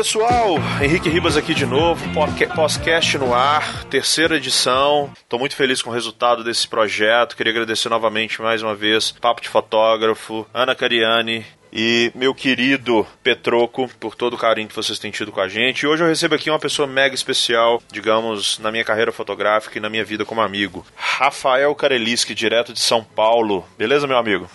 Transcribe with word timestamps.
pessoal, 0.00 0.54
Henrique 0.80 1.10
Ribas 1.10 1.36
aqui 1.36 1.52
de 1.52 1.66
novo, 1.66 2.02
podcast 2.14 3.18
no 3.18 3.34
ar, 3.34 3.84
terceira 3.84 4.38
edição. 4.38 5.12
Estou 5.14 5.38
muito 5.38 5.54
feliz 5.54 5.82
com 5.82 5.90
o 5.90 5.92
resultado 5.92 6.42
desse 6.42 6.66
projeto. 6.66 7.36
Queria 7.36 7.52
agradecer 7.52 7.90
novamente 7.90 8.40
mais 8.40 8.62
uma 8.62 8.74
vez 8.74 9.10
Papo 9.10 9.42
de 9.42 9.50
Fotógrafo, 9.50 10.46
Ana 10.54 10.74
Cariani, 10.74 11.44
e 11.70 12.10
meu 12.14 12.34
querido 12.34 13.06
Petroco, 13.22 13.90
por 14.00 14.14
todo 14.14 14.32
o 14.32 14.38
carinho 14.38 14.68
que 14.68 14.74
vocês 14.74 14.98
têm 14.98 15.10
tido 15.10 15.30
com 15.30 15.40
a 15.42 15.48
gente. 15.48 15.82
E 15.82 15.86
hoje 15.86 16.02
eu 16.02 16.08
recebo 16.08 16.34
aqui 16.34 16.48
uma 16.48 16.58
pessoa 16.58 16.88
mega 16.88 17.14
especial, 17.14 17.82
digamos, 17.92 18.58
na 18.58 18.72
minha 18.72 18.84
carreira 18.84 19.12
fotográfica 19.12 19.76
e 19.76 19.82
na 19.82 19.90
minha 19.90 20.02
vida 20.02 20.24
como 20.24 20.40
amigo. 20.40 20.82
Rafael 20.96 21.74
Kareliski, 21.74 22.34
direto 22.34 22.72
de 22.72 22.80
São 22.80 23.04
Paulo. 23.04 23.66
Beleza, 23.76 24.06
meu 24.06 24.16
amigo? 24.16 24.48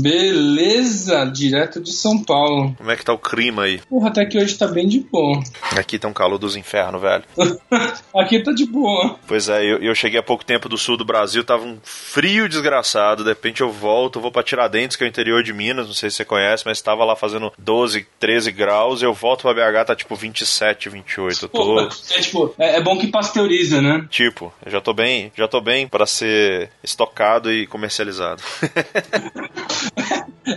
Beleza, 0.00 1.24
direto 1.24 1.80
de 1.80 1.92
São 1.92 2.22
Paulo. 2.22 2.74
Como 2.76 2.90
é 2.90 2.96
que 2.96 3.04
tá 3.04 3.12
o 3.12 3.18
clima 3.18 3.64
aí? 3.64 3.80
Porra, 3.88 4.08
até 4.08 4.24
que 4.24 4.38
hoje 4.38 4.56
tá 4.56 4.66
bem 4.66 4.88
de 4.88 5.00
boa. 5.00 5.42
Aqui 5.76 5.98
tá 5.98 6.08
um 6.08 6.12
calor 6.12 6.38
dos 6.38 6.56
infernos, 6.56 7.00
velho. 7.00 7.24
Aqui 8.14 8.42
tá 8.42 8.52
de 8.52 8.66
boa. 8.66 9.18
Pois 9.26 9.48
é, 9.48 9.64
eu, 9.64 9.78
eu, 9.78 9.94
cheguei 9.94 10.18
há 10.18 10.22
pouco 10.22 10.44
tempo 10.44 10.68
do 10.68 10.76
sul 10.76 10.96
do 10.96 11.04
Brasil, 11.04 11.44
tava 11.44 11.64
um 11.64 11.78
frio 11.82 12.48
desgraçado. 12.48 13.22
De 13.22 13.30
repente 13.30 13.60
eu 13.60 13.70
volto, 13.70 14.20
vou 14.20 14.32
pra 14.32 14.42
Tiradentes, 14.42 14.96
que 14.96 15.04
é 15.04 15.06
o 15.06 15.08
interior 15.08 15.42
de 15.42 15.52
Minas, 15.52 15.86
não 15.86 15.94
sei 15.94 16.10
se 16.10 16.16
você 16.16 16.24
conhece, 16.24 16.64
mas 16.66 16.80
tava 16.80 17.04
lá 17.04 17.16
fazendo 17.16 17.52
12, 17.58 18.06
13 18.18 18.52
graus. 18.52 19.02
Eu 19.02 19.14
volto 19.14 19.42
pra 19.42 19.54
BH, 19.54 19.86
tá 19.86 19.96
tipo 19.96 20.14
27, 20.14 20.88
28. 20.88 21.44
Eu 21.44 21.48
tô... 21.48 21.80
é, 21.80 22.20
tipo, 22.20 22.54
é, 22.58 22.76
é 22.76 22.80
bom 22.80 22.98
que 22.98 23.08
pasteuriza, 23.08 23.80
né? 23.80 24.06
Tipo, 24.10 24.52
eu 24.64 24.72
já 24.72 24.80
tô 24.80 24.92
bem, 24.92 25.32
já 25.36 25.48
tô 25.48 25.60
bem 25.60 25.86
para 25.86 26.06
ser 26.06 26.70
estocado 26.82 27.52
e 27.52 27.66
comercializado. 27.66 28.42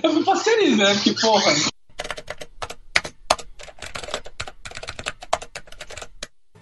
Eu 0.04 0.14
fui 0.14 0.24
pasteuriza, 0.24 0.84
né? 0.84 0.94
Porque, 0.96 1.12
porra. 1.14 1.54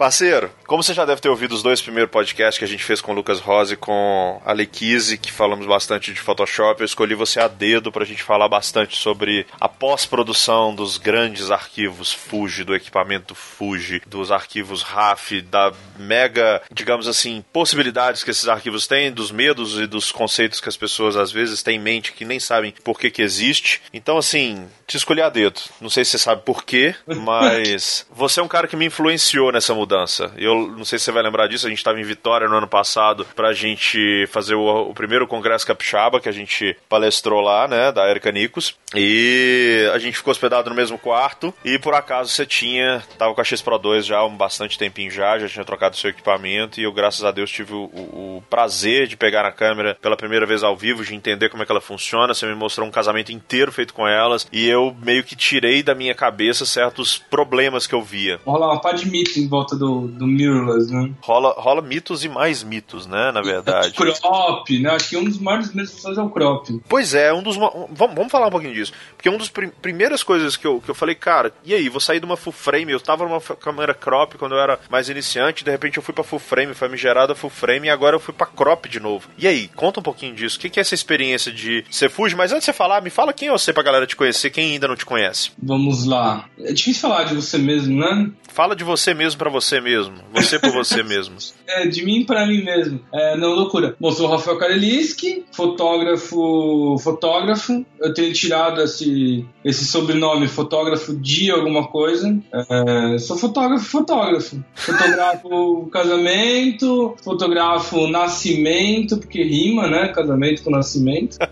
Parceiro, 0.02 0.50
como 0.66 0.82
você 0.82 0.96
já 0.96 1.06
deve 1.06 1.22
ter 1.22 1.30
ouvido 1.30 1.54
os 1.54 1.62
dois 1.62 1.80
primeiros 1.80 2.12
podcasts 2.12 2.58
que 2.58 2.66
a 2.66 2.68
gente 2.68 2.84
fez 2.84 3.00
com 3.02 3.12
o 3.12 3.16
Lucas 3.16 3.40
Rose 3.40 3.76
e 3.76 3.78
com 3.78 4.42
a 4.44 4.52
Lequise, 4.52 5.16
que 5.16 5.32
falamos 5.32 5.68
bastante 5.68 6.12
de 6.12 6.20
Photoshop, 6.20 6.82
eu 6.82 6.86
escolhi 6.86 7.14
você 7.14 7.40
a 7.40 7.48
dedo 7.48 7.92
pra 7.92 8.04
gente 8.04 8.24
falar 8.24 8.50
bastante 8.50 8.98
sobre 8.98 9.46
a 9.60 9.70
pós-produção 9.70 10.74
dos 10.74 10.98
grandes 10.98 11.52
arquivos 11.52 12.12
Fuji, 12.12 12.64
do 12.64 12.74
equipamento 12.74 13.36
Fuji, 13.36 14.02
dos 14.08 14.32
arquivos 14.32 14.82
RAF, 14.82 15.40
da 15.40 15.72
mega, 16.00 16.64
digamos 16.74 17.08
assim, 17.08 17.46
possibilidades 17.54 18.24
que 18.24 18.32
esses 18.32 18.48
arquivos 18.48 18.88
têm, 18.88 19.12
dos 19.12 19.30
medos 19.30 19.80
e 19.80 19.86
dos 19.86 20.12
conceitos 20.12 20.60
que 20.60 20.68
as 20.68 20.78
pessoas 20.78 21.16
às 21.16 21.32
vezes 21.32 21.62
têm 21.62 21.76
em 21.76 21.80
mente 21.80 22.14
que 22.14 22.26
nem 22.26 22.40
sabem 22.40 22.74
por 22.84 23.00
que 23.00 23.12
que 23.12 23.22
existe. 23.22 23.84
Então, 23.94 24.18
assim, 24.18 24.68
te 24.88 24.98
escolhi 24.98 25.22
a 25.22 25.30
dedo. 25.30 25.62
Não 25.80 25.92
sei 25.92 26.04
se 26.04 26.12
você 26.12 26.18
sabe 26.18 26.42
por 26.42 26.64
quê, 26.64 26.96
mas 27.06 28.08
você 28.12 28.40
é 28.40 28.44
um 28.44 28.48
cara 28.48 28.68
que 28.68 28.76
me 28.76 28.88
influenciou 28.88 29.52
nessa 29.52 29.76
mudança 29.76 29.91
mudança. 29.92 30.32
Eu 30.38 30.68
não 30.70 30.86
sei 30.86 30.98
se 30.98 31.06
você 31.06 31.12
vai 31.12 31.22
lembrar 31.22 31.48
disso, 31.48 31.68
a 31.68 31.70
gente 31.70 31.80
estava 31.80 32.00
em 32.00 32.04
Vitória 32.04 32.48
no 32.48 32.56
ano 32.56 32.68
passado 32.68 33.28
pra 33.36 33.52
gente 33.52 34.26
fazer 34.28 34.56
o, 34.56 34.90
o, 34.90 34.94
primeiro 34.94 35.28
congresso 35.28 35.68
capixaba 35.68 36.22
que 36.22 36.30
a 36.30 36.32
gente 36.32 36.78
palestrou 36.88 37.42
lá, 37.42 37.68
né, 37.68 37.92
da 37.92 38.10
Erika 38.10 38.32
Nicos. 38.32 38.76
E 38.96 39.90
a 39.94 39.98
gente 39.98 40.18
ficou 40.18 40.32
hospedado 40.32 40.70
no 40.70 40.76
mesmo 40.76 40.98
quarto 40.98 41.54
e 41.64 41.78
por 41.78 41.94
acaso 41.94 42.30
você 42.30 42.46
tinha, 42.46 43.04
tava 43.18 43.34
com 43.34 43.42
a 43.42 43.44
X 43.44 43.62
Pro 43.62 43.78
2 43.78 44.06
já 44.06 44.18
há 44.18 44.26
um 44.26 44.36
bastante 44.36 44.78
tempinho 44.78 45.12
já, 45.12 45.38
já 45.40 45.48
tinha 45.48 45.66
trocado 45.66 45.96
seu 45.96 46.10
equipamento 46.10 46.80
e 46.80 46.84
eu, 46.84 46.92
graças 46.92 47.24
a 47.24 47.32
Deus, 47.32 47.50
tive 47.50 47.74
o, 47.74 47.84
o, 47.94 48.38
o 48.38 48.44
prazer 48.50 49.08
de 49.08 49.18
pegar 49.18 49.44
na 49.44 49.52
câmera 49.52 49.98
pela 50.02 50.18
primeira 50.18 50.46
vez 50.46 50.64
ao 50.64 50.76
vivo, 50.76 51.04
de 51.04 51.16
entender 51.16 51.50
como 51.50 51.64
é 51.64 51.66
que 51.66 51.72
ela 51.72 51.82
funciona. 51.82 52.34
Você 52.34 52.46
me 52.46 52.56
mostrou 52.56 52.88
um 52.88 52.92
casamento 52.92 53.32
inteiro 53.32 53.72
feito 53.72 53.94
com 53.94 54.08
elas 54.08 54.48
e 54.52 54.68
eu 54.68 54.96
meio 55.02 55.24
que 55.24 55.36
tirei 55.36 55.82
da 55.84 55.96
minha 55.96 56.14
cabeça 56.14 56.66
certos 56.66 57.18
problemas 57.18 57.88
que 57.88 57.96
eu 57.96 58.02
via. 58.02 58.40
Rola 58.46 58.68
uma 58.68 58.82
pá 58.82 58.92
de 58.92 59.10
mito 59.10 59.40
em 59.40 59.48
volta 59.48 59.76
do, 59.82 60.08
do 60.08 60.28
mirrorless, 60.28 60.94
né? 60.94 61.12
Rola, 61.22 61.56
rola 61.58 61.82
mitos 61.82 62.24
e 62.24 62.30
mais 62.30 62.64
mitos, 62.64 63.08
né, 63.08 63.32
na 63.32 63.42
verdade. 63.42 63.92
crop, 63.94 64.80
né? 64.80 64.92
Acho 64.92 65.10
que 65.10 65.18
um 65.18 65.24
dos 65.24 65.40
maiores 65.40 65.74
medos 65.74 66.06
é 66.06 66.22
o 66.22 66.30
crop. 66.30 66.70
Pois 66.88 67.16
é, 67.16 67.34
um 67.34 67.42
dos... 67.42 67.58
Um, 67.58 67.88
vamos, 67.92 68.16
vamos 68.16 68.32
falar 68.32 68.48
um 68.48 68.52
pouquinho 68.52 68.74
disso. 68.74 68.94
Porque 69.18 69.28
uma 69.28 69.40
das 69.40 69.50
prim 69.50 69.72
primeiras 69.82 70.22
coisas 70.22 70.56
que 70.56 70.68
eu, 70.68 70.80
que 70.80 70.90
eu 70.90 70.96
falei, 70.96 71.16
cara, 71.16 71.52
e 71.66 71.74
aí, 71.74 71.90
vou 71.90 72.00
sair 72.00 72.20
de 72.20 72.26
uma 72.26 72.38
full 72.38 72.54
frame, 72.54 72.92
eu 72.92 73.00
tava 73.00 73.24
numa 73.24 73.42
câmera 73.42 73.94
crop 73.94 74.38
quando 74.38 74.54
eu 74.54 74.60
era 74.60 74.80
mais 74.90 75.10
iniciante, 75.10 75.64
de 75.64 75.72
repente 75.72 75.98
eu 75.98 76.04
fui 76.04 76.14
pra 76.14 76.24
full 76.24 76.40
frame, 76.40 76.74
foi 76.74 76.88
me 76.88 76.98
gerada 76.98 77.34
full 77.34 77.50
frame, 77.50 77.88
e 77.88 77.90
agora 77.90 78.16
eu 78.16 78.20
fui 78.20 78.34
pra 78.34 78.46
crop 78.46 78.88
de 78.88 79.00
novo. 79.00 79.28
E 79.38 79.48
aí, 79.48 79.68
conta 79.70 80.00
um 80.00 80.04
pouquinho 80.04 80.36
disso. 80.36 80.58
O 80.58 80.60
que, 80.60 80.70
que 80.70 80.80
é 80.80 80.82
essa 80.82 80.94
experiência 80.94 81.52
de 81.52 81.84
ser 81.90 82.10
Fuji? 82.10 82.36
Mas 82.36 82.52
antes 82.52 82.66
de 82.66 82.66
você 82.66 82.74
falar, 82.74 83.02
me 83.02 83.10
fala 83.10 83.34
quem 83.34 83.48
é 83.48 83.52
você 83.52 83.74
pra 83.74 83.84
galera 83.84 84.06
te 84.06 84.16
conhecer, 84.16 84.50
quem 84.50 84.74
ainda 84.74 84.88
não 84.88 84.96
te 84.96 85.06
conhece. 85.06 85.52
Vamos 85.62 86.06
lá. 86.06 86.46
É 86.60 86.74
difícil 86.74 87.02
falar 87.02 87.24
de 87.24 87.36
você 87.36 87.58
mesmo, 87.58 88.00
né? 88.00 88.32
Fala 88.54 88.76
de 88.76 88.84
você 88.84 89.14
mesmo 89.14 89.40
para 89.40 89.50
você 89.50 89.61
mesmo. 89.82 90.16
Você 90.34 90.58
por 90.60 90.72
você 90.72 91.04
mesmo. 91.04 91.36
É, 91.68 91.88
de 91.88 92.04
mim 92.04 92.26
para 92.26 92.46
mim 92.46 92.64
mesmo. 92.64 93.00
É, 93.14 93.38
não, 93.38 93.54
loucura. 93.54 93.96
Bom, 94.00 94.12
sou 94.12 94.28
o 94.28 94.32
Rafael 94.32 94.58
Kareliski, 94.58 95.46
fotógrafo, 95.52 96.98
fotógrafo. 97.00 97.86
Eu 98.00 98.14
tenho 98.14 98.34
tirado 98.34 98.82
esse, 98.82 99.46
esse 99.64 99.86
sobrenome, 99.86 100.48
fotógrafo 100.48 101.16
de 101.16 101.52
alguma 101.52 101.88
coisa. 101.88 102.38
É, 102.54 103.18
sou 103.18 103.38
fotógrafo, 103.38 103.86
fotógrafo. 103.86 104.64
Fotografo 104.74 105.88
casamento, 105.94 107.16
fotografo 107.24 108.08
nascimento, 108.08 109.18
porque 109.18 109.44
rima, 109.44 109.88
né? 109.88 110.10
Casamento 110.10 110.64
com 110.64 110.72
nascimento. 110.72 111.38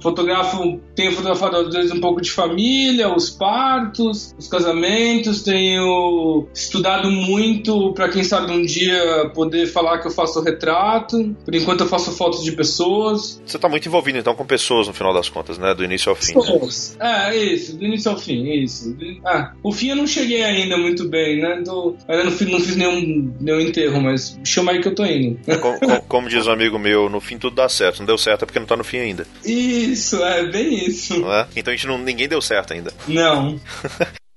Fotografo, 0.00 0.80
tenho 0.94 1.10
fotografado 1.10 1.56
às 1.56 1.74
vezes 1.74 1.90
um 1.90 2.00
pouco 2.00 2.20
de 2.20 2.30
família, 2.30 3.12
os 3.12 3.30
partos, 3.30 4.32
os 4.38 4.46
casamentos, 4.46 5.42
tenho 5.42 6.46
estudado 6.54 7.10
muito 7.10 7.47
para 7.94 8.08
quem 8.08 8.24
sabe 8.24 8.52
um 8.52 8.64
dia 8.64 9.30
poder 9.34 9.66
falar 9.66 9.98
que 9.98 10.06
eu 10.06 10.10
faço 10.10 10.40
retrato. 10.42 11.36
Por 11.44 11.54
enquanto 11.54 11.80
eu 11.80 11.88
faço 11.88 12.12
fotos 12.12 12.42
de 12.44 12.52
pessoas. 12.52 13.40
Você 13.44 13.56
está 13.56 13.68
muito 13.68 13.86
envolvido 13.86 14.18
então 14.18 14.34
com 14.34 14.44
pessoas 14.44 14.86
no 14.86 14.94
final 14.94 15.12
das 15.12 15.28
contas, 15.28 15.58
né? 15.58 15.74
Do 15.74 15.84
início 15.84 16.10
ao 16.10 16.16
fim. 16.16 16.34
Pessoas. 16.34 16.96
Né? 16.98 17.36
É, 17.36 17.36
isso, 17.36 17.76
do 17.76 17.84
início 17.84 18.10
ao 18.10 18.18
fim, 18.18 18.50
isso. 18.52 18.96
Ah, 19.24 19.52
o 19.62 19.72
fim 19.72 19.90
eu 19.90 19.96
não 19.96 20.06
cheguei 20.06 20.42
ainda 20.42 20.76
muito 20.76 21.08
bem, 21.08 21.40
né? 21.40 21.62
Do, 21.64 21.96
ainda 22.08 22.24
não 22.24 22.32
fiz, 22.32 22.48
não 22.48 22.60
fiz 22.60 22.76
nenhum, 22.76 23.34
nenhum 23.40 23.60
enterro, 23.60 24.00
mas 24.00 24.38
chama 24.44 24.72
aí 24.72 24.80
que 24.80 24.88
eu 24.88 24.94
tô 24.94 25.04
indo. 25.04 25.38
Como, 25.60 25.78
como, 25.78 26.02
como, 26.02 26.28
diz 26.28 26.46
um 26.46 26.52
amigo 26.52 26.78
meu, 26.78 27.08
no 27.08 27.20
fim 27.20 27.38
tudo 27.38 27.56
dá 27.56 27.68
certo. 27.68 28.00
Não 28.00 28.06
deu 28.06 28.18
certo 28.18 28.42
é 28.42 28.46
porque 28.46 28.58
não 28.58 28.66
tá 28.66 28.76
no 28.76 28.84
fim 28.84 28.98
ainda. 28.98 29.26
Isso, 29.44 30.22
é 30.22 30.46
bem 30.46 30.86
isso. 30.86 31.14
É? 31.30 31.46
Então 31.56 31.72
a 31.72 31.76
gente 31.76 31.86
não, 31.86 31.98
ninguém 31.98 32.28
deu 32.28 32.40
certo 32.40 32.72
ainda. 32.72 32.92
Não. 33.06 33.58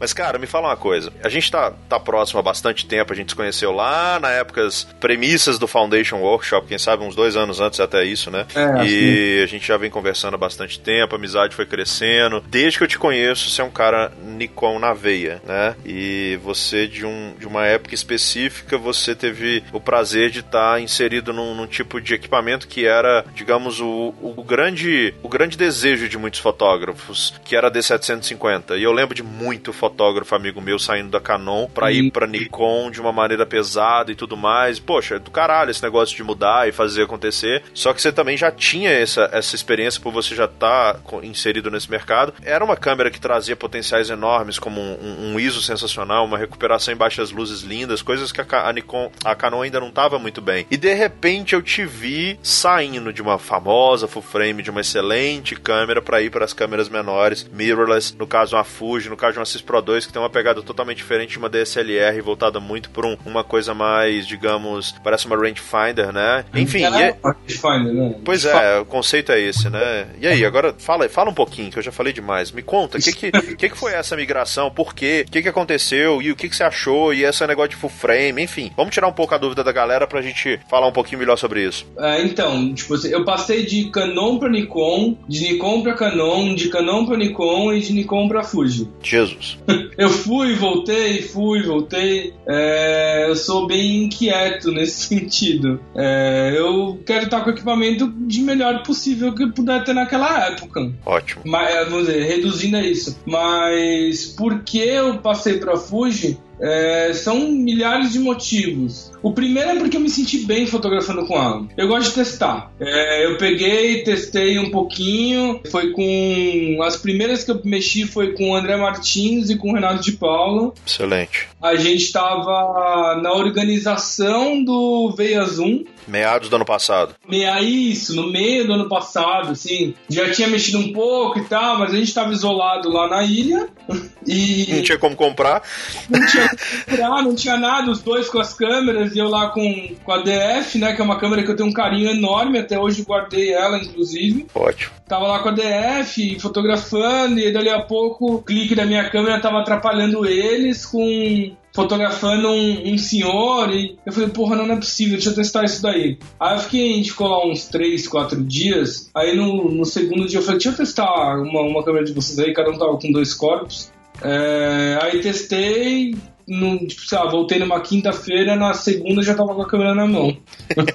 Mas, 0.00 0.14
cara, 0.14 0.38
me 0.38 0.46
fala 0.46 0.68
uma 0.68 0.76
coisa. 0.78 1.12
A 1.22 1.28
gente 1.28 1.50
tá, 1.50 1.74
tá 1.86 2.00
próximo 2.00 2.40
há 2.40 2.42
bastante 2.42 2.86
tempo, 2.86 3.12
a 3.12 3.16
gente 3.16 3.32
se 3.32 3.36
conheceu 3.36 3.70
lá 3.70 4.18
na 4.18 4.30
épocas 4.30 4.88
premissas 4.98 5.58
do 5.58 5.68
Foundation 5.68 6.16
Workshop, 6.16 6.66
quem 6.66 6.78
sabe 6.78 7.04
uns 7.04 7.14
dois 7.14 7.36
anos 7.36 7.60
antes 7.60 7.78
até 7.80 8.02
isso, 8.02 8.30
né? 8.30 8.46
É, 8.54 8.86
e 8.86 8.88
sim. 8.88 9.42
a 9.42 9.46
gente 9.46 9.68
já 9.68 9.76
vem 9.76 9.90
conversando 9.90 10.34
há 10.34 10.38
bastante 10.38 10.80
tempo, 10.80 11.14
a 11.14 11.18
amizade 11.18 11.54
foi 11.54 11.66
crescendo. 11.66 12.42
Desde 12.48 12.78
que 12.78 12.84
eu 12.84 12.88
te 12.88 12.98
conheço, 12.98 13.50
você 13.50 13.60
é 13.60 13.64
um 13.64 13.70
cara 13.70 14.10
Nikon 14.24 14.78
na 14.78 14.94
veia, 14.94 15.42
né? 15.46 15.76
E 15.84 16.38
você, 16.42 16.86
de, 16.86 17.04
um, 17.04 17.34
de 17.38 17.46
uma 17.46 17.66
época 17.66 17.94
específica, 17.94 18.78
você 18.78 19.14
teve 19.14 19.62
o 19.70 19.80
prazer 19.80 20.30
de 20.30 20.40
estar 20.40 20.74
tá 20.74 20.80
inserido 20.80 21.30
num, 21.30 21.54
num, 21.54 21.66
tipo 21.66 22.00
de 22.00 22.14
equipamento 22.14 22.66
que 22.66 22.86
era, 22.86 23.22
digamos, 23.34 23.80
o, 23.80 24.14
o, 24.22 24.42
grande, 24.42 25.12
o 25.22 25.28
grande 25.28 25.58
desejo 25.58 26.08
de 26.08 26.16
muitos 26.16 26.40
fotógrafos, 26.40 27.34
que 27.44 27.54
era 27.54 27.68
a 27.68 27.70
D750. 27.70 28.78
E 28.78 28.82
eu 28.82 28.92
lembro 28.92 29.14
de 29.14 29.22
muito 29.22 29.74
fotógrafo 29.74 29.89
fotógrafo 29.90 30.34
amigo 30.34 30.60
meu 30.60 30.78
saindo 30.78 31.10
da 31.10 31.20
Canon 31.20 31.66
pra 31.66 31.90
ir 31.90 32.10
pra 32.10 32.26
Nikon 32.26 32.90
de 32.90 33.00
uma 33.00 33.12
maneira 33.12 33.44
pesada 33.44 34.12
e 34.12 34.14
tudo 34.14 34.36
mais. 34.36 34.78
Poxa, 34.78 35.16
é 35.16 35.18
do 35.18 35.30
caralho 35.30 35.70
esse 35.70 35.82
negócio 35.82 36.16
de 36.16 36.22
mudar 36.22 36.68
e 36.68 36.72
fazer 36.72 37.02
acontecer. 37.02 37.62
Só 37.74 37.92
que 37.92 38.00
você 38.00 38.12
também 38.12 38.36
já 38.36 38.50
tinha 38.52 38.90
essa, 38.90 39.28
essa 39.32 39.54
experiência 39.54 40.00
por 40.00 40.12
você 40.12 40.34
já 40.34 40.44
estar 40.44 40.94
tá 40.94 41.16
inserido 41.22 41.70
nesse 41.70 41.90
mercado. 41.90 42.32
Era 42.42 42.64
uma 42.64 42.76
câmera 42.76 43.10
que 43.10 43.20
trazia 43.20 43.56
potenciais 43.56 44.10
enormes, 44.10 44.58
como 44.58 44.80
um, 44.80 45.32
um, 45.32 45.40
ISO 45.40 45.60
sensacional, 45.60 46.24
uma 46.24 46.38
recuperação 46.38 46.94
em 46.94 46.96
baixas 46.96 47.32
luzes 47.32 47.62
lindas, 47.62 48.00
coisas 48.00 48.30
que 48.30 48.40
a, 48.40 48.68
a 48.68 48.72
Nikon, 48.72 49.10
a 49.24 49.34
Canon 49.34 49.62
ainda 49.62 49.80
não 49.80 49.88
estava 49.88 50.18
muito 50.18 50.40
bem. 50.40 50.66
E 50.70 50.76
de 50.76 50.94
repente 50.94 51.54
eu 51.54 51.62
te 51.62 51.84
vi 51.84 52.38
saindo 52.42 53.12
de 53.12 53.20
uma 53.20 53.38
famosa 53.38 54.06
full 54.06 54.22
frame, 54.22 54.62
de 54.62 54.70
uma 54.70 54.80
excelente 54.80 55.56
câmera 55.56 56.00
para 56.00 56.22
ir 56.22 56.30
para 56.30 56.44
as 56.44 56.52
câmeras 56.52 56.88
menores, 56.88 57.48
mirrorless, 57.52 58.14
no 58.16 58.26
caso 58.26 58.56
uma 58.56 58.64
Fuji, 58.64 59.08
no 59.08 59.16
caso 59.16 59.38
uma 59.38 59.46
Cis 59.46 59.60
Pro 59.60 59.79
Pro 59.80 59.90
2 59.90 60.06
que 60.06 60.12
tem 60.12 60.20
uma 60.20 60.30
pegada 60.30 60.62
totalmente 60.62 60.98
diferente 60.98 61.30
de 61.30 61.38
uma 61.38 61.48
DSLR 61.48 62.20
voltada 62.20 62.60
muito 62.60 62.90
por 62.90 63.04
um, 63.04 63.16
uma 63.24 63.42
coisa 63.42 63.74
mais, 63.74 64.26
digamos, 64.26 64.94
parece 65.02 65.26
uma 65.26 65.36
rangefinder, 65.36 66.12
né? 66.12 66.44
Enfim, 66.54 66.82
é 66.82 67.16
rangefinder, 67.24 67.94
né? 67.94 68.14
Pois 68.24 68.44
é, 68.44 68.78
o 68.78 68.84
conceito 68.84 69.32
é 69.32 69.40
esse, 69.40 69.68
né? 69.68 70.08
E 70.20 70.26
aí, 70.26 70.44
agora 70.44 70.74
fala, 70.78 71.08
fala 71.08 71.30
um 71.30 71.34
pouquinho, 71.34 71.70
que 71.70 71.78
eu 71.78 71.82
já 71.82 71.92
falei 71.92 72.12
demais. 72.12 72.52
Me 72.52 72.62
conta, 72.62 72.98
o 72.98 73.00
que 73.00 73.12
que, 73.12 73.32
que 73.56 73.68
que 73.70 73.76
foi 73.78 73.92
essa 73.92 74.16
migração? 74.16 74.70
Por 74.70 74.94
quê? 74.94 75.24
O 75.26 75.30
que 75.30 75.42
que 75.42 75.48
aconteceu? 75.48 76.20
E 76.22 76.30
o 76.30 76.36
que 76.36 76.48
que 76.48 76.56
você 76.56 76.64
achou? 76.64 77.12
E 77.14 77.24
esse 77.24 77.46
negócio 77.46 77.70
de 77.70 77.76
full 77.76 77.90
frame? 77.90 78.42
Enfim, 78.42 78.70
vamos 78.76 78.92
tirar 78.92 79.08
um 79.08 79.12
pouco 79.12 79.34
a 79.34 79.38
dúvida 79.38 79.64
da 79.64 79.72
galera 79.72 80.06
pra 80.06 80.22
gente 80.22 80.60
falar 80.68 80.86
um 80.86 80.92
pouquinho 80.92 81.18
melhor 81.18 81.36
sobre 81.36 81.64
isso. 81.64 81.86
É, 81.98 82.22
então, 82.22 82.72
tipo, 82.74 82.94
assim, 82.94 83.08
eu 83.08 83.24
passei 83.24 83.64
de 83.64 83.90
Canon 83.90 84.38
pra 84.38 84.48
Nikon, 84.48 85.16
de 85.28 85.40
Nikon 85.40 85.82
pra 85.82 85.94
Canon, 85.94 86.54
de 86.54 86.68
Canon 86.68 87.06
pra 87.06 87.16
Nikon 87.16 87.72
e 87.72 87.80
de 87.80 87.92
Nikon 87.92 88.28
pra 88.28 88.42
Fuji. 88.42 88.88
Jesus. 89.02 89.58
Eu 89.96 90.08
fui, 90.08 90.54
voltei, 90.54 91.22
fui, 91.22 91.62
voltei. 91.62 92.32
É, 92.48 93.26
eu 93.28 93.36
sou 93.36 93.66
bem 93.66 94.04
inquieto 94.04 94.72
nesse 94.72 95.08
sentido. 95.08 95.80
É, 95.94 96.54
eu 96.56 96.98
quero 97.04 97.24
estar 97.24 97.42
com 97.42 97.50
o 97.50 97.52
equipamento 97.52 98.10
de 98.26 98.40
melhor 98.40 98.82
possível 98.82 99.34
que 99.34 99.42
eu 99.42 99.52
puder 99.52 99.84
ter 99.84 99.92
naquela 99.92 100.46
época. 100.46 100.90
Ótimo. 101.04 101.42
Mas, 101.44 101.74
é, 101.74 101.84
vamos 101.84 102.06
dizer, 102.06 102.24
reduzindo 102.24 102.76
a 102.76 102.82
isso. 102.82 103.18
Mas 103.26 104.26
por 104.26 104.60
que 104.60 104.78
eu 104.78 105.18
passei 105.18 105.58
para 105.58 105.76
Fuji? 105.76 106.38
É, 106.60 107.12
são 107.14 107.50
milhares 107.50 108.12
de 108.12 108.18
motivos. 108.18 109.10
O 109.22 109.32
primeiro 109.32 109.70
é 109.70 109.76
porque 109.78 109.96
eu 109.96 110.00
me 110.00 110.08
senti 110.10 110.38
bem 110.46 110.66
fotografando 110.66 111.26
com 111.26 111.36
ela. 111.36 111.66
Eu 111.76 111.88
gosto 111.88 112.08
de 112.08 112.14
testar. 112.14 112.70
É, 112.80 113.26
eu 113.26 113.36
peguei, 113.36 114.02
testei 114.02 114.58
um 114.58 114.70
pouquinho. 114.70 115.60
Foi 115.70 115.90
com. 115.92 116.82
As 116.82 116.96
primeiras 116.96 117.44
que 117.44 117.50
eu 117.50 117.60
mexi 117.64 118.06
foi 118.06 118.32
com 118.32 118.50
o 118.50 118.54
André 118.56 118.76
Martins 118.76 119.50
e 119.50 119.56
com 119.56 119.70
o 119.70 119.74
Renato 119.74 120.02
de 120.02 120.12
Paula. 120.12 120.72
Excelente. 120.86 121.48
A 121.62 121.76
gente 121.76 122.04
estava 122.04 123.20
na 123.22 123.32
organização 123.32 124.62
do 124.64 125.12
Veia 125.16 125.44
Zoom. 125.44 125.84
Meados 126.08 126.48
do 126.48 126.56
ano 126.56 126.64
passado. 126.64 127.14
Meia 127.28 127.60
isso, 127.60 128.16
no 128.16 128.30
meio 128.32 128.66
do 128.66 128.72
ano 128.72 128.88
passado, 128.88 129.52
assim, 129.52 129.94
já 130.08 130.30
tinha 130.30 130.48
mexido 130.48 130.78
um 130.78 130.92
pouco 130.92 131.38
e 131.38 131.44
tal, 131.44 131.78
mas 131.78 131.92
a 131.92 131.96
gente 131.96 132.08
estava 132.08 132.32
isolado 132.32 132.90
lá 132.90 133.06
na 133.08 133.22
ilha 133.22 133.68
e 134.26 134.66
Não 134.70 134.82
tinha 134.82 134.98
como 134.98 135.14
comprar. 135.14 135.62
não 136.08 136.26
tinha 136.26 136.49
comprar, 136.88 137.22
não 137.22 137.34
tinha 137.34 137.56
nada, 137.56 137.90
os 137.90 138.00
dois 138.00 138.28
com 138.28 138.38
as 138.38 138.54
câmeras 138.54 139.14
e 139.14 139.18
eu 139.18 139.28
lá 139.28 139.50
com, 139.50 139.94
com 140.04 140.12
a 140.12 140.22
DF, 140.22 140.78
né, 140.78 140.94
que 140.94 141.00
é 141.00 141.04
uma 141.04 141.18
câmera 141.18 141.42
que 141.42 141.50
eu 141.50 141.56
tenho 141.56 141.68
um 141.68 141.72
carinho 141.72 142.10
enorme, 142.10 142.58
até 142.58 142.78
hoje 142.78 143.02
guardei 143.02 143.52
ela, 143.52 143.78
inclusive. 143.78 144.46
Ótimo. 144.54 144.92
Tava 145.08 145.26
lá 145.26 145.40
com 145.40 145.48
a 145.48 145.52
DF, 145.52 146.38
fotografando, 146.38 147.38
e 147.40 147.52
dali 147.52 147.68
a 147.68 147.82
pouco 147.82 148.34
o 148.34 148.42
clique 148.42 148.74
da 148.74 148.86
minha 148.86 149.08
câmera 149.10 149.40
tava 149.40 149.60
atrapalhando 149.60 150.24
eles 150.26 150.86
com 150.86 151.56
fotografando 151.72 152.48
um, 152.48 152.94
um 152.94 152.98
senhor 152.98 153.72
e 153.72 153.96
eu 154.04 154.12
falei, 154.12 154.28
porra, 154.30 154.56
não, 154.56 154.66
não 154.66 154.74
é 154.74 154.78
possível, 154.78 155.14
deixa 155.14 155.30
eu 155.30 155.34
testar 155.34 155.64
isso 155.64 155.82
daí. 155.82 156.18
Aí 156.38 156.56
eu 156.56 156.60
fiquei, 156.60 156.92
a 156.92 156.96
gente 156.96 157.10
ficou 157.10 157.28
lá 157.28 157.46
uns 157.46 157.66
3, 157.66 158.08
4 158.08 158.42
dias, 158.44 159.10
aí 159.14 159.36
no, 159.36 159.70
no 159.70 159.84
segundo 159.84 160.26
dia 160.26 160.38
eu 160.38 160.42
falei, 160.42 160.58
deixa 160.58 160.70
eu 160.70 160.76
testar 160.76 161.40
uma, 161.40 161.62
uma 161.62 161.84
câmera 161.84 162.04
de 162.04 162.12
vocês 162.12 162.38
aí, 162.38 162.52
cada 162.52 162.70
um 162.70 162.78
tava 162.78 162.98
com 162.98 163.12
dois 163.12 163.32
corpos. 163.34 163.90
É, 164.22 164.98
aí 165.00 165.20
testei, 165.20 166.14
no, 166.50 166.84
tipo, 166.84 167.06
sei 167.06 167.16
lá, 167.16 167.30
voltei 167.30 167.60
numa 167.60 167.80
quinta-feira, 167.80 168.56
na 168.56 168.74
segunda 168.74 169.22
já 169.22 169.34
tava 169.34 169.54
com 169.54 169.62
a 169.62 169.68
câmera 169.68 169.94
na 169.94 170.06
mão. 170.06 170.36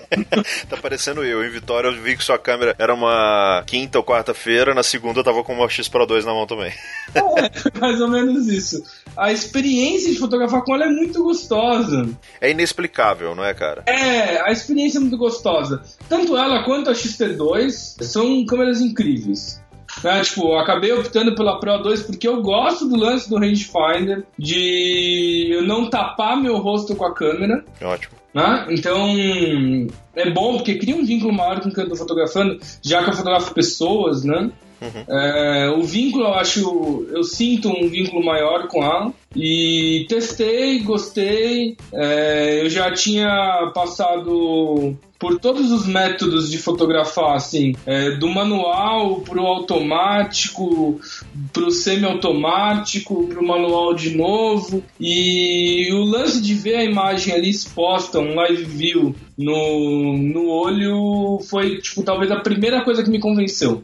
Tá 0.70 0.78
parecendo 0.78 1.24
eu. 1.24 1.46
Em 1.46 1.50
Vitória 1.50 1.88
eu 1.88 2.02
vi 2.02 2.18
que 2.18 2.24
sua 2.24 2.38
câmera 2.38 2.76
era 2.78 2.94
uma 2.94 3.64
quinta 3.66 3.98
ou 3.98 4.04
quarta-feira, 4.04 4.74
na 4.74 4.84
segunda 4.84 5.20
eu 5.20 5.24
tava 5.24 5.44
com 5.44 5.54
uma 5.54 5.70
X 5.70 5.88
Pro 5.88 6.06
2 6.06 6.26
na 6.26 6.34
mão 6.34 6.46
também. 6.46 6.72
É, 7.16 7.80
mais 7.80 8.02
ou 8.02 8.08
menos 8.08 8.48
isso. 8.48 8.84
A 9.16 9.32
experiência 9.32 10.12
de 10.12 10.18
fotografar 10.18 10.64
com 10.64 10.74
ela 10.74 10.86
é 10.86 10.90
muito 10.90 11.24
gostosa. 11.24 12.10
É 12.42 12.52
inexplicável, 12.52 13.34
não 13.36 13.44
é, 13.44 13.54
cara? 13.54 13.84
É, 13.86 14.42
a 14.42 14.52
experiência 14.52 14.98
é 14.98 15.02
muito 15.02 15.18
gostosa. 15.18 15.82
Tanto 16.10 16.36
ela 16.36 16.64
quanto 16.64 16.90
a 16.90 16.94
XT2 16.94 18.04
são 18.04 18.46
câmeras 18.46 18.82
incríveis. 18.82 19.62
Né, 20.04 20.22
tipo, 20.22 20.54
eu 20.54 20.60
acabei 20.60 20.92
optando 20.92 21.36
pela 21.36 21.60
Pro 21.60 21.78
2 21.78 22.04
porque 22.04 22.28
eu 22.28 22.42
gosto 22.42 22.88
do 22.88 22.96
lance 22.96 23.30
do 23.30 23.38
rangefinder, 23.38 24.24
de 24.38 25.50
eu 25.52 25.64
não 25.64 25.90
tapar 25.90 26.36
meu 26.38 26.58
rosto 26.58 26.96
com 26.96 27.06
a 27.06 27.14
câmera. 27.14 27.64
Ótimo. 27.82 28.14
Né? 28.34 28.66
Então, 28.70 29.16
é 30.14 30.30
bom 30.30 30.58
porque 30.58 30.78
cria 30.78 30.96
um 30.96 31.06
vínculo 31.06 31.34
maior 31.34 31.62
com 31.62 31.72
quem 31.72 31.84
eu 31.84 31.90
tô 31.90 31.96
fotografando, 31.96 32.60
já 32.84 33.02
que 33.02 33.10
eu 33.10 33.14
fotografo 33.14 33.54
pessoas, 33.54 34.26
né? 34.26 34.52
É, 35.08 35.70
o 35.70 35.84
vínculo, 35.84 36.26
eu 36.26 36.34
acho, 36.34 37.08
eu 37.12 37.24
sinto 37.24 37.70
um 37.70 37.88
vínculo 37.90 38.24
maior 38.24 38.68
com 38.68 38.84
ela. 38.84 39.14
E 39.36 40.06
testei, 40.08 40.80
gostei. 40.80 41.76
É, 41.94 42.62
eu 42.64 42.70
já 42.70 42.92
tinha 42.92 43.72
passado 43.74 44.98
por 45.20 45.40
todos 45.40 45.72
os 45.72 45.88
métodos 45.88 46.52
de 46.52 46.58
fotografar, 46.58 47.36
assim, 47.36 47.74
é, 47.86 48.12
do 48.12 48.28
manual 48.28 49.22
pro 49.22 49.46
automático, 49.46 51.00
pro 51.52 51.72
semi-automático, 51.72 53.28
pro 53.28 53.46
manual 53.46 53.94
de 53.94 54.16
novo. 54.16 54.84
E 55.00 55.90
o 55.94 56.04
lance 56.04 56.42
de 56.42 56.54
ver 56.54 56.76
a 56.76 56.84
imagem 56.84 57.34
ali 57.34 57.50
exposta, 57.50 58.20
um 58.20 58.36
live 58.36 58.64
view 58.66 59.16
no, 59.38 60.18
no 60.18 60.48
olho, 60.50 61.40
foi, 61.50 61.80
tipo, 61.80 62.04
talvez 62.04 62.32
a 62.32 62.40
primeira 62.40 62.84
coisa 62.84 63.04
que 63.04 63.10
me 63.10 63.20
convenceu. 63.20 63.84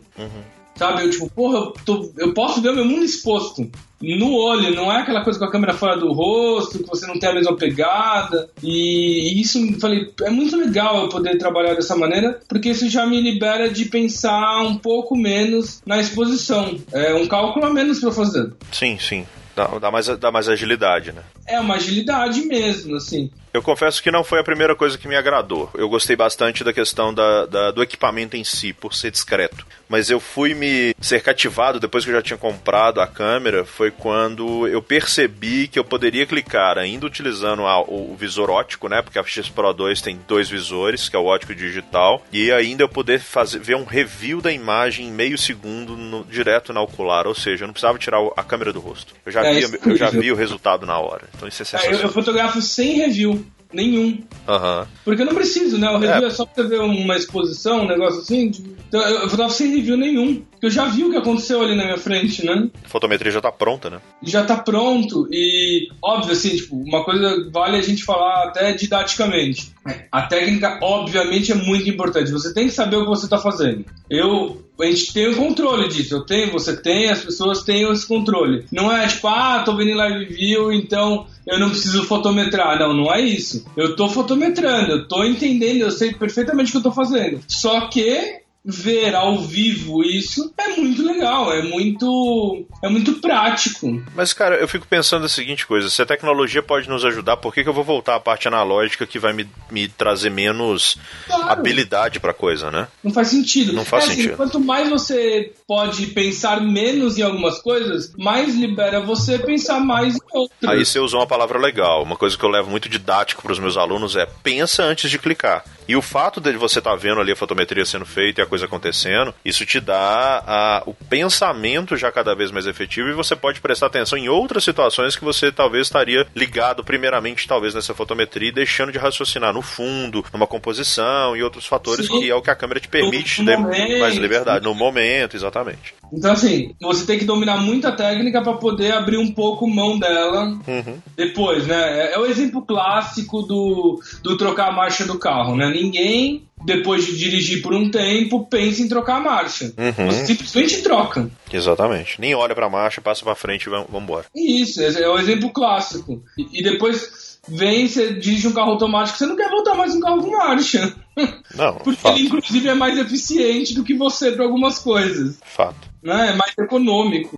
Sabe, 0.81 1.03
eu 1.03 1.09
tipo, 1.11 1.29
porra, 1.29 1.57
eu, 1.59 1.73
tô- 1.85 2.11
eu 2.17 2.33
posso 2.33 2.59
ver 2.59 2.69
o 2.69 2.75
meu 2.75 2.83
mundo 2.85 3.03
exposto 3.05 3.69
no 4.01 4.33
olho, 4.33 4.73
não 4.73 4.91
é 4.91 5.01
aquela 5.01 5.23
coisa 5.23 5.37
com 5.37 5.45
a 5.45 5.51
câmera 5.51 5.73
fora 5.75 5.95
do 5.95 6.11
rosto, 6.11 6.79
que 6.79 6.89
você 6.89 7.05
não 7.05 7.19
tem 7.19 7.29
a 7.29 7.33
mesma 7.35 7.55
pegada. 7.55 8.49
E 8.63 9.39
isso, 9.39 9.59
falei, 9.79 10.11
é 10.23 10.29
muito 10.31 10.57
legal 10.57 11.03
eu 11.03 11.09
poder 11.09 11.37
trabalhar 11.37 11.75
dessa 11.75 11.95
maneira, 11.95 12.39
porque 12.49 12.69
isso 12.69 12.89
já 12.89 13.05
me 13.05 13.21
libera 13.21 13.69
de 13.69 13.85
pensar 13.85 14.63
um 14.63 14.75
pouco 14.75 15.15
menos 15.15 15.83
na 15.85 15.99
exposição. 15.99 16.75
É 16.91 17.13
um 17.13 17.27
cálculo 17.27 17.63
a 17.67 17.69
menos 17.69 17.99
pra 17.99 18.11
fazer. 18.11 18.51
Sim, 18.71 18.97
sim. 18.99 19.23
Dá, 19.55 19.67
dá 19.79 19.91
mais, 19.91 20.07
dá 20.07 20.31
mais 20.31 20.49
agilidade, 20.49 21.11
né? 21.11 21.21
É 21.51 21.59
uma 21.59 21.75
agilidade 21.75 22.41
mesmo, 22.45 22.95
assim. 22.95 23.29
Eu 23.53 23.61
confesso 23.61 24.01
que 24.01 24.09
não 24.09 24.23
foi 24.23 24.39
a 24.39 24.43
primeira 24.45 24.73
coisa 24.73 24.97
que 24.97 25.09
me 25.09 25.15
agradou. 25.15 25.69
Eu 25.73 25.89
gostei 25.89 26.15
bastante 26.15 26.63
da 26.63 26.71
questão 26.71 27.13
da, 27.13 27.45
da- 27.45 27.71
do 27.71 27.83
equipamento 27.83 28.37
em 28.37 28.45
si, 28.45 28.71
por 28.71 28.93
ser 28.95 29.11
discreto. 29.11 29.67
Mas 29.89 30.09
eu 30.09 30.21
fui 30.21 30.53
me 30.53 30.95
ser 31.01 31.21
cativado 31.21 31.77
depois 31.77 32.05
que 32.05 32.11
eu 32.11 32.15
já 32.15 32.21
tinha 32.21 32.37
comprado 32.37 33.01
a 33.01 33.07
câmera. 33.07 33.65
Foi 33.65 33.91
quando 33.91 34.65
eu 34.69 34.81
percebi 34.81 35.67
que 35.67 35.77
eu 35.77 35.83
poderia 35.83 36.25
clicar, 36.25 36.77
ainda 36.77 37.05
utilizando 37.05 37.63
a- 37.67 37.81
o, 37.81 38.13
o 38.13 38.15
visor 38.17 38.49
ótico, 38.49 38.87
né? 38.87 39.01
Porque 39.01 39.19
a 39.19 39.23
X 39.23 39.49
Pro 39.49 39.73
2 39.73 39.99
tem 40.01 40.17
dois 40.25 40.49
visores, 40.49 41.09
que 41.09 41.15
é 41.17 41.19
o 41.19 41.25
ótico 41.25 41.51
e 41.51 41.55
digital. 41.55 42.25
E 42.31 42.53
ainda 42.53 42.83
eu 42.83 42.89
poder 42.89 43.19
fazer, 43.19 43.59
ver 43.59 43.75
um 43.75 43.83
review 43.83 44.39
da 44.39 44.53
imagem 44.53 45.07
em 45.07 45.11
meio 45.11 45.37
segundo 45.37 45.97
no- 45.97 46.23
direto 46.23 46.71
na 46.71 46.79
ocular. 46.79 47.27
Ou 47.27 47.35
seja, 47.35 47.65
eu 47.65 47.67
não 47.67 47.73
precisava 47.73 47.97
tirar 47.99 48.21
a 48.37 48.43
câmera 48.45 48.71
do 48.71 48.79
rosto. 48.79 49.13
Eu 49.25 49.31
já, 49.33 49.45
É, 49.45 49.59
é 49.59 49.65
eu 49.87 49.97
já 49.97 50.09
vi 50.09 50.31
o 50.31 50.35
resultado 50.35 50.85
na 50.85 50.97
hora. 50.97 51.23
Então 51.41 51.47
isso 51.47 51.63
é 51.63 51.65
É, 51.65 51.65
eu, 51.65 51.79
sensacional. 51.79 52.01
eu 52.01 52.09
fotografo 52.09 52.61
sem 52.61 52.97
review. 52.97 53.43
Nenhum. 53.73 54.19
Aham. 54.49 54.85
Porque 55.05 55.21
eu 55.21 55.25
não 55.25 55.33
preciso, 55.33 55.77
né? 55.77 55.89
O 55.89 55.97
review 55.97 56.25
É. 56.25 56.27
é, 56.27 56.29
só 56.29 56.45
pra 56.45 56.61
você 56.61 56.69
ver 56.69 56.81
uma 56.81 57.15
exposição, 57.15 57.83
um 57.83 57.87
negócio 57.87 58.19
assim. 58.19 58.51
Então 58.89 58.99
eu, 59.01 59.15
eu 59.19 59.29
fotografo 59.29 59.55
sem 59.55 59.73
review 59.73 59.95
nenhum. 59.95 60.41
Porque 60.51 60.65
eu 60.65 60.69
já 60.69 60.87
vi 60.87 61.05
o 61.05 61.09
que 61.09 61.15
aconteceu 61.15 61.61
ali 61.61 61.73
na 61.73 61.85
minha 61.85 61.97
frente, 61.97 62.45
né? 62.45 62.69
A 62.83 62.89
fotometria 62.89 63.31
já 63.31 63.39
tá 63.39 63.49
pronta, 63.49 63.89
né? 63.89 64.01
já 64.21 64.43
tá 64.43 64.57
pronto 64.57 65.25
e 65.31 65.87
óbvio 66.03 66.33
assim, 66.33 66.49
tipo, 66.57 66.75
uma 66.75 67.05
coisa 67.05 67.49
vale 67.49 67.77
a 67.77 67.81
gente 67.81 68.03
falar 68.03 68.43
até 68.49 68.73
didaticamente. 68.73 69.71
A 70.11 70.23
técnica 70.23 70.77
obviamente 70.83 71.53
é 71.53 71.55
muito 71.55 71.89
importante. 71.89 72.29
Você 72.29 72.53
tem 72.53 72.67
que 72.67 72.73
saber 72.73 72.97
o 72.97 73.03
que 73.03 73.09
você 73.09 73.29
tá 73.29 73.37
fazendo. 73.37 73.85
Eu 74.09 74.61
a 74.81 74.91
gente 74.91 75.13
tem 75.13 75.27
o 75.29 75.35
controle 75.35 75.87
disso. 75.87 76.15
Eu 76.15 76.25
tenho, 76.25 76.51
você 76.51 76.75
tem, 76.75 77.09
as 77.09 77.23
pessoas 77.23 77.63
têm 77.63 77.89
esse 77.91 78.07
controle. 78.07 78.65
Não 78.71 78.91
é 78.91 79.07
tipo, 79.07 79.27
ah, 79.27 79.61
tô 79.63 79.75
vendo 79.75 79.91
em 79.91 79.95
live 79.95 80.25
view, 80.25 80.71
então 80.71 81.25
eu 81.47 81.59
não 81.59 81.69
preciso 81.69 82.03
fotometrar. 82.03 82.79
Não, 82.79 82.93
não 82.93 83.13
é 83.13 83.21
isso. 83.21 83.65
Eu 83.75 83.95
tô 83.95 84.09
fotometrando, 84.09 84.91
eu 84.91 85.07
tô 85.07 85.23
entendendo, 85.23 85.81
eu 85.81 85.91
sei 85.91 86.13
perfeitamente 86.13 86.69
o 86.69 86.71
que 86.71 86.77
eu 86.77 86.83
tô 86.83 86.91
fazendo. 86.91 87.39
Só 87.47 87.87
que 87.87 88.41
ver 88.63 89.15
ao 89.15 89.39
vivo 89.39 90.03
isso 90.03 90.53
é 90.57 90.67
muito 90.69 91.03
legal, 91.03 91.51
é 91.51 91.63
muito 91.63 92.65
é 92.83 92.89
muito 92.89 93.13
prático. 93.13 94.01
Mas, 94.15 94.33
cara, 94.33 94.55
eu 94.57 94.67
fico 94.67 94.87
pensando 94.87 95.25
a 95.25 95.29
seguinte 95.29 95.65
coisa: 95.65 95.89
se 95.89 96.01
a 96.01 96.05
tecnologia 96.05 96.61
pode 96.61 96.87
nos 96.89 97.03
ajudar, 97.05 97.37
por 97.37 97.53
que, 97.53 97.63
que 97.63 97.69
eu 97.69 97.73
vou 97.73 97.83
voltar 97.83 98.15
à 98.15 98.19
parte 98.19 98.47
analógica 98.47 99.05
que 99.07 99.17
vai 99.19 99.33
me, 99.33 99.47
me 99.71 99.87
trazer 99.87 100.29
menos 100.29 100.97
Claro. 101.25 101.49
habilidade 101.49 102.19
pra 102.19 102.33
coisa, 102.33 102.69
né? 102.69 102.87
Não 103.03 103.11
faz 103.11 103.29
sentido. 103.29 103.73
Não 103.73 103.85
faz 103.85 104.03
É 104.03 104.07
assim, 104.07 104.15
sentido. 104.17 104.37
quanto 104.37 104.59
mais 104.59 104.89
você 104.89 105.51
pode 105.67 106.07
pensar 106.07 106.61
menos 106.61 107.17
em 107.17 107.21
algumas 107.23 107.59
coisas, 107.59 108.13
mais 108.17 108.55
libera 108.55 108.99
você 109.01 109.39
pensar 109.39 109.79
mais 109.79 110.15
em 110.15 110.19
outras. 110.31 110.69
Aí 110.71 110.85
você 110.85 110.99
usou 110.99 111.19
uma 111.19 111.27
palavra 111.27 111.57
legal. 111.59 112.03
Uma 112.03 112.15
coisa 112.15 112.37
que 112.37 112.43
eu 112.43 112.49
levo 112.49 112.69
muito 112.69 112.87
didático 112.89 113.41
pros 113.41 113.59
meus 113.59 113.77
alunos 113.77 114.15
é 114.15 114.25
pensa 114.43 114.83
antes 114.83 115.09
de 115.09 115.17
clicar. 115.19 115.63
E 115.91 115.95
o 115.97 116.01
fato 116.01 116.39
de 116.39 116.53
você 116.53 116.79
estar 116.79 116.91
tá 116.91 116.95
vendo 116.95 117.19
ali 117.19 117.33
a 117.33 117.35
fotometria 117.35 117.83
sendo 117.83 118.05
feita 118.05 118.39
e 118.39 118.43
a 118.45 118.47
coisa 118.47 118.63
acontecendo, 118.63 119.35
isso 119.43 119.65
te 119.65 119.77
dá 119.77 120.41
a, 120.47 120.83
o 120.85 120.93
pensamento 120.93 121.97
já 121.97 122.09
cada 122.09 122.33
vez 122.33 122.49
mais 122.49 122.65
efetivo 122.65 123.09
e 123.09 123.13
você 123.13 123.35
pode 123.35 123.59
prestar 123.59 123.87
atenção 123.87 124.17
em 124.17 124.29
outras 124.29 124.63
situações 124.63 125.17
que 125.17 125.25
você 125.25 125.51
talvez 125.51 125.87
estaria 125.87 126.25
ligado 126.33 126.81
primeiramente 126.81 127.45
talvez 127.45 127.75
nessa 127.75 127.93
fotometria 127.93 128.47
e 128.47 128.53
deixando 128.53 128.93
de 128.93 128.97
raciocinar 128.97 129.53
no 129.53 129.61
fundo, 129.61 130.23
numa 130.31 130.47
composição 130.47 131.35
e 131.35 131.43
outros 131.43 131.65
fatores 131.65 132.07
Sim. 132.07 132.21
que 132.21 132.29
é 132.29 132.35
o 132.35 132.41
que 132.41 132.49
a 132.49 132.55
câmera 132.55 132.79
te 132.79 132.87
permite 132.87 133.43
ter 133.43 133.57
mais 133.99 134.15
liberdade 134.15 134.63
no 134.63 134.73
momento, 134.73 135.35
exatamente. 135.35 135.93
Então, 136.13 136.31
assim, 136.31 136.75
você 136.81 137.05
tem 137.05 137.17
que 137.17 137.25
dominar 137.25 137.57
muita 137.57 137.91
técnica 137.91 138.41
para 138.41 138.53
poder 138.53 138.93
abrir 138.93 139.17
um 139.17 139.31
pouco 139.31 139.67
mão 139.67 139.97
dela 139.97 140.57
uhum. 140.67 140.99
depois, 141.15 141.65
né? 141.65 142.07
É, 142.07 142.13
é, 142.13 142.19
o 142.19 142.25
exemplo 142.25 142.61
clássico 142.61 143.41
do, 143.43 144.01
do 144.21 144.35
trocar 144.35 144.69
a 144.69 144.71
marcha 144.71 145.05
do 145.05 145.17
carro, 145.17 145.55
né? 145.55 145.69
Ninguém, 145.81 146.43
depois 146.63 147.05
de 147.05 147.17
dirigir 147.17 147.61
por 147.61 147.73
um 147.73 147.89
tempo, 147.89 148.45
pensa 148.45 148.81
em 148.81 148.87
trocar 148.87 149.17
a 149.17 149.19
marcha. 149.21 149.73
Uhum. 149.77 150.11
Você 150.11 150.25
simplesmente 150.27 150.81
troca. 150.81 151.29
Exatamente. 151.51 152.19
Nem 152.19 152.35
olha 152.35 152.53
pra 152.53 152.69
marcha, 152.69 153.01
passa 153.01 153.23
pra 153.23 153.35
frente 153.35 153.63
e 153.63 153.69
vamos 153.69 153.87
embora. 153.91 154.25
Isso, 154.35 154.81
é 154.81 155.07
o 155.09 155.17
exemplo 155.17 155.49
clássico. 155.49 156.23
E, 156.37 156.59
e 156.59 156.63
depois 156.63 157.39
vem, 157.47 157.87
você 157.87 158.13
dirige 158.13 158.47
um 158.47 158.53
carro 158.53 158.71
automático, 158.71 159.17
você 159.17 159.25
não 159.25 159.35
quer 159.35 159.49
voltar 159.49 159.73
mais 159.73 159.95
um 159.95 159.99
carro 159.99 160.21
com 160.21 160.31
marcha. 160.31 160.93
Não, 161.53 161.75
Porque 161.75 161.99
fato. 161.99 162.17
ele, 162.17 162.27
inclusive, 162.27 162.69
é 162.69 162.73
mais 162.73 162.97
eficiente 162.97 163.73
do 163.73 163.83
que 163.83 163.93
você 163.93 164.31
para 164.31 164.45
algumas 164.45 164.79
coisas. 164.79 165.39
Fato. 165.43 165.89
Né? 166.01 166.29
É 166.29 166.33
mais 166.35 166.53
econômico. 166.57 167.35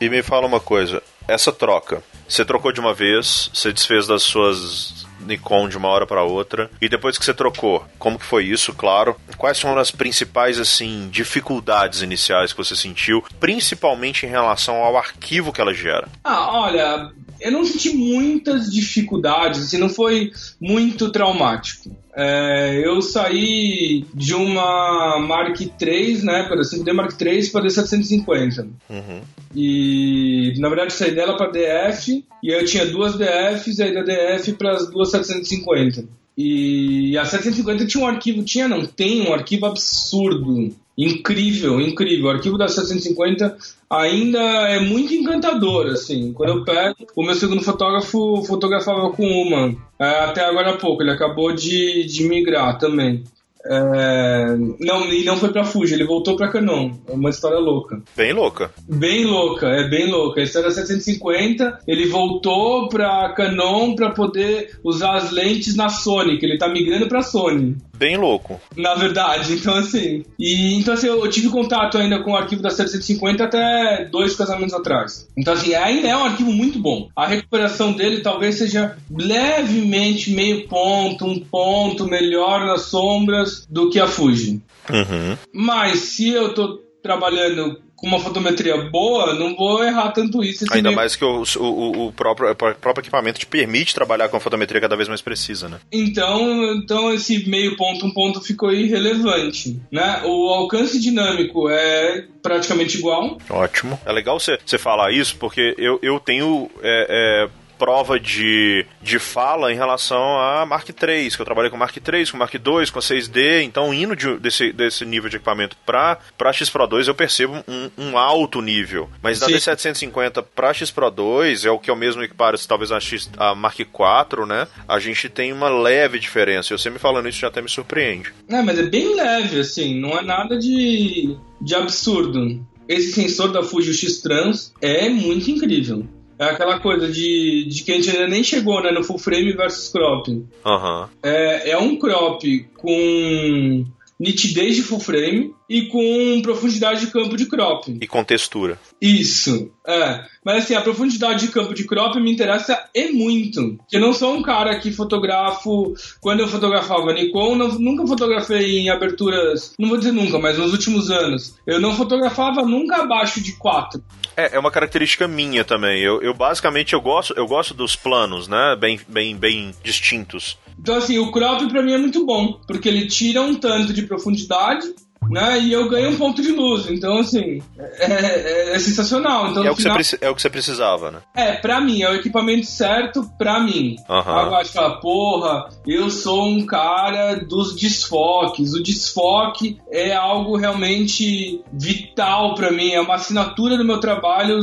E 0.00 0.08
me 0.08 0.22
fala 0.22 0.46
uma 0.46 0.60
coisa, 0.60 1.02
essa 1.28 1.52
troca, 1.52 2.02
você 2.28 2.44
trocou 2.44 2.72
de 2.72 2.80
uma 2.80 2.94
vez, 2.94 3.50
você 3.52 3.72
desfez 3.72 4.06
das 4.06 4.22
suas 4.22 5.06
Nikon 5.20 5.68
de 5.68 5.76
uma 5.76 5.88
hora 5.88 6.06
para 6.06 6.22
outra. 6.22 6.70
E 6.80 6.88
depois 6.88 7.18
que 7.18 7.24
você 7.24 7.34
trocou, 7.34 7.84
como 7.98 8.18
que 8.18 8.24
foi 8.24 8.44
isso, 8.44 8.72
claro? 8.72 9.16
Quais 9.36 9.60
foram 9.60 9.78
as 9.78 9.90
principais 9.90 10.58
assim 10.58 11.08
dificuldades 11.10 12.02
iniciais 12.02 12.52
que 12.52 12.58
você 12.58 12.76
sentiu, 12.76 13.24
principalmente 13.40 14.24
em 14.24 14.28
relação 14.28 14.76
ao 14.76 14.96
arquivo 14.96 15.52
que 15.52 15.60
ela 15.60 15.74
gera? 15.74 16.08
Ah, 16.24 16.60
olha, 16.60 17.10
eu 17.40 17.52
não 17.52 17.64
senti 17.64 17.90
muitas 17.94 18.70
dificuldades, 18.72 19.62
assim, 19.62 19.78
não 19.78 19.88
foi 19.88 20.30
muito 20.60 21.10
traumático. 21.10 21.90
É, 22.18 22.80
eu 22.82 23.02
saí 23.02 24.06
de 24.14 24.34
uma 24.34 25.18
Mark 25.20 25.60
III, 25.60 26.22
né, 26.22 26.44
para 26.44 26.62
5D 26.62 26.92
Mark 26.94 27.20
III 27.20 27.50
para 27.50 27.66
D750. 27.66 28.66
Uhum. 28.88 29.20
E 29.54 30.54
na 30.58 30.68
verdade 30.70 30.94
saí 30.94 31.14
dela 31.14 31.36
para 31.36 31.50
DF 31.50 32.24
e 32.42 32.52
aí 32.52 32.60
eu 32.60 32.64
tinha 32.64 32.86
duas 32.86 33.18
DFs 33.18 33.78
e 33.78 33.82
aí 33.82 33.92
da 33.92 34.02
DF 34.02 34.54
para 34.54 34.72
as 34.72 34.90
duas 34.90 35.10
750. 35.10 36.08
E 36.38 37.16
a 37.18 37.24
750 37.26 37.86
tinha 37.86 38.04
um 38.04 38.06
arquivo, 38.06 38.42
tinha 38.42 38.66
não, 38.66 38.86
tem 38.86 39.20
um 39.20 39.34
arquivo 39.34 39.66
absurdo, 39.66 40.74
incrível, 40.96 41.80
incrível. 41.80 42.26
O 42.26 42.30
arquivo 42.30 42.56
da 42.56 42.68
750 42.68 43.56
ainda 43.90 44.40
é 44.40 44.80
muito 44.80 45.12
encantador, 45.14 45.86
assim. 45.86 46.32
Quando 46.32 46.50
eu 46.50 46.64
pego, 46.64 46.96
o 47.14 47.22
meu 47.22 47.34
segundo 47.34 47.62
fotógrafo 47.62 48.42
fotografava 48.44 49.10
com 49.10 49.26
uma, 49.26 49.76
é, 49.98 50.24
até 50.24 50.44
agora 50.44 50.70
há 50.70 50.76
pouco, 50.76 51.02
ele 51.02 51.10
acabou 51.10 51.52
de, 51.52 52.04
de 52.04 52.24
migrar 52.24 52.78
também. 52.78 53.24
É... 53.68 54.56
Não, 54.80 55.12
e 55.12 55.24
não 55.24 55.36
foi 55.36 55.50
pra 55.50 55.64
Fuji, 55.64 55.94
ele 55.94 56.04
voltou 56.04 56.36
pra 56.36 56.48
Canon. 56.48 56.92
É 57.08 57.12
uma 57.12 57.30
história 57.30 57.58
louca. 57.58 58.00
Bem 58.16 58.32
louca. 58.32 58.70
Bem 58.88 59.24
louca, 59.24 59.66
é 59.66 59.88
bem 59.88 60.10
louca. 60.10 60.40
A 60.40 60.44
história 60.44 60.68
é 60.68 60.70
750, 60.70 61.80
ele 61.86 62.06
voltou 62.06 62.88
pra 62.88 63.32
Canon 63.34 63.94
pra 63.94 64.10
poder 64.10 64.78
usar 64.84 65.16
as 65.16 65.30
lentes 65.30 65.76
na 65.76 65.88
Sony, 65.88 66.38
que 66.38 66.46
ele 66.46 66.58
tá 66.58 66.68
migrando 66.68 67.08
pra 67.08 67.22
Sony. 67.22 67.76
Bem 67.96 68.16
louco. 68.16 68.60
Na 68.76 68.94
verdade, 68.94 69.54
então 69.54 69.74
assim. 69.74 70.22
E 70.38 70.74
então 70.74 70.94
assim, 70.94 71.06
eu 71.06 71.28
tive 71.30 71.48
contato 71.48 71.96
ainda 71.96 72.22
com 72.22 72.32
o 72.32 72.36
arquivo 72.36 72.62
da 72.62 72.70
750 72.70 73.44
até 73.44 74.04
dois 74.10 74.36
casamentos 74.36 74.74
atrás. 74.74 75.26
Então 75.36 75.54
assim, 75.54 75.74
ainda 75.74 76.08
é 76.08 76.16
um 76.16 76.24
arquivo 76.24 76.52
muito 76.52 76.78
bom. 76.78 77.08
A 77.16 77.26
recuperação 77.26 77.92
dele 77.92 78.20
talvez 78.20 78.58
seja 78.58 78.96
levemente 79.10 80.30
meio 80.30 80.68
ponto, 80.68 81.24
um 81.24 81.40
ponto 81.40 82.06
melhor 82.06 82.66
nas 82.66 82.82
sombras 82.82 83.55
do 83.68 83.90
que 83.90 83.98
a 84.00 84.06
Fuji. 84.06 84.60
Uhum. 84.90 85.36
Mas 85.52 86.00
se 86.00 86.30
eu 86.30 86.52
tô 86.54 86.80
trabalhando 87.02 87.80
com 87.96 88.06
uma 88.06 88.20
fotometria 88.20 88.76
boa, 88.90 89.34
não 89.34 89.56
vou 89.56 89.82
errar 89.82 90.10
tanto 90.12 90.44
isso. 90.44 90.66
Ainda 90.70 90.90
mais 90.90 91.16
que 91.16 91.24
o, 91.24 91.42
o, 91.58 92.08
o, 92.08 92.12
próprio, 92.12 92.50
o 92.50 92.54
próprio 92.54 93.00
equipamento 93.00 93.38
te 93.38 93.46
permite 93.46 93.94
trabalhar 93.94 94.28
com 94.28 94.36
a 94.36 94.40
fotometria 94.40 94.80
cada 94.80 94.96
vez 94.96 95.08
mais 95.08 95.22
precisa, 95.22 95.68
né? 95.68 95.78
Então, 95.90 96.74
então 96.74 97.12
esse 97.14 97.48
meio 97.48 97.74
ponto, 97.76 98.04
um 98.04 98.12
ponto 98.12 98.40
ficou 98.42 98.70
irrelevante, 98.70 99.80
né? 99.90 100.20
O 100.24 100.48
alcance 100.50 101.00
dinâmico 101.00 101.70
é 101.70 102.26
praticamente 102.42 102.98
igual. 102.98 103.38
Ótimo. 103.48 103.98
É 104.04 104.12
legal 104.12 104.38
você, 104.38 104.58
você 104.64 104.76
falar 104.76 105.10
isso, 105.12 105.36
porque 105.36 105.74
eu, 105.78 105.98
eu 106.02 106.20
tenho... 106.20 106.70
É, 106.82 107.46
é 107.50 107.65
prova 107.78 108.18
de, 108.18 108.86
de 109.02 109.18
fala 109.18 109.72
em 109.72 109.76
relação 109.76 110.38
a 110.38 110.66
Mark 110.66 110.88
III, 110.88 111.30
que 111.30 111.40
eu 111.40 111.44
trabalhei 111.44 111.70
com 111.70 111.76
Mark 111.76 111.96
III, 111.96 112.26
com 112.26 112.36
Mark 112.36 112.54
II, 112.54 112.62
com 112.62 112.98
a 112.98 113.02
6D, 113.02 113.62
então 113.62 113.92
indo 113.92 114.16
de, 114.16 114.36
desse, 114.38 114.72
desse 114.72 115.04
nível 115.04 115.28
de 115.28 115.36
equipamento 115.36 115.76
para 115.84 116.18
X 116.52 116.70
Pro 116.70 116.86
2 116.86 117.08
eu 117.08 117.14
percebo 117.14 117.64
um, 117.68 117.90
um 117.96 118.18
alto 118.18 118.60
nível, 118.60 119.08
mas 119.22 119.40
da 119.40 119.46
D750 119.46 120.44
para 120.54 120.72
X 120.72 120.90
Pro 120.90 121.10
2 121.10 121.64
é 121.64 121.70
o 121.70 121.78
que 121.78 121.90
é 121.90 121.92
o 121.92 121.96
mesmo 121.96 122.22
equiparo, 122.22 122.58
talvez 122.66 122.90
a, 122.92 123.00
X, 123.00 123.30
a 123.36 123.54
Mark 123.54 123.78
IV, 123.78 124.46
né? 124.46 124.66
A 124.88 124.98
gente 124.98 125.28
tem 125.28 125.52
uma 125.52 125.68
leve 125.68 126.18
diferença, 126.18 126.72
e 126.72 126.78
você 126.78 126.90
me 126.90 126.98
falando 126.98 127.28
isso 127.28 127.40
já 127.40 127.48
até 127.48 127.60
me 127.60 127.68
surpreende. 127.68 128.32
É, 128.48 128.62
mas 128.62 128.78
é 128.78 128.84
bem 128.84 129.14
leve, 129.14 129.60
assim, 129.60 130.00
não 130.00 130.18
é 130.18 130.22
nada 130.22 130.58
de, 130.58 131.36
de 131.60 131.74
absurdo. 131.74 132.64
Esse 132.88 133.12
sensor 133.12 133.50
da 133.50 133.62
Fuji 133.62 133.92
X-Trans 133.94 134.72
é 134.80 135.08
muito 135.08 135.50
incrível. 135.50 136.06
É 136.38 136.44
aquela 136.44 136.78
coisa 136.78 137.08
de, 137.08 137.66
de 137.68 137.82
que 137.82 137.92
a 137.92 137.94
gente 137.94 138.10
ainda 138.10 138.28
nem 138.28 138.44
chegou 138.44 138.82
né, 138.82 138.90
no 138.90 139.02
full 139.02 139.18
frame 139.18 139.52
versus 139.52 139.88
crop. 139.88 140.28
Uhum. 140.28 141.06
É, 141.22 141.70
é 141.70 141.78
um 141.78 141.96
crop 141.96 142.68
com 142.76 143.84
nitidez 144.20 144.76
de 144.76 144.82
full 144.82 145.00
frame 145.00 145.54
e 145.68 145.86
com 145.88 146.40
profundidade 146.42 147.00
de 147.00 147.12
campo 147.12 147.36
de 147.36 147.46
crop. 147.46 147.96
E 148.00 148.06
com 148.06 148.22
textura. 148.24 148.78
Isso, 149.00 149.70
é. 149.86 150.24
Mas 150.44 150.64
assim, 150.64 150.74
a 150.74 150.80
profundidade 150.80 151.46
de 151.46 151.52
campo 151.52 151.74
de 151.74 151.84
crop 151.84 152.16
me 152.20 152.32
interessa 152.32 152.84
é 152.94 153.08
muito. 153.10 153.78
Eu 153.92 154.00
não 154.00 154.12
sou 154.12 154.34
um 154.34 154.42
cara 154.42 154.78
que 154.78 154.92
fotografo. 154.92 155.94
Quando 156.20 156.40
eu 156.40 156.48
fotografava 156.48 157.12
Nikon, 157.12 157.56
não, 157.56 157.68
nunca 157.78 158.06
fotografei 158.06 158.78
em 158.78 158.90
aberturas. 158.90 159.74
Não 159.78 159.88
vou 159.88 159.98
dizer 159.98 160.12
nunca, 160.12 160.38
mas 160.38 160.58
nos 160.58 160.72
últimos 160.72 161.10
anos. 161.10 161.56
Eu 161.66 161.80
não 161.80 161.94
fotografava 161.94 162.62
nunca 162.62 163.02
abaixo 163.02 163.40
de 163.40 163.52
4. 163.52 164.02
É, 164.36 164.56
é 164.56 164.58
uma 164.58 164.70
característica 164.70 165.26
minha 165.26 165.64
também. 165.64 166.00
Eu, 166.00 166.20
eu 166.22 166.32
basicamente 166.32 166.92
eu 166.92 167.00
gosto, 167.00 167.34
eu 167.36 167.46
gosto 167.46 167.74
dos 167.74 167.96
planos, 167.96 168.46
né? 168.46 168.76
Bem, 168.78 169.00
bem, 169.08 169.36
bem 169.36 169.74
distintos. 169.82 170.58
Então, 170.78 170.96
assim, 170.96 171.18
o 171.18 171.32
crop 171.32 171.66
para 171.68 171.82
mim 171.82 171.92
é 171.92 171.98
muito 171.98 172.24
bom, 172.24 172.60
porque 172.66 172.88
ele 172.88 173.06
tira 173.06 173.40
um 173.40 173.54
tanto 173.54 173.92
de 173.92 174.02
profundidade 174.02 174.94
né? 175.30 175.58
E 175.58 175.72
eu 175.72 175.88
ganho 175.88 176.10
um 176.10 176.16
ponto 176.16 176.42
de 176.42 176.52
luz. 176.52 176.90
Então, 176.90 177.18
assim, 177.18 177.62
é, 177.78 178.12
é, 178.12 178.74
é 178.74 178.78
sensacional. 178.78 179.48
Então, 179.48 179.64
é, 179.64 179.70
o 179.70 179.74
que 179.74 179.82
final... 179.82 180.02
você, 180.02 180.18
é 180.20 180.30
o 180.30 180.34
que 180.34 180.42
você 180.42 180.50
precisava, 180.50 181.10
né? 181.10 181.18
É, 181.34 181.52
pra 181.52 181.80
mim, 181.80 182.02
é 182.02 182.10
o 182.10 182.14
equipamento 182.14 182.66
certo 182.66 183.28
pra 183.38 183.60
mim. 183.60 183.96
Uhum. 184.08 184.16
Agora, 184.16 184.64
fala, 184.64 185.00
porra, 185.00 185.68
eu 185.86 186.10
sou 186.10 186.46
um 186.46 186.64
cara 186.64 187.34
dos 187.36 187.74
desfoques. 187.74 188.74
O 188.74 188.82
desfoque 188.82 189.78
é 189.90 190.14
algo 190.14 190.56
realmente 190.56 191.60
vital 191.72 192.54
pra 192.54 192.70
mim, 192.70 192.92
é 192.92 193.00
uma 193.00 193.14
assinatura 193.14 193.76
do 193.76 193.84
meu 193.84 193.98
trabalho 193.98 194.60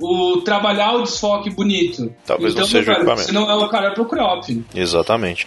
o 0.00 0.40
trabalhar 0.40 0.94
o 0.94 1.02
desfoque 1.02 1.50
bonito. 1.50 2.14
Talvez 2.24 2.52
então, 2.52 2.62
não 2.62 2.70
seja 2.70 2.86
cara, 2.86 2.98
o 2.98 3.00
equipamento. 3.02 3.26
Você 3.26 3.32
não 3.32 3.50
é 3.50 3.54
o 3.54 3.68
cara 3.68 3.92
pro 3.92 4.06
crop. 4.06 4.64
Exatamente. 4.74 5.44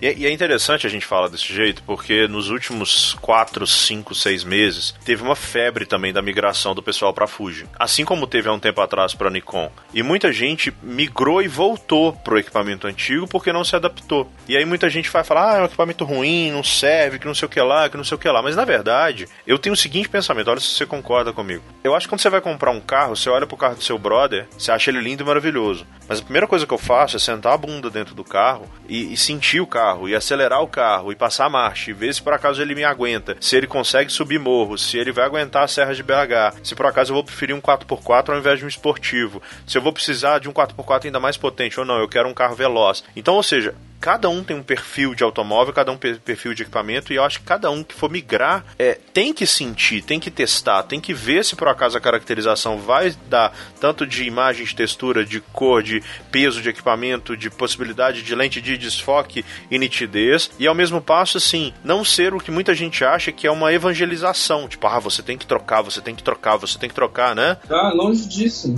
E 0.00 0.26
é 0.26 0.30
interessante 0.30 0.86
a 0.86 0.90
gente 0.90 1.04
falar 1.04 1.28
desse 1.28 1.52
jeito, 1.52 1.82
porque 1.82 2.26
nos 2.26 2.48
últimos 2.48 3.14
4, 3.20 3.66
5, 3.66 4.14
6 4.14 4.44
meses, 4.44 4.94
teve 5.04 5.22
uma 5.22 5.36
febre 5.36 5.84
também 5.84 6.12
da 6.12 6.22
migração 6.22 6.74
do 6.74 6.82
pessoal 6.82 7.12
para 7.12 7.26
Fuji. 7.26 7.66
Assim 7.78 8.04
como 8.04 8.26
teve 8.26 8.48
há 8.48 8.52
um 8.52 8.58
tempo 8.58 8.80
atrás 8.80 9.14
para 9.14 9.30
Nikon. 9.30 9.70
E 9.92 10.02
muita 10.02 10.32
gente 10.32 10.72
migrou 10.82 11.42
e 11.42 11.48
voltou 11.48 12.12
pro 12.12 12.38
equipamento 12.38 12.86
antigo 12.86 13.28
porque 13.28 13.52
não 13.52 13.64
se 13.64 13.76
adaptou. 13.76 14.30
E 14.48 14.56
aí 14.56 14.64
muita 14.64 14.88
gente 14.88 15.10
vai 15.10 15.22
falar, 15.22 15.52
ah, 15.52 15.58
é 15.58 15.62
um 15.62 15.66
equipamento 15.66 16.04
ruim, 16.04 16.50
não 16.50 16.64
serve, 16.64 17.18
que 17.18 17.26
não 17.26 17.34
sei 17.34 17.46
o 17.46 17.50
que 17.50 17.60
lá, 17.60 17.88
que 17.88 17.96
não 17.96 18.04
sei 18.04 18.14
o 18.14 18.18
que 18.18 18.28
lá. 18.28 18.42
Mas 18.42 18.56
na 18.56 18.64
verdade, 18.64 19.28
eu 19.46 19.58
tenho 19.58 19.74
o 19.74 19.76
seguinte 19.76 20.08
pensamento, 20.08 20.50
olha 20.50 20.60
se 20.60 20.68
você 20.68 20.86
concorda 20.86 21.32
comigo. 21.32 21.62
Eu 21.84 21.94
acho 21.94 22.06
que 22.06 22.10
quando 22.10 22.20
você 22.20 22.30
vai 22.30 22.40
comprar 22.40 22.70
um 22.70 22.80
carro, 22.80 23.16
você 23.16 23.28
olha 23.28 23.46
pro 23.46 23.56
carro 23.56 23.76
do 23.76 23.84
seu 23.84 23.98
brother, 23.98 24.48
você 24.56 24.72
acha 24.72 24.90
ele 24.90 25.00
lindo 25.00 25.22
e 25.22 25.26
maravilhoso. 25.26 25.86
Mas 26.08 26.20
a 26.20 26.22
primeira 26.22 26.46
coisa 26.46 26.66
que 26.66 26.72
eu 26.72 26.78
faço 26.78 27.16
é 27.16 27.18
sentar 27.18 27.52
a 27.52 27.58
bunda 27.58 27.90
dentro 27.90 28.14
do 28.14 28.24
carro 28.24 28.66
e, 28.88 29.12
e 29.12 29.16
sentir 29.16 29.60
o 29.60 29.66
carro 29.66 29.89
carro 29.90 30.08
e 30.08 30.14
acelerar 30.14 30.62
o 30.62 30.68
carro 30.68 31.12
e 31.12 31.16
passar 31.16 31.46
a 31.46 31.50
marcha 31.50 31.90
e 31.90 31.94
ver 31.94 32.14
se 32.14 32.22
por 32.22 32.32
acaso 32.32 32.62
ele 32.62 32.74
me 32.74 32.84
aguenta, 32.84 33.36
se 33.40 33.56
ele 33.56 33.66
consegue 33.66 34.10
subir 34.10 34.38
morros, 34.38 34.82
se 34.82 34.98
ele 34.98 35.12
vai 35.12 35.24
aguentar 35.24 35.64
a 35.64 35.68
serra 35.68 35.94
de 35.94 36.02
BH, 36.02 36.60
se 36.62 36.74
por 36.74 36.86
acaso 36.86 37.10
eu 37.10 37.14
vou 37.14 37.24
preferir 37.24 37.54
um 37.54 37.60
4x4 37.60 38.30
ao 38.30 38.38
invés 38.38 38.58
de 38.58 38.64
um 38.64 38.68
esportivo, 38.68 39.42
se 39.66 39.76
eu 39.76 39.82
vou 39.82 39.92
precisar 39.92 40.38
de 40.38 40.48
um 40.48 40.52
4x4 40.52 41.06
ainda 41.06 41.20
mais 41.20 41.36
potente 41.36 41.78
ou 41.78 41.86
não, 41.86 41.98
eu 41.98 42.08
quero 42.08 42.28
um 42.28 42.34
carro 42.34 42.54
veloz. 42.54 43.02
Então, 43.16 43.34
ou 43.34 43.42
seja, 43.42 43.74
cada 44.00 44.28
um 44.28 44.42
tem 44.42 44.56
um 44.56 44.62
perfil 44.62 45.14
de 45.14 45.22
automóvel, 45.22 45.74
cada 45.74 45.92
um 45.92 45.96
tem 45.96 46.14
um 46.14 46.18
perfil 46.18 46.54
de 46.54 46.62
equipamento, 46.62 47.12
e 47.12 47.16
eu 47.16 47.24
acho 47.24 47.40
que 47.40 47.44
cada 47.44 47.70
um 47.70 47.84
que 47.84 47.94
for 47.94 48.10
migrar 48.10 48.64
é, 48.78 48.98
tem 49.12 49.34
que 49.34 49.46
sentir, 49.46 50.02
tem 50.02 50.18
que 50.18 50.30
testar, 50.30 50.82
tem 50.84 51.00
que 51.00 51.12
ver 51.12 51.44
se 51.44 51.54
por 51.54 51.68
acaso 51.68 51.98
a 51.98 52.00
caracterização 52.00 52.78
vai 52.78 53.14
dar 53.28 53.52
tanto 53.78 54.06
de 54.06 54.24
imagem, 54.24 54.64
de 54.64 54.74
textura, 54.74 55.24
de 55.24 55.40
cor, 55.40 55.82
de 55.82 56.02
peso 56.30 56.62
de 56.62 56.68
equipamento, 56.70 57.36
de 57.36 57.50
possibilidade 57.50 58.22
de 58.22 58.34
lente 58.34 58.60
de 58.60 58.78
desfoque 58.78 59.44
e 59.70 59.78
nitidez, 59.78 60.50
e 60.58 60.66
ao 60.66 60.74
mesmo 60.74 61.00
passo, 61.00 61.36
assim, 61.36 61.74
não 61.84 62.04
ser 62.04 62.32
o 62.32 62.40
que 62.40 62.50
muita 62.50 62.74
gente 62.74 63.04
acha 63.04 63.30
que 63.30 63.46
é 63.46 63.50
uma 63.50 63.72
evangelização, 63.72 64.66
tipo, 64.66 64.86
ah, 64.86 64.98
você 64.98 65.22
tem 65.22 65.36
que 65.36 65.46
trocar, 65.46 65.82
você 65.82 66.00
tem 66.00 66.14
que 66.14 66.22
trocar, 66.22 66.56
você 66.56 66.78
tem 66.78 66.88
que 66.88 66.94
trocar, 66.94 67.34
né? 67.34 67.58
Ah, 67.68 67.92
longe 67.94 68.26
disso. 68.26 68.74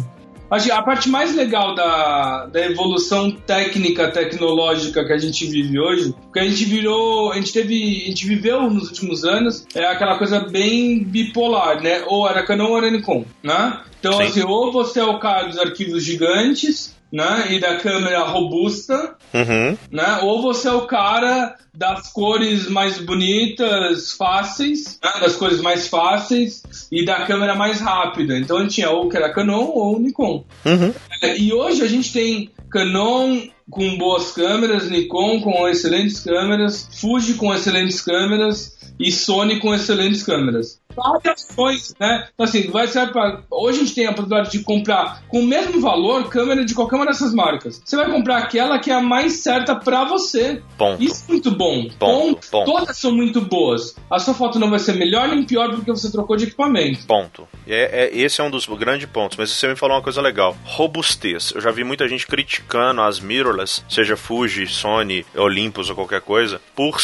A 0.53 0.83
parte 0.83 1.09
mais 1.09 1.35
legal 1.35 1.75
da, 1.75 2.45
da 2.45 2.61
evolução 2.61 3.31
técnica, 3.31 4.11
tecnológica 4.11 5.03
que 5.03 5.13
a 5.13 5.17
gente 5.17 5.47
vive 5.47 5.81
hoje, 5.81 6.15
porque 6.25 6.41
a 6.41 6.45
gente 6.45 6.67
virou, 6.67 7.33
a 7.33 7.37
gente 7.37 7.55
teve, 7.55 8.03
a 8.05 8.09
gente 8.09 8.27
viveu 8.27 8.69
nos 8.69 8.89
últimos 8.89 9.25
anos, 9.25 9.67
é 9.75 9.87
aquela 9.87 10.19
coisa 10.19 10.41
bem 10.41 11.03
bipolar, 11.05 11.83
né? 11.83 12.03
Ou 12.07 12.29
era 12.29 12.43
Canon 12.43 12.69
ou 12.69 12.77
era 12.77 12.91
Nikon, 12.91 13.25
né? 13.43 13.81
Então, 13.99 14.13
Sim. 14.19 14.23
assim, 14.25 14.43
ou 14.43 14.71
você 14.71 15.01
é 15.01 15.05
o 15.05 15.19
cara 15.19 15.47
dos 15.47 15.59
arquivos 15.59 16.05
gigantes, 16.05 16.95
né? 17.12 17.49
E 17.50 17.61
da 17.61 17.76
câmera 17.76 18.25
robusta, 18.25 19.16
uhum. 19.35 19.76
né? 19.90 20.21
Ou 20.23 20.40
você 20.40 20.69
é 20.69 20.73
o 20.73 20.87
cara 20.87 21.54
das 21.75 22.12
cores 22.12 22.69
mais 22.69 22.99
bonitas, 22.99 24.12
fáceis, 24.12 24.99
né? 25.02 25.21
das 25.21 25.37
cores 25.37 25.61
mais 25.61 25.88
fáceis 25.88 26.62
e 26.90 27.04
da 27.04 27.26
câmera 27.26 27.54
mais 27.54 27.81
rápida. 27.81 28.38
Então 28.38 28.57
a 28.57 28.62
gente 28.62 28.76
tinha 28.76 28.90
ou 28.90 29.09
que 29.09 29.16
era 29.16 29.33
Canon 29.33 29.64
ou 29.66 29.99
Nikon. 29.99 30.45
Uhum. 30.64 30.95
É, 31.23 31.38
e 31.38 31.52
hoje 31.52 31.83
a 31.83 31.88
gente 31.88 32.12
tem 32.12 32.50
Canon 32.71 33.42
com 33.71 33.97
boas 33.97 34.33
câmeras, 34.33 34.90
Nikon 34.90 35.40
com 35.40 35.69
excelentes 35.69 36.21
câmeras, 36.21 36.88
Fuji 37.00 37.35
com 37.35 37.54
excelentes 37.54 38.00
câmeras 38.00 38.76
e 38.99 39.11
Sony 39.11 39.61
com 39.61 39.75
excelentes 39.75 40.23
câmeras 40.23 40.82
variações, 40.95 41.95
né? 41.99 42.29
Então, 42.35 42.45
assim, 42.45 42.71
vai 42.71 42.87
ser 42.87 43.11
pra... 43.11 43.43
hoje 43.51 43.79
a 43.79 43.83
gente 43.85 43.95
tem 43.95 44.07
a 44.07 44.13
possibilidade 44.13 44.51
de 44.51 44.61
comprar 44.61 45.23
com 45.29 45.41
o 45.41 45.47
mesmo 45.47 45.81
valor 45.81 46.29
câmera 46.29 46.65
de 46.65 46.75
qualquer 46.75 46.97
uma 46.97 47.07
dessas 47.07 47.35
marcas. 47.35 47.83
Você 47.85 47.97
vai 47.97 48.11
comprar 48.11 48.39
aquela 48.39 48.79
que 48.79 48.91
é 48.91 48.95
a 48.95 49.01
mais 49.01 49.43
certa 49.43 49.75
para 49.75 50.05
você. 50.05 50.63
Ponto. 50.77 51.03
Isso 51.03 51.25
é 51.29 51.33
muito 51.33 51.51
bom. 51.51 51.89
Ponto. 51.99 52.51
Ponto. 52.51 52.71
Todas 52.71 52.97
são 52.97 53.13
muito 53.13 53.41
boas. 53.41 53.95
A 54.11 54.19
sua 54.19 54.35
foto 54.35 54.59
não 54.59 54.71
vai 54.71 54.79
ser 54.79 54.95
melhor 54.95 55.29
nem 55.29 55.45
pior 55.45 55.71
porque 55.75 55.91
você 55.91 56.11
trocou 56.11 56.37
de 56.37 56.45
equipamento. 56.45 57.07
Ponto. 57.07 57.49
É, 57.67 58.05
é, 58.05 58.17
esse 58.17 58.41
é 58.41 58.45
um 58.45 58.51
dos 58.51 58.67
grandes 58.67 59.09
pontos. 59.09 59.37
Mas 59.37 59.51
você 59.51 59.69
me 59.69 59.77
falou 59.77 59.97
uma 59.97 60.03
coisa 60.03 60.21
legal: 60.21 60.57
robustez. 60.65 61.53
Eu 61.55 61.61
já 61.61 61.71
vi 61.71 61.85
muita 61.85 62.09
gente 62.09 62.27
criticando 62.27 63.01
as 63.01 63.21
mirrorless, 63.21 63.83
seja 63.89 64.17
Fuji, 64.17 64.67
Sony, 64.67 65.25
Olympus 65.35 65.91
ou 65.91 65.97
qualquer 65.97 66.21
coisa, 66.21 66.61
por 66.75 67.01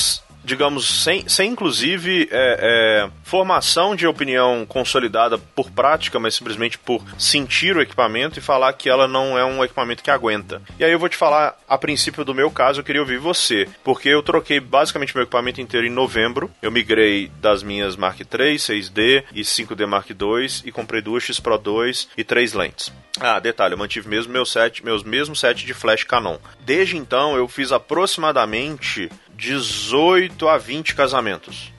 digamos, 0.48 1.04
sem, 1.04 1.28
sem 1.28 1.52
inclusive 1.52 2.28
é, 2.32 3.06
é, 3.06 3.10
formação 3.22 3.94
de 3.94 4.06
opinião 4.06 4.64
consolidada 4.66 5.38
por 5.38 5.70
prática, 5.70 6.18
mas 6.18 6.34
simplesmente 6.34 6.78
por 6.78 7.04
sentir 7.18 7.76
o 7.76 7.82
equipamento 7.82 8.38
e 8.38 8.42
falar 8.42 8.72
que 8.72 8.88
ela 8.88 9.06
não 9.06 9.38
é 9.38 9.44
um 9.44 9.62
equipamento 9.62 10.02
que 10.02 10.10
aguenta. 10.10 10.62
E 10.78 10.84
aí 10.84 10.90
eu 10.90 10.98
vou 10.98 11.08
te 11.08 11.16
falar, 11.16 11.56
a 11.68 11.76
princípio 11.76 12.24
do 12.24 12.34
meu 12.34 12.50
caso, 12.50 12.80
eu 12.80 12.84
queria 12.84 13.02
ouvir 13.02 13.18
você, 13.18 13.68
porque 13.84 14.08
eu 14.08 14.22
troquei 14.22 14.58
basicamente 14.58 15.14
meu 15.14 15.22
equipamento 15.22 15.60
inteiro 15.60 15.86
em 15.86 15.90
novembro. 15.90 16.50
Eu 16.62 16.70
migrei 16.70 17.30
das 17.40 17.62
minhas 17.62 17.94
Mark 17.94 18.18
III, 18.18 18.56
6D 18.56 19.24
e 19.34 19.42
5D 19.42 19.86
Mark 19.86 20.08
II 20.10 20.48
e 20.64 20.72
comprei 20.72 21.02
duas 21.02 21.22
X 21.22 21.38
Pro 21.38 21.58
2 21.58 22.08
e 22.16 22.24
três 22.24 22.54
lentes. 22.54 22.90
Ah, 23.20 23.40
detalhe, 23.40 23.74
eu 23.74 23.78
mantive 23.78 24.08
mesmo 24.08 24.32
meu 24.32 24.46
set, 24.46 24.84
meus 24.84 25.02
mesmos 25.02 25.40
set 25.40 25.66
de 25.66 25.74
flash 25.74 26.04
Canon. 26.04 26.38
Desde 26.60 26.96
então 26.96 27.36
eu 27.36 27.48
fiz 27.48 27.72
aproximadamente 27.72 29.10
18 29.38 30.48
a 30.48 30.58
20 30.58 30.94
casamentos. 30.96 31.72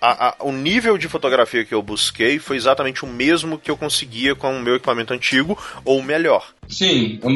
A, 0.00 0.28
a, 0.28 0.44
o 0.44 0.50
nível 0.50 0.98
de 0.98 1.06
fotografia 1.06 1.64
que 1.64 1.74
eu 1.74 1.82
busquei 1.82 2.38
foi 2.38 2.56
exatamente 2.56 3.04
o 3.04 3.08
mesmo 3.08 3.58
que 3.58 3.70
eu 3.70 3.76
conseguia 3.76 4.34
com 4.34 4.56
o 4.56 4.60
meu 4.60 4.76
equipamento 4.76 5.12
antigo, 5.12 5.56
ou 5.84 6.02
melhor. 6.02 6.52
Sim, 6.66 7.20
o 7.22 7.30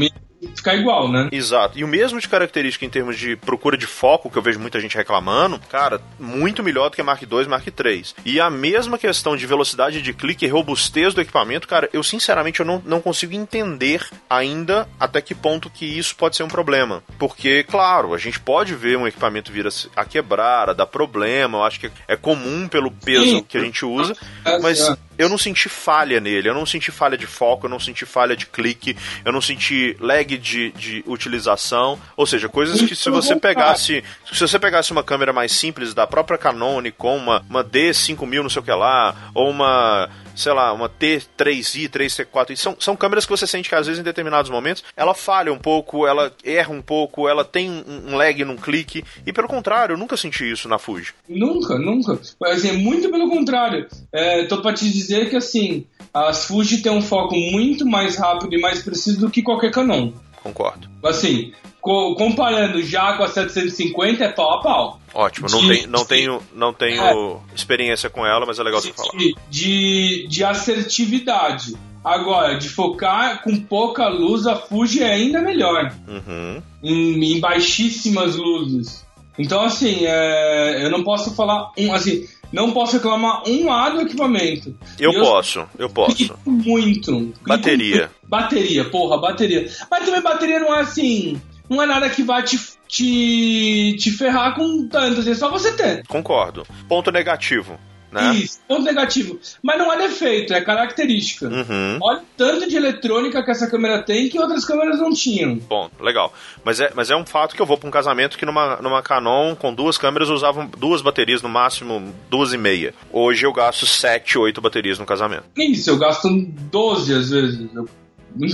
ficar 0.54 0.74
igual, 0.74 1.11
né? 1.11 1.28
Exato. 1.33 1.78
E 1.78 1.85
o 1.85 1.88
mesmo 1.88 2.20
de 2.20 2.28
característica 2.28 2.85
em 2.85 2.90
termos 2.90 3.18
de 3.18 3.37
procura 3.37 3.76
de 3.76 3.87
foco, 3.87 4.30
que 4.30 4.37
eu 4.37 4.42
vejo 4.42 4.59
muita 4.59 4.80
gente 4.80 4.96
reclamando, 4.96 5.59
cara, 5.70 6.00
muito 6.18 6.62
melhor 6.62 6.90
do 6.90 6.96
que 6.96 7.02
Mark 7.02 7.22
II 7.22 7.48
Mark 7.48 7.66
III. 7.66 8.04
E 8.24 8.40
a 8.40 8.50
mesma 8.50 8.98
questão 8.98 9.37
de 9.37 9.46
velocidade 9.46 10.02
de 10.02 10.12
clique 10.12 10.44
e 10.44 10.48
robustez 10.48 11.14
do 11.14 11.20
equipamento, 11.20 11.68
cara, 11.68 11.88
eu 11.92 12.02
sinceramente 12.02 12.61
eu 12.61 12.66
não, 12.66 12.83
não 12.85 13.00
consigo 13.00 13.35
entender 13.35 14.07
ainda 14.28 14.88
até 14.98 15.20
que 15.20 15.35
ponto 15.35 15.70
que 15.70 15.85
isso 15.85 16.16
pode 16.16 16.37
ser 16.37 16.42
um 16.42 16.48
problema. 16.48 17.02
Porque, 17.18 17.62
claro, 17.64 18.14
a 18.14 18.18
gente 18.18 18.40
pode 18.40 18.74
ver 18.74 18.96
um 18.96 19.07
equipamento 19.07 19.52
vir 19.52 19.66
a 19.96 20.04
quebrar, 20.04 20.70
a 20.70 20.72
dar 20.72 20.87
problema, 20.87 21.59
eu 21.59 21.64
acho 21.64 21.80
que 21.80 21.90
é 22.09 22.16
comum 22.16 22.68
pelo 22.68 22.90
peso 22.90 23.24
Sim. 23.24 23.46
que 23.48 23.59
a 23.59 23.61
gente 23.61 23.85
usa, 23.85 24.16
mas 24.61 24.90
eu 25.18 25.29
não 25.29 25.38
senti 25.38 25.68
falha 25.68 26.20
nele, 26.20 26.48
eu 26.48 26.55
não 26.55 26.66
senti 26.66 26.90
falha 26.90 27.16
de 27.16 27.27
foco, 27.27 27.66
eu 27.66 27.70
não 27.70 27.81
senti 27.81 28.05
falha 28.05 28.37
de 28.37 28.46
clique, 28.46 28.96
eu 29.24 29.33
não 29.33 29.40
senti 29.40 29.96
lag 30.00 30.37
de, 30.37 30.70
de 30.72 31.05
utilização, 31.07 31.98
ou 32.16 32.27
seja, 32.27 32.48
coisas 32.48 32.81
que 32.81 32.94
se 32.94 33.11
você 33.11 33.37
pegasse, 33.37 34.03
se 34.33 34.40
você 34.40 34.59
pegasse 34.59 34.92
uma 34.92 35.03
câmera 35.03 35.33
mais 35.33 35.53
simples 35.53 35.94
da 35.94 36.07
própria 36.07 36.38
Canon, 36.38 36.83
com 36.96 37.16
uma, 37.16 37.44
uma 37.48 37.64
D5000 37.64 38.42
não 38.42 38.50
sei 38.50 38.61
o 38.61 38.64
que 38.64 38.72
lá, 38.72 39.14
ou 39.35 39.50
uma 39.50 40.11
sei 40.35 40.53
lá, 40.53 40.73
uma 40.73 40.88
T3i, 40.88 41.88
3C4i, 41.88 42.57
são, 42.57 42.77
são 42.79 42.97
câmeras 42.97 43.25
que 43.25 43.31
você 43.31 43.47
sente 43.47 43.68
que 43.68 43.75
às 43.75 43.87
vezes 43.87 44.01
em 44.01 44.05
determinados 44.05 44.51
momentos 44.51 44.85
ela 44.97 45.14
falha 45.14 45.53
um 45.53 45.59
pouco, 45.59 46.07
ela 46.07 46.33
erra 46.44 46.73
um 46.73 46.83
pouco, 46.83 47.29
ela 47.29 47.44
tem 47.44 47.70
um, 47.70 48.11
um 48.11 48.16
lag 48.16 48.44
num 48.44 48.57
clique, 48.57 49.05
e 49.27 49.33
pelo 49.33 49.49
contrário, 49.49 49.94
eu 49.94 49.99
nunca 49.99 50.16
senti 50.16 50.51
isso 50.51 50.68
na 50.68 50.79
Fuji. 50.79 51.12
Nunca, 51.29 51.79
nunca. 51.79 52.18
Assim, 52.44 52.73
muito 52.73 53.11
pelo 53.11 53.29
contrário. 53.29 53.87
É, 54.12 54.44
tô 54.44 54.61
pra 54.61 54.73
te 54.73 54.90
dizer 54.90 55.31
que 55.31 55.37
assim, 55.37 55.87
as 56.12 56.44
Fuji 56.47 56.83
tem 56.83 56.92
um 56.92 57.03
foco 57.03 57.35
muito 57.37 57.87
mais 57.87 58.16
rápido 58.16 58.55
e 58.55 58.61
mais 58.61 58.83
preciso 58.83 59.20
do 59.20 59.31
que 59.31 59.42
qualquer 59.42 59.70
Canon. 59.70 60.12
Concordo. 60.44 60.87
Assim, 61.02 61.52
co 61.80 62.14
comparando 62.16 62.83
já 62.83 63.16
com 63.16 63.24
a 63.24 63.28
750 63.28 64.22
é 64.22 64.28
pau 64.28 64.59
a 64.59 64.61
pau. 64.61 65.00
Ótimo, 65.14 65.48
não, 65.50 65.61
de, 65.61 65.68
tem, 65.68 65.87
não 65.87 66.02
de, 66.02 66.09
tenho, 66.09 66.42
não 66.54 66.72
tenho 66.72 67.02
é, 67.02 67.54
experiência 67.54 68.11
com 68.11 68.26
ela, 68.26 68.44
mas 68.44 68.59
é 68.59 68.62
legal 68.62 68.80
de, 68.83 68.88
você 68.88 68.92
falar. 68.92 69.11
De, 69.48 70.26
de 70.28 70.44
assertividade. 70.44 71.74
Agora, 72.04 72.59
de 72.59 72.68
focar 72.68 73.42
com 73.42 73.59
pouca 73.59 74.07
luz, 74.09 74.46
a 74.46 74.54
Fuji 74.54 75.02
é 75.02 75.14
ainda 75.14 75.40
melhor. 75.40 75.90
Uhum. 76.07 76.62
Em, 76.83 77.33
em, 77.33 77.40
baixíssimas 77.40 78.37
luzes. 78.37 79.07
Então, 79.38 79.62
assim, 79.62 80.00
é, 80.02 80.85
eu 80.85 80.90
não 80.90 81.02
posso 81.02 81.35
falar. 81.35 81.72
Um, 81.78 81.94
assim, 81.94 82.28
não 82.55 82.73
posso 82.73 82.95
reclamar 82.95 83.43
um 83.49 83.71
A 83.71 83.90
do 83.90 84.01
equipamento. 84.03 84.75
Eu, 84.99 85.12
eu 85.12 85.23
posso, 85.23 85.67
eu 85.77 85.90
posso. 85.90 86.38
Muito. 86.47 87.35
Bateria. 87.47 88.11
Bateria, 88.23 88.85
porra, 88.88 89.21
bateria. 89.21 89.69
Mas 89.90 90.05
também 90.05 90.23
bateria 90.23 90.61
não 90.61 90.75
é 90.75 90.81
assim 90.81 91.40
não 91.69 91.83
é 91.83 91.87
nada 91.87 92.11
que 92.11 92.23
vai 92.23 92.43
te, 92.43 92.59
te, 92.87 93.97
te 93.99 94.11
ferrar 94.11 94.55
com 94.55 94.87
tantos, 94.88 95.27
é 95.27 95.35
só 95.35 95.51
você 95.51 95.73
ter. 95.73 96.07
Concordo. 96.07 96.67
Ponto 96.88 97.11
negativo. 97.11 97.79
Né? 98.14 98.37
Isso, 98.37 98.61
ponto 98.68 98.83
negativo. 98.83 99.40
Mas 99.61 99.77
não 99.77 99.92
é 99.92 99.98
defeito, 99.98 100.55
é 100.55 100.61
característica. 100.61 101.48
Uhum. 101.48 101.98
Olha 102.00 102.20
o 102.20 102.24
tanto 102.37 102.68
de 102.68 102.77
eletrônica 102.77 103.42
que 103.42 103.50
essa 103.50 103.68
câmera 103.68 104.03
tem 104.05 104.29
que 104.29 104.38
outras 104.38 104.64
câmeras 104.64 105.00
não 105.00 105.12
tinham. 105.12 105.57
Bom, 105.57 105.90
legal. 106.00 106.33
Mas 106.64 106.79
é, 106.79 106.92
mas 106.94 107.11
é 107.11 107.16
um 107.16 107.27
fato 107.27 107.57
que 107.57 107.61
eu 107.61 107.66
vou 107.66 107.77
para 107.77 107.88
um 107.88 107.90
casamento 107.90 108.38
que 108.38 108.46
numa, 108.46 108.77
numa 108.77 109.03
Canon 109.03 109.57
com 109.57 109.74
duas 109.74 109.98
câmeras 109.98 110.29
usavam 110.29 110.70
duas 110.79 111.03
baterias, 111.03 111.42
no 111.42 111.48
máximo 111.48 112.14
duas 112.31 112.53
e 112.53 112.57
meia. 112.57 112.94
Hoje 113.11 113.44
eu 113.44 113.53
gasto 113.53 113.85
sete, 113.85 114.38
oito 114.38 114.61
baterias 114.61 115.00
no 115.00 115.05
casamento. 115.05 115.44
Isso, 115.57 115.90
eu 115.90 115.98
gasto 115.98 116.29
12 116.31 117.14
às 117.14 117.31
vezes. 117.31 117.68
Eu 117.74 117.88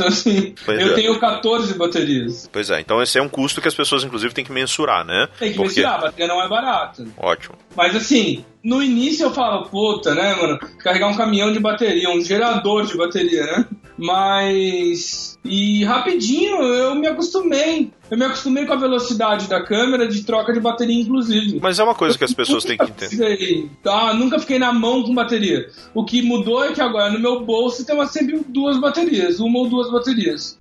assim, 0.07 0.55
pois 0.65 0.81
eu 0.81 0.93
é. 0.93 0.95
tenho 0.95 1.19
14 1.19 1.75
baterias. 1.75 2.49
Pois 2.53 2.71
é, 2.71 2.81
então 2.81 3.03
esse 3.03 3.19
é 3.19 3.23
um 3.23 3.29
custo 3.29 3.61
que 3.61 3.69
as 3.69 3.75
pessoas, 3.75 4.05
inclusive, 4.05 4.35
têm 4.35 4.45
que 4.45 4.53
mensurar, 4.53 5.05
né? 5.05 5.29
Tem 5.39 5.51
que 5.51 5.57
Porque... 5.57 5.81
mensurar, 5.81 5.95
a 5.95 6.03
bateria 6.03 6.27
não 6.29 6.43
é 6.43 6.49
barata. 6.49 7.07
Ótimo. 7.17 7.57
Mas, 7.77 7.97
assim, 7.97 8.45
no 8.63 8.83
início 8.83 9.25
eu 9.25 9.31
falava, 9.33 9.65
puta, 9.69 10.15
né, 10.15 10.35
mano, 10.35 10.59
carregar 10.79 11.09
um 11.09 11.17
caminhão 11.17 11.53
de 11.53 11.59
bateria, 11.59 12.11
um 12.11 12.21
gerador 12.21 12.87
de 12.87 12.97
bateria, 12.97 13.45
né? 13.45 13.67
Mas. 13.97 15.39
E 15.45 15.85
rapidinho 15.85 16.63
eu 16.63 16.95
me 16.95 17.07
acostumei. 17.07 17.91
Eu 18.11 18.19
me 18.19 18.25
acostumei 18.25 18.67
com 18.67 18.73
a 18.73 18.77
velocidade 18.77 19.49
da 19.49 19.63
câmera 19.63 20.09
de 20.09 20.25
troca 20.25 20.53
de 20.53 20.59
bateria, 20.59 21.01
inclusive. 21.01 21.61
Mas 21.63 21.79
é 21.79 21.85
uma 21.85 21.95
coisa 21.95 22.19
que 22.19 22.25
as 22.25 22.35
pessoas 22.35 22.65
têm 22.65 22.77
que 22.77 22.85
entender. 22.85 23.71
Tá, 23.83 24.13
nunca 24.15 24.39
fiquei 24.39 24.59
na 24.59 24.73
mão 24.73 25.03
com 25.05 25.15
bateria. 25.15 25.69
O 25.95 26.05
que 26.05 26.21
mudou 26.21 26.65
é 26.65 26.73
que 26.73 26.81
agora 26.81 27.13
no 27.13 27.21
meu 27.21 27.45
bolso 27.45 27.87
tem 27.87 27.95
uma, 27.95 28.07
sempre 28.07 28.41
duas 28.49 28.81
baterias, 28.81 29.39
uma 29.39 29.61
ou 29.61 29.69
duas 29.69 29.91
baterias. 29.93 30.60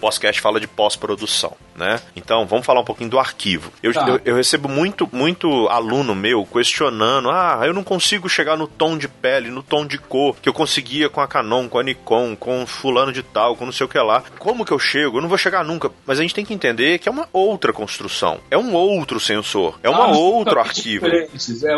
Podcast 0.00 0.40
fala 0.40 0.58
de 0.58 0.66
pós-produção, 0.66 1.54
né? 1.76 2.00
Então, 2.16 2.46
vamos 2.46 2.64
falar 2.66 2.80
um 2.80 2.84
pouquinho 2.84 3.10
do 3.10 3.18
arquivo. 3.18 3.70
Eu, 3.82 3.92
Tá. 3.92 4.08
eu, 4.08 4.20
eu 4.24 4.34
recebo 4.36 4.68
muito, 4.68 5.08
muito 5.12 5.68
aluno 5.68 6.14
meu 6.14 6.44
questionando: 6.46 7.28
ah, 7.30 7.60
eu 7.64 7.74
não 7.74 7.84
consigo 7.84 8.28
chegar 8.28 8.56
no 8.56 8.66
tom 8.66 8.96
de 8.96 9.06
pele, 9.08 9.50
no 9.50 9.62
tom 9.62 9.84
de 9.86 9.98
cor 9.98 10.36
que 10.40 10.48
eu 10.48 10.52
conseguia 10.52 11.08
com 11.08 11.20
a 11.20 11.26
Canon, 11.28 11.68
com 11.68 11.78
a 11.78 11.82
Nikon, 11.82 12.34
com 12.36 12.66
fulano 12.66 13.12
de 13.12 13.22
tal, 13.22 13.56
com 13.56 13.64
não 13.66 13.72
sei 13.72 13.84
o 13.84 13.88
que 13.88 13.98
lá. 13.98 14.22
Como 14.38 14.64
que 14.64 14.72
eu 14.72 14.78
chego? 14.78 15.18
Eu 15.18 15.22
não 15.22 15.28
vou 15.28 15.36
chegar 15.38 15.64
nunca. 15.64 15.90
Mas 16.06 16.18
a 16.18 16.22
gente 16.22 16.34
tem 16.34 16.44
que 16.44 16.54
entender 16.54 16.98
que 16.98 17.08
é 17.08 17.12
uma 17.12 17.28
outra 17.32 17.72
construção. 17.72 18.40
É 18.50 18.56
um 18.56 18.72
outro 18.74 19.20
sensor. 19.20 19.78
É 19.82 19.90
um 19.90 20.12
outro 20.14 20.58
arquivo. 20.60 21.06
É, 21.06 21.28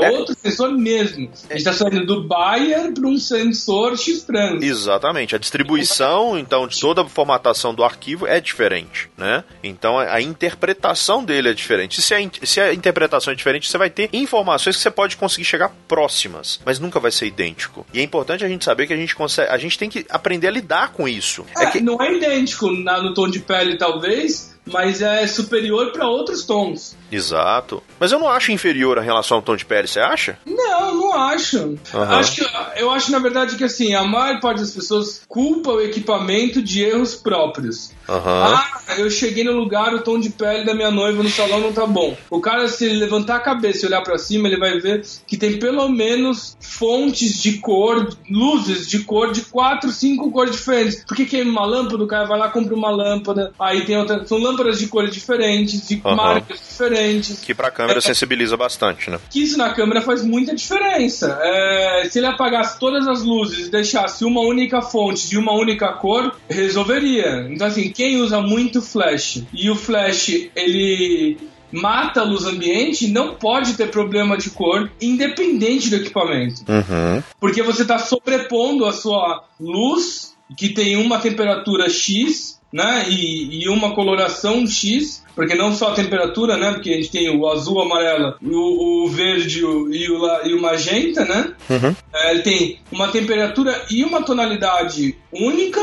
É. 0.03 0.11
outro 0.11 0.35
sensor 0.35 0.71
mesmo. 0.73 1.31
A 1.51 1.55
gente 1.55 1.57
está 1.57 1.73
saindo 1.73 2.05
do 2.07 2.27
Bayer 2.29 2.93
para 2.93 3.07
um 3.07 3.19
sensor 3.19 3.97
X-Trans. 3.99 4.63
Exatamente. 4.63 5.35
A 5.35 5.39
distribuição, 5.39 6.39
então, 6.39 6.67
de 6.69 6.79
toda 6.79 7.03
a 7.03 7.09
formatação 7.09 7.75
do 7.75 7.83
arquivo 7.83 8.12
é 8.27 8.41
diferente, 8.41 9.09
né? 9.17 9.45
Então, 9.63 9.99
a 9.99 10.13
a 10.13 10.21
interpretação 10.21 11.25
dele 11.25 11.49
é 11.49 11.55
diferente. 11.55 12.01
Se 12.03 12.15
a, 12.15 12.19
se 12.43 12.61
a 12.61 12.73
interpretação 12.75 13.33
é 13.33 13.37
diferente, 13.37 13.69
você 13.69 13.79
vai 13.79 13.89
ter 13.91 14.09
informações 14.13 14.77
que 14.77 14.83
você 14.83 14.91
pode 14.91 15.17
conseguir 15.17 15.45
chegar 15.45 15.71
próximas, 15.89 16.61
mas 16.65 16.79
nunca 16.79 17.01
vai 17.01 17.11
ser 17.11 17.27
idêntico. 17.27 17.87
E 17.93 18.01
é 18.01 18.03
importante 18.03 18.45
a 18.45 18.49
gente 18.49 18.65
saber 18.65 18.87
que 18.87 18.93
a 18.93 18.97
gente 18.97 19.15
consegue, 19.15 19.51
a 19.51 19.59
gente 19.59 19.79
tem 19.79 19.89
que 19.89 20.05
aprender 20.11 20.49
a 20.49 20.51
lidar 20.51 20.93
com 20.93 21.09
isso. 21.09 21.45
É, 21.59 21.65
É 21.65 21.71
que 21.71 21.81
Não 21.81 22.01
é 22.03 22.13
idêntico 22.15 22.71
na- 22.71 23.03
no 23.03 23.15
tom 23.15 23.29
de 23.29 23.41
pele, 23.41 23.77
talvez, 23.79 24.52
mas 24.65 25.03
é 25.03 25.27
superior 25.27 25.93
para 25.93 26.09
outros 26.09 26.45
tons. 26.45 26.97
Exato. 27.11 27.83
Mas 28.01 28.13
eu 28.13 28.19
não 28.19 28.29
acho 28.29 28.53
inferior 28.53 28.99
em 28.99 29.05
relação 29.05 29.37
ao 29.39 29.43
tom 29.43 29.57
de 29.57 29.65
pele, 29.65 29.87
você 29.87 30.01
acha? 30.01 30.39
Não, 30.47 30.95
não 30.95 31.13
acho. 31.15 31.79
Aham. 31.95 32.17
acho 32.17 32.37
que, 32.37 32.47
eu 32.77 32.91
acho, 32.91 33.13
na 33.13 33.19
verdade, 33.19 33.57
que 33.57 33.65
assim, 33.65 33.95
a 33.95 34.05
maior 34.05 34.41
parte 34.41 34.61
das 34.61 34.73
pessoas 34.73 35.23
culpa 35.29 35.73
o 35.73 35.81
equipamento 35.81 36.63
de 36.63 36.83
erros 36.83 37.15
próprios. 37.15 37.93
Aham. 38.09 38.55
Ah, 38.55 38.83
eu 38.99 39.11
cheguei 39.11 39.45
no 39.45 39.53
lugar, 39.53 39.95
o 39.95 40.03
tom 40.03 40.19
de 40.19 40.31
pele 40.31 40.65
da 40.65 40.75
minha 40.75 40.91
noiva 40.91 41.23
no 41.23 41.31
salão 41.31 41.61
não 41.61 41.73
tá 41.73 41.87
bom. 41.87 42.17
O 42.31 42.41
cara, 42.41 42.69
se 42.69 42.87
ele 42.87 42.97
levantar 42.97 43.37
a 43.37 43.41
cabeça 43.41 43.85
e 43.85 43.89
olhar 43.89 44.03
pra 44.03 44.19
cima, 44.19 44.49
ele 44.49 44.59
vai 44.59 44.79
ver 44.81 45.05
que 45.27 45.37
tem 45.37 45.59
pelo 45.59 45.89
menos 45.89 46.57
fontes 46.61 47.41
de 47.43 47.59
cor, 47.59 48.09
luzes 48.31 48.89
de 48.89 49.01
cor 49.01 49.33
de 49.33 49.43
quatro, 49.43 49.91
cinco 49.91 50.31
cores 50.31 50.53
diferentes. 50.53 51.05
Porque 51.07 51.25
queima 51.25 51.51
uma 51.51 51.67
lâmpada, 51.67 52.03
o 52.03 52.07
cara 52.07 52.27
vai 52.27 52.39
lá 52.39 52.49
compra 52.49 52.75
uma 52.75 52.91
lâmpada. 52.91 53.53
Aí 53.59 53.85
tem 53.85 53.97
outra, 53.99 54.27
são 54.27 54.39
lâmpadas 54.53 54.79
de 54.79 54.87
cores 54.87 55.15
diferentes, 55.15 55.87
de 55.89 56.01
Aham. 56.05 56.15
marcas 56.15 56.61
diferentes. 56.61 57.41
Que 57.41 57.55
pra 57.55 57.71
câmera 57.71 58.01
sensibiliza 58.01 58.57
bastante, 58.57 59.11
né? 59.11 59.19
Que 59.31 59.43
isso 59.43 59.57
na 59.57 59.71
câmera 59.71 60.01
faz 60.01 60.25
muita 60.25 60.55
diferença. 60.55 61.39
É, 61.43 62.09
se 62.11 62.19
ele 62.19 62.27
apagasse 62.27 62.79
todas 62.79 63.07
as 63.09 63.23
luzes 63.23 63.69
e 63.69 63.71
deixasse 63.71 64.25
uma 64.25 64.41
única 64.41 64.83
fonte 64.83 65.29
de 65.29 65.39
uma 65.39 65.53
única 65.53 65.93
cor, 65.95 66.37
resolveria. 66.49 67.49
Então, 67.51 67.67
assim, 67.67 67.91
quem 67.91 68.21
usa 68.21 68.41
muito 68.41 68.83
flash 68.83 69.43
e 69.53 69.71
o 69.71 69.75
flash 69.75 70.51
ele 70.55 71.39
mata 71.73 72.21
a 72.21 72.25
luz 72.25 72.45
ambiente, 72.45 73.09
não 73.09 73.35
pode 73.35 73.75
ter 73.75 73.91
problema 73.91 74.37
de 74.37 74.51
cor, 74.51 74.91
independente 75.01 75.89
do 75.89 75.97
equipamento. 75.97 76.63
Uhum. 76.69 77.23
Porque 77.41 77.63
você 77.63 77.83
está 77.83 77.99
sobrepondo 77.99 78.85
a 78.85 78.93
sua 78.93 79.45
luz, 79.59 80.35
que 80.57 80.69
tem 80.69 80.97
uma 80.97 81.19
temperatura 81.19 81.89
X, 81.89 82.61
né? 82.73 83.05
E, 83.09 83.63
e 83.65 83.69
uma 83.69 83.95
coloração 83.95 84.67
X, 84.67 85.23
porque 85.35 85.55
não 85.55 85.75
só 85.75 85.91
a 85.91 85.95
temperatura, 85.95 86.57
né? 86.57 86.73
Porque 86.73 86.91
a 86.91 86.97
gente 86.97 87.11
tem 87.11 87.29
o 87.37 87.49
azul, 87.49 87.77
o 87.77 87.83
amarelo, 87.83 88.35
o, 88.43 89.05
o 89.05 89.09
verde 89.09 89.65
o- 89.65 89.93
e 89.93 90.11
o, 90.11 90.47
e 90.47 90.55
o 90.55 90.61
magenta, 90.63 91.25
né? 91.25 91.53
Uhum. 91.69 91.95
É, 92.15 92.31
ele 92.33 92.43
tem 92.43 92.79
uma 92.91 93.09
temperatura 93.09 93.85
e 93.91 94.05
uma 94.05 94.23
tonalidade 94.23 95.17
única. 95.33 95.81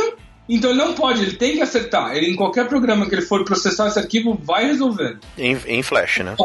Então 0.52 0.72
ele 0.72 0.80
não 0.80 0.94
pode, 0.94 1.22
ele 1.22 1.34
tem 1.36 1.54
que 1.58 1.62
acertar. 1.62 2.16
Ele 2.16 2.32
em 2.32 2.36
qualquer 2.36 2.68
programa 2.68 3.08
que 3.08 3.14
ele 3.14 3.22
for 3.22 3.46
processar 3.46 3.88
esse 3.88 4.00
arquivo 4.00 4.36
vai 4.44 4.66
resolver. 4.66 5.20
Em, 5.38 5.56
em 5.68 5.84
flash, 5.84 6.18
né? 6.20 6.36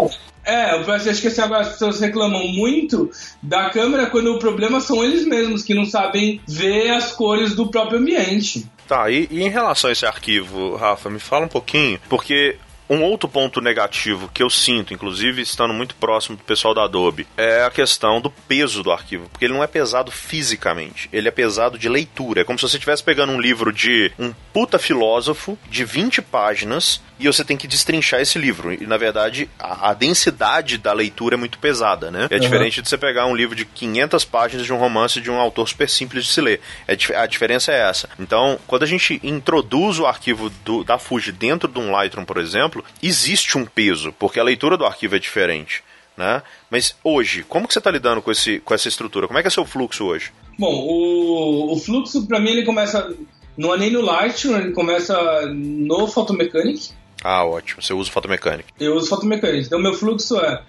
É, 0.45 0.75
eu 0.75 0.93
acho 0.93 1.23
que 1.23 1.41
agora 1.41 1.63
as 1.63 1.69
pessoas 1.71 2.01
reclamam 2.01 2.47
muito 2.49 3.11
da 3.43 3.71
câmera 3.71 4.05
quando 4.05 4.35
o 4.35 4.39
problema 4.39 4.79
são 4.79 5.03
eles 5.03 5.25
mesmos, 5.25 5.63
que 5.63 5.73
não 5.73 5.87
sabem 5.87 6.39
ver 6.47 6.91
as 6.91 7.13
cores 7.13 7.55
do 7.55 7.69
próprio 7.71 7.99
ambiente. 7.99 8.67
Tá, 8.87 9.11
e, 9.11 9.27
e 9.31 9.43
em 9.43 9.49
relação 9.49 9.89
a 9.89 9.93
esse 9.93 10.05
arquivo, 10.05 10.77
Rafa, 10.77 11.09
me 11.09 11.19
fala 11.19 11.47
um 11.47 11.49
pouquinho, 11.49 11.99
porque 12.09 12.59
um 12.89 13.03
outro 13.03 13.29
ponto 13.29 13.61
negativo 13.61 14.31
que 14.33 14.43
eu 14.43 14.51
sinto, 14.51 14.93
inclusive 14.93 15.41
estando 15.41 15.73
muito 15.73 15.95
próximo 15.95 16.37
do 16.37 16.43
pessoal 16.43 16.75
da 16.75 16.85
Adobe, 16.85 17.27
é 17.37 17.65
a 17.65 17.71
questão 17.71 18.21
do 18.21 18.31
peso 18.31 18.83
do 18.83 18.93
arquivo, 18.93 19.29
porque 19.31 19.47
ele 19.47 19.55
não 19.55 19.63
é 19.65 19.67
pesado 19.67 20.11
fisicamente, 20.11 21.09
ele 21.13 21.29
é 21.29 21.31
pesado 21.31 21.79
de 21.79 21.89
leitura. 21.89 22.43
É 22.43 22.45
como 22.45 22.59
se 22.59 22.69
você 22.69 22.77
estivesse 22.77 23.03
pegando 23.03 23.33
um 23.33 23.41
livro 23.41 23.73
de 23.73 24.13
um 24.19 24.33
puta 24.53 24.79
filósofo 24.79 25.59
de 25.69 25.85
20 25.85 26.21
páginas 26.23 27.01
e 27.19 27.27
você 27.27 27.45
tem 27.45 27.57
que 27.57 27.67
destrinchar 27.69 28.21
esse 28.21 28.39
livro. 28.39 28.73
E 28.73 28.87
na 28.87 28.97
verdade, 28.97 29.49
a, 29.59 29.91
a 29.91 29.95
densidade 29.95 30.79
da 30.79 30.93
leitura 30.93 31.35
é 31.35 31.39
muito 31.39 31.59
pesada, 31.59 32.11
né? 32.11 32.27
É 32.31 32.39
diferente 32.39 32.83
de 32.83 32.89
você 32.89 32.99
pegar 32.99 33.27
um 33.27 33.35
livro 33.35 33.55
de 33.55 33.65
500 33.65 34.25
páginas 34.25 34.67
de 34.67 34.73
um 34.73 34.77
romance 34.77 35.21
de 35.21 35.31
um 35.31 35.39
autor 35.39 35.69
super 35.69 35.89
simples 35.89 36.25
de 36.25 36.33
se 36.33 36.41
ler. 36.41 36.61
É, 36.89 36.97
a 37.17 37.27
diferença 37.27 37.73
é 37.73 37.89
essa. 37.89 38.09
Então, 38.19 38.59
quando 38.67 38.83
a 38.83 38.87
gente 38.87 39.21
introduz 39.23 39.99
o 39.99 40.07
arquivo 40.07 40.51
do- 40.65 40.83
da 40.85 40.99
Fuji 40.99 41.33
dentro 41.33 41.69
de 41.69 41.79
um 41.79 41.91
Lightroom, 41.91 42.25
por 42.25 42.39
exemplo, 42.39 42.85
existe 43.03 43.57
um 43.59 43.65
peso, 43.65 44.13
porque 44.19 44.41
a 44.41 44.45
leitura 44.45 44.77
do 44.77 44.85
arquivo 44.85 45.17
é 45.17 45.19
diferente. 45.19 45.83
Né? 46.17 46.43
Mas 46.71 46.95
hoje, 47.03 47.43
como 47.49 47.67
que 47.67 47.73
você 47.73 47.81
está 47.81 47.91
lidando 47.91 48.23
com, 48.23 48.31
esse, 48.31 48.61
com 48.61 48.73
essa 48.73 48.87
estrutura? 48.87 49.27
Como 49.27 49.37
é 49.39 49.43
que 49.43 49.49
é 49.49 49.51
seu 49.51 49.65
fluxo 49.65 50.05
hoje? 50.05 50.31
Bom, 50.57 50.73
o, 50.73 51.73
o 51.73 51.77
fluxo 51.77 52.25
pra 52.29 52.39
mim 52.39 52.51
ele 52.51 52.65
começa 52.65 53.13
não 53.57 53.75
é 53.75 53.79
nem 53.79 53.91
no 53.91 54.01
Lightroom, 54.01 54.57
ele 54.59 54.73
começa 54.73 55.17
no 55.53 56.07
Photomechanic. 56.07 56.91
Ah, 57.23 57.45
ótimo. 57.45 57.83
Você 57.83 57.93
usa 57.93 58.09
o 58.09 58.13
Photomechanic. 58.13 58.69
Eu 58.79 58.95
uso 58.97 59.09
Photomechanic. 59.09 59.67
Então 59.67 59.79
meu 59.79 59.95
fluxo 59.95 60.39
é 60.39 60.63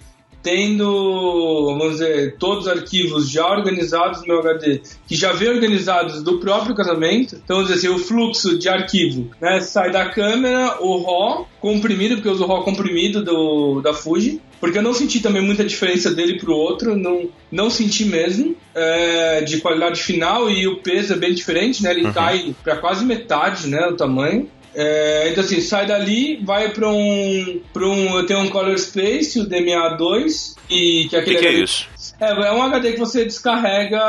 tendo, 0.46 1.76
vamos 1.76 1.94
dizer, 1.94 2.36
todos 2.38 2.66
os 2.66 2.72
arquivos 2.72 3.28
já 3.28 3.44
organizados 3.50 4.20
no 4.20 4.28
meu 4.28 4.38
HD, 4.38 4.80
que 5.04 5.16
já 5.16 5.32
vem 5.32 5.48
organizados 5.48 6.22
do 6.22 6.38
próprio 6.38 6.72
casamento. 6.72 7.34
Então, 7.34 7.56
vamos 7.56 7.72
dizer 7.72 7.88
assim, 7.88 7.96
o 7.96 7.98
fluxo 7.98 8.56
de 8.56 8.68
arquivo 8.68 9.28
né, 9.40 9.58
sai 9.58 9.90
da 9.90 10.08
câmera, 10.08 10.76
o 10.80 11.02
RAW 11.02 11.48
comprimido, 11.60 12.14
porque 12.14 12.28
eu 12.28 12.32
uso 12.32 12.44
o 12.44 12.46
RAW 12.46 12.62
comprimido 12.62 13.24
do, 13.24 13.80
da 13.80 13.92
Fuji, 13.92 14.40
porque 14.60 14.78
eu 14.78 14.82
não 14.82 14.94
senti 14.94 15.18
também 15.18 15.42
muita 15.42 15.64
diferença 15.64 16.14
dele 16.14 16.38
pro 16.38 16.54
outro, 16.54 16.96
não, 16.96 17.28
não 17.50 17.68
senti 17.68 18.04
mesmo, 18.04 18.54
é, 18.72 19.40
de 19.40 19.58
qualidade 19.60 20.00
final 20.00 20.48
e 20.48 20.68
o 20.68 20.76
peso 20.76 21.12
é 21.12 21.16
bem 21.16 21.34
diferente, 21.34 21.82
né? 21.82 21.90
Ele 21.90 22.12
cai 22.12 22.54
para 22.62 22.76
quase 22.76 23.04
metade, 23.04 23.66
né, 23.66 23.84
o 23.88 23.96
tamanho. 23.96 24.48
É, 24.78 25.28
então 25.30 25.42
assim, 25.42 25.60
sai 25.62 25.86
dali, 25.86 26.38
vai 26.44 26.68
para 26.68 26.88
um, 26.90 27.60
pra 27.72 27.86
um. 27.86 28.18
Eu 28.18 28.26
tenho 28.26 28.40
um 28.40 28.48
Color 28.50 28.78
Space, 28.78 29.40
o 29.40 29.48
DMA2, 29.48 30.54
e 30.68 31.06
que 31.08 31.16
é 31.16 31.20
O 31.20 31.24
que, 31.24 31.30
aquele 31.30 31.38
que 31.38 31.46
é 31.46 31.52
isso? 31.62 31.88
É, 32.20 32.30
é 32.30 32.52
um 32.52 32.62
HD 32.62 32.92
que 32.92 32.98
você 32.98 33.24
descarrega 33.24 34.00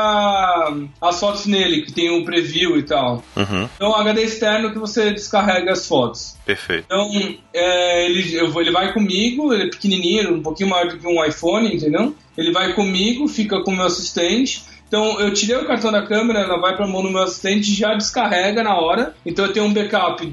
as 1.00 1.20
fotos 1.20 1.46
nele, 1.46 1.82
que 1.82 1.92
tem 1.92 2.10
um 2.10 2.24
preview 2.24 2.76
e 2.78 2.82
tal. 2.82 3.22
Uhum, 3.36 3.68
Então, 3.76 3.88
é 3.88 3.88
um 3.88 3.94
HD 3.96 4.22
externo 4.22 4.72
que 4.72 4.78
você 4.78 5.10
descarrega 5.10 5.72
as 5.72 5.86
fotos. 5.86 6.36
perfeito. 6.44 6.84
Então, 6.86 7.10
é, 7.52 8.06
ele, 8.06 8.34
eu 8.36 8.50
vou- 8.50 8.62
ele 8.62 8.70
vai 8.70 8.92
comigo, 8.92 9.52
ele 9.52 9.64
é 9.64 9.70
pequenininho, 9.70 10.34
um 10.34 10.42
pouquinho 10.42 10.68
maior 10.70 10.88
do 10.88 10.98
que 10.98 11.06
um 11.06 11.24
iPhone, 11.24 11.74
entendeu? 11.74 12.14
Ele 12.36 12.52
vai 12.52 12.72
comigo, 12.74 13.26
fica 13.28 13.62
com 13.62 13.72
o 13.72 13.76
meu 13.76 13.86
assistente. 13.86 14.62
Então, 14.86 15.20
eu 15.20 15.34
tirei 15.34 15.54
o 15.56 15.66
cartão 15.66 15.92
da 15.92 16.00
câmera, 16.06 16.40
ela 16.40 16.58
vai 16.58 16.74
pra 16.74 16.86
mão 16.86 17.02
do 17.02 17.10
meu 17.10 17.22
assistente 17.22 17.70
e 17.70 17.74
já 17.74 17.92
descarrega 17.94 18.62
na 18.62 18.74
hora. 18.74 19.14
Então, 19.26 19.44
eu 19.44 19.52
tenho 19.52 19.66
um 19.66 19.72
backup 19.72 20.26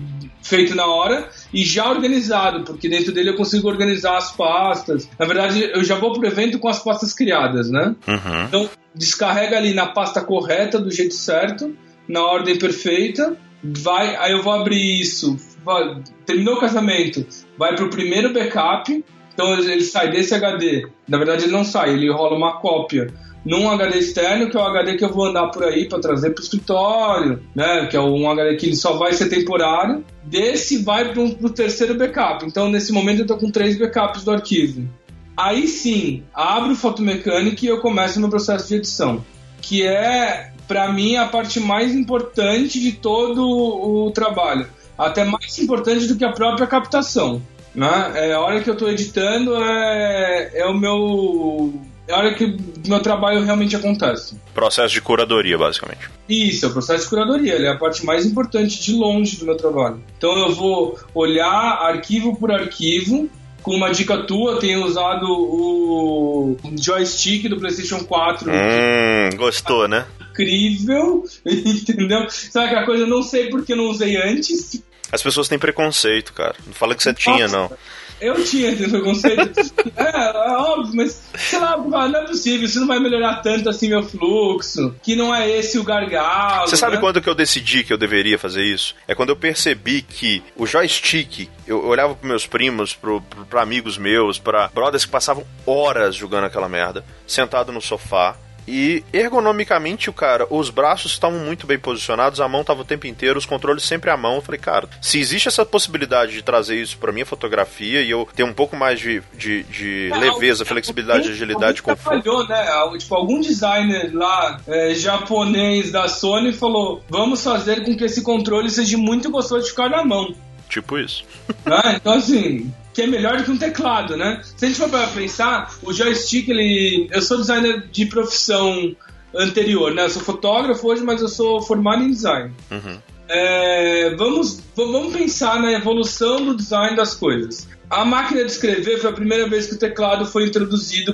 feito 0.45 0.75
na 0.75 0.85
hora 0.85 1.27
e 1.51 1.65
já 1.65 1.89
organizado, 1.89 2.63
porque 2.63 2.87
dentro 2.87 3.11
dele 3.11 3.31
eu 3.31 3.35
consigo 3.35 3.67
organizar 3.67 4.15
as 4.17 4.31
pastas. 4.31 5.09
Na 5.17 5.25
verdade, 5.25 5.63
eu 5.73 5.83
já 5.83 5.95
vou 5.95 6.13
pro 6.13 6.27
evento 6.27 6.59
com 6.59 6.67
as 6.69 6.77
pastas 6.83 7.13
criadas, 7.13 7.69
né? 7.71 7.95
Uhum, 8.07 8.43
Então, 8.47 8.69
descarrega 8.93 9.57
ali 9.57 9.73
na 9.73 9.87
pasta 9.87 10.21
correta, 10.21 10.77
do 10.79 10.91
jeito 10.91 11.15
certo, 11.15 11.75
na 12.07 12.21
ordem 12.21 12.57
perfeita. 12.59 13.35
Vai, 13.63 14.15
aí 14.17 14.31
eu 14.33 14.43
vou 14.43 14.53
abrir 14.53 15.01
isso. 15.01 15.35
vai- 15.65 16.03
terminou 16.27 16.57
o 16.57 16.59
casamento, 16.59 17.25
vai 17.57 17.75
pro 17.75 17.89
primeiro 17.89 18.31
backup. 18.31 19.03
Então 19.35 19.53
ele 19.53 19.81
sai 19.81 20.09
desse 20.09 20.33
HD. 20.33 20.87
Na 21.07 21.17
verdade, 21.17 21.43
ele 21.43 21.51
não 21.51 21.63
sai, 21.63 21.93
ele 21.93 22.11
rola 22.11 22.35
uma 22.35 22.59
cópia 22.59 23.13
num 23.45 23.69
HD 23.69 23.99
externo, 23.99 24.49
que 24.49 24.57
é 24.57 24.59
o 24.59 24.63
HD 24.63 24.97
que 24.97 25.05
eu 25.05 25.13
vou 25.13 25.25
andar 25.25 25.49
por 25.49 25.63
aí 25.63 25.87
para 25.87 25.99
trazer 25.99 26.31
pro 26.31 26.43
escritório, 26.43 27.43
né? 27.53 27.85
Que 27.85 27.95
é 27.95 28.01
um 28.01 28.27
HD 28.27 28.55
que 28.55 28.65
ele 28.65 28.75
só 28.75 28.97
vai 28.97 29.13
ser 29.13 29.29
temporário. 29.29 30.03
Desse 30.23 30.83
vai 30.83 31.13
pro, 31.13 31.29
pro 31.35 31.49
terceiro 31.51 31.95
backup. 31.95 32.43
Então, 32.43 32.69
nesse 32.69 32.91
momento, 32.91 33.19
eu 33.19 33.27
tô 33.27 33.37
com 33.37 33.51
três 33.51 33.77
backups 33.77 34.23
do 34.23 34.31
arquivo. 34.31 34.89
Aí 35.37 35.67
sim, 35.67 36.23
abro 36.33 36.71
o 36.71 36.75
Photomechanic 36.75 37.63
e 37.63 37.69
eu 37.69 37.81
começo 37.81 38.19
meu 38.19 38.29
processo 38.29 38.69
de 38.69 38.75
edição, 38.75 39.23
que 39.61 39.85
é, 39.85 40.51
para 40.65 40.91
mim, 40.91 41.17
a 41.17 41.27
parte 41.27 41.59
mais 41.59 41.93
importante 41.93 42.79
de 42.79 42.93
todo 42.93 43.45
o 43.45 44.11
trabalho. 44.11 44.65
Até 44.97 45.25
mais 45.25 45.59
importante 45.59 46.07
do 46.07 46.15
que 46.15 46.23
a 46.23 46.31
própria 46.31 46.65
captação. 46.65 47.41
Né? 47.75 48.11
É, 48.15 48.33
a 48.33 48.39
hora 48.39 48.61
que 48.61 48.69
eu 48.69 48.73
estou 48.73 48.89
editando 48.89 49.55
é, 49.55 50.51
é 50.53 50.65
o 50.65 50.73
meu 50.73 51.73
é 52.07 52.13
a 52.13 52.17
hora 52.17 52.33
que 52.33 52.45
o 52.45 52.57
meu 52.87 52.99
trabalho 52.99 53.43
realmente 53.43 53.75
acontece. 53.75 54.39
Processo 54.53 54.93
de 54.93 55.01
curadoria, 55.01 55.57
basicamente. 55.57 56.09
Isso, 56.29 56.65
é 56.65 56.69
o 56.69 56.71
processo 56.71 57.03
de 57.03 57.09
curadoria. 57.09 57.55
Ele 57.55 57.65
é 57.65 57.71
a 57.71 57.77
parte 57.77 58.05
mais 58.05 58.25
importante 58.25 58.81
de 58.81 58.93
longe 58.93 59.37
do 59.37 59.45
meu 59.45 59.57
trabalho. 59.57 60.01
Então 60.17 60.37
eu 60.37 60.53
vou 60.53 60.99
olhar 61.13 61.79
arquivo 61.81 62.35
por 62.35 62.51
arquivo. 62.51 63.29
Com 63.63 63.73
uma 63.75 63.89
dica 63.89 64.19
tua, 64.19 64.59
tenho 64.59 64.85
usado 64.85 65.25
o 65.25 66.55
joystick 66.79 67.49
do 67.49 67.57
PlayStation 67.57 68.03
4. 68.03 68.51
Hum, 68.51 69.29
gostou, 69.35 69.87
né? 69.87 70.05
Incrível, 70.29 71.23
entendeu? 71.43 72.27
Sabe 72.29 72.67
aquela 72.67 72.85
coisa, 72.85 73.05
eu 73.05 73.07
não 73.07 73.23
sei 73.23 73.49
porque 73.49 73.73
eu 73.73 73.77
não 73.77 73.85
usei 73.85 74.17
antes. 74.17 74.83
As 75.15 75.23
pessoas 75.23 75.47
têm 75.47 75.57
preconceito, 75.57 76.33
cara. 76.33 76.55
Não 76.67 76.73
fala 76.73 76.93
que 76.93 77.01
você 77.01 77.13
tinha, 77.13 77.47
não. 77.47 77.71
Eu 78.19 78.43
tinha 78.43 78.69
esse 78.69 78.89
preconceito. 78.89 79.59
é, 79.95 80.09
é, 80.09 80.57
óbvio, 80.57 80.95
mas 80.95 81.21
sei 81.35 81.59
lá, 81.59 81.77
não 81.77 82.19
é 82.19 82.25
possível, 82.25 82.65
isso 82.65 82.79
não 82.79 82.87
vai 82.87 82.99
melhorar 82.99 83.41
tanto 83.41 83.69
assim 83.69 83.89
meu 83.89 84.03
fluxo, 84.03 84.95
que 85.03 85.15
não 85.15 85.35
é 85.35 85.49
esse 85.49 85.77
o 85.77 85.83
gargalo. 85.83 86.67
Você 86.67 86.77
sabe 86.77 86.95
né? 86.95 87.01
quando 87.01 87.21
que 87.21 87.29
eu 87.29 87.35
decidi 87.35 87.83
que 87.83 87.91
eu 87.91 87.97
deveria 87.97 88.39
fazer 88.39 88.63
isso? 88.63 88.95
É 89.07 89.13
quando 89.13 89.29
eu 89.29 89.35
percebi 89.35 90.01
que 90.01 90.41
o 90.55 90.65
joystick, 90.65 91.49
eu 91.67 91.85
olhava 91.85 92.15
pros 92.15 92.27
meus 92.27 92.47
primos, 92.47 92.93
pro, 92.93 93.21
pro, 93.21 93.45
pra 93.45 93.61
amigos 93.61 93.97
meus, 93.97 94.39
pra 94.39 94.69
brothers 94.73 95.05
que 95.05 95.11
passavam 95.11 95.45
horas 95.65 96.15
jogando 96.15 96.45
aquela 96.45 96.69
merda, 96.69 97.03
sentado 97.27 97.71
no 97.71 97.81
sofá, 97.81 98.37
e 98.67 99.03
ergonomicamente, 99.13 100.09
o 100.09 100.13
cara, 100.13 100.47
os 100.49 100.69
braços 100.69 101.11
estavam 101.11 101.39
muito 101.39 101.67
bem 101.67 101.77
posicionados, 101.77 102.41
a 102.41 102.47
mão 102.47 102.61
estava 102.61 102.81
o 102.81 102.85
tempo 102.85 103.05
inteiro, 103.07 103.37
os 103.37 103.45
controles 103.45 103.83
sempre 103.83 104.09
à 104.09 104.17
mão. 104.17 104.35
Eu 104.35 104.41
falei, 104.41 104.59
cara, 104.59 104.89
se 105.01 105.19
existe 105.19 105.47
essa 105.47 105.65
possibilidade 105.65 106.33
de 106.33 106.41
trazer 106.41 106.81
isso 106.81 106.97
para 106.97 107.11
minha 107.11 107.25
fotografia 107.25 108.01
e 108.01 108.09
eu 108.09 108.27
ter 108.35 108.43
um 108.43 108.53
pouco 108.53 108.75
mais 108.75 108.99
de, 108.99 109.21
de, 109.33 109.63
de 109.63 110.09
é, 110.11 110.17
leveza, 110.17 110.65
flexibilidade, 110.65 111.29
agilidade, 111.29 111.81
algum 111.81 111.95
conforto. 111.95 112.23
Falhou, 112.23 112.47
né? 112.47 112.97
Tipo, 112.97 113.15
algum 113.15 113.39
designer 113.39 114.11
lá 114.13 114.59
é, 114.67 114.93
japonês 114.95 115.91
da 115.91 116.07
Sony 116.07 116.53
falou: 116.53 117.03
vamos 117.09 117.43
fazer 117.43 117.83
com 117.83 117.95
que 117.95 118.03
esse 118.03 118.21
controle 118.21 118.69
seja 118.69 118.97
muito 118.97 119.29
gostoso 119.29 119.63
de 119.63 119.69
ficar 119.69 119.89
na 119.89 120.03
mão. 120.03 120.33
Tipo 120.69 120.97
isso. 120.97 121.23
Ah, 121.65 121.93
então, 121.95 122.13
assim, 122.13 122.73
que 122.95 123.01
é 123.01 123.07
melhor 123.07 123.37
do 123.37 123.43
que 123.43 123.51
um 123.51 123.57
teclado, 123.57 124.15
né? 124.15 124.41
Se 124.55 124.63
a 124.63 124.67
gente 124.69 124.79
for 124.79 124.89
para 124.89 125.05
pensar, 125.07 125.75
o 125.83 125.91
joystick, 125.91 126.47
ele. 126.47 127.09
Eu 127.11 127.21
sou 127.21 127.37
designer 127.37 127.89
de 127.91 128.05
profissão 128.05 128.95
anterior, 129.35 129.93
né? 129.93 130.05
Eu 130.05 130.09
sou 130.09 130.21
fotógrafo 130.21 130.87
hoje, 130.87 131.03
mas 131.03 131.21
eu 131.21 131.27
sou 131.27 131.61
formado 131.61 132.01
em 132.01 132.09
design. 132.09 132.53
Uhum. 132.71 132.97
É, 133.27 134.15
vamos, 134.15 134.63
vamos 134.73 135.13
pensar 135.13 135.59
na 135.59 135.73
evolução 135.73 136.45
do 136.45 136.55
design 136.55 136.95
das 136.95 137.13
coisas. 137.13 137.67
A 137.89 138.05
máquina 138.05 138.45
de 138.45 138.51
escrever 138.51 138.97
foi 138.99 139.09
a 139.09 139.13
primeira 139.13 139.49
vez 139.49 139.67
que 139.67 139.75
o 139.75 139.79
teclado 139.79 140.25
foi 140.25 140.45
introduzido 140.45 141.13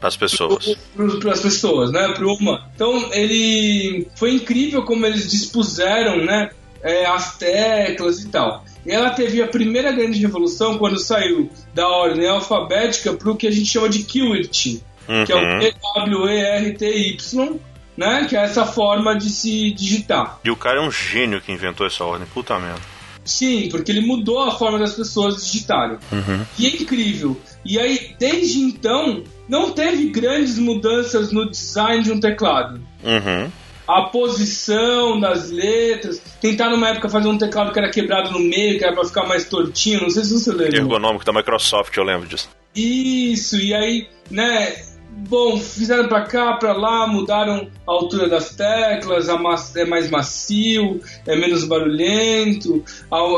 para 0.00 0.08
as 0.08 0.16
pessoas. 0.16 0.76
Para 1.20 1.32
as 1.32 1.40
pessoas, 1.40 1.90
né? 1.90 2.12
Pro 2.12 2.34
uma. 2.34 2.70
Então, 2.72 3.12
ele 3.12 4.06
foi 4.14 4.34
incrível 4.34 4.84
como 4.84 5.04
eles 5.06 5.28
dispuseram, 5.28 6.24
né? 6.24 6.50
É, 6.84 7.04
as 7.04 7.36
teclas 7.36 8.20
e 8.20 8.28
tal. 8.28 8.64
E 8.84 8.90
ela 8.90 9.10
teve 9.10 9.40
a 9.40 9.46
primeira 9.46 9.92
grande 9.92 10.20
revolução 10.20 10.78
quando 10.78 10.98
saiu 10.98 11.50
da 11.74 11.88
ordem 11.88 12.28
alfabética 12.28 13.12
para 13.12 13.30
o 13.30 13.36
que 13.36 13.46
a 13.46 13.50
gente 13.50 13.66
chama 13.66 13.88
de 13.88 14.04
QWERTY, 14.04 14.82
uhum. 15.08 15.24
que 15.24 15.32
é 15.32 15.36
o 15.36 15.60
Q-W-E-R-T-Y, 15.60 17.60
né? 17.96 18.26
Que 18.28 18.36
é 18.36 18.42
essa 18.42 18.66
forma 18.66 19.16
de 19.16 19.30
se 19.30 19.70
digitar. 19.72 20.40
E 20.44 20.50
o 20.50 20.56
cara 20.56 20.80
é 20.80 20.82
um 20.82 20.90
gênio 20.90 21.40
que 21.40 21.52
inventou 21.52 21.86
essa 21.86 22.04
ordem, 22.04 22.26
puta 22.32 22.58
merda. 22.58 22.92
Sim, 23.24 23.68
porque 23.70 23.92
ele 23.92 24.00
mudou 24.00 24.42
a 24.42 24.50
forma 24.50 24.80
das 24.80 24.94
pessoas 24.94 25.44
digitarem. 25.44 25.96
Uhum. 26.10 26.44
E 26.58 26.66
é 26.66 26.70
incrível. 26.70 27.40
E 27.64 27.78
aí, 27.78 28.16
desde 28.18 28.58
então, 28.58 29.22
não 29.48 29.70
teve 29.70 30.08
grandes 30.08 30.58
mudanças 30.58 31.30
no 31.30 31.48
design 31.48 32.02
de 32.02 32.10
um 32.10 32.18
teclado. 32.18 32.80
Uhum 33.04 33.61
a 33.86 34.02
posição 34.02 35.18
das 35.18 35.50
letras. 35.50 36.20
Tentar 36.40 36.70
numa 36.70 36.88
época 36.88 37.08
fazer 37.08 37.28
um 37.28 37.38
teclado 37.38 37.72
que 37.72 37.78
era 37.78 37.90
quebrado 37.90 38.30
no 38.30 38.38
meio, 38.38 38.78
que 38.78 38.84
era 38.84 38.94
pra 38.94 39.04
ficar 39.04 39.26
mais 39.26 39.44
tortinho. 39.48 40.02
Não 40.02 40.10
sei 40.10 40.24
se 40.24 40.32
você 40.32 40.52
lembra. 40.52 40.78
Ergonômico 40.78 41.24
da 41.24 41.32
Microsoft, 41.32 41.96
eu 41.96 42.04
lembro 42.04 42.28
disso. 42.28 42.48
Isso, 42.74 43.58
e 43.58 43.74
aí, 43.74 44.08
né? 44.30 44.91
Bom, 45.14 45.58
fizeram 45.58 46.08
para 46.08 46.22
cá, 46.22 46.54
para 46.54 46.72
lá, 46.72 47.06
mudaram 47.06 47.68
a 47.86 47.90
altura 47.90 48.28
das 48.28 48.54
teclas, 48.54 49.28
é 49.28 49.84
mais 49.84 50.10
macio, 50.10 51.00
é 51.26 51.36
menos 51.36 51.64
barulhento. 51.64 52.84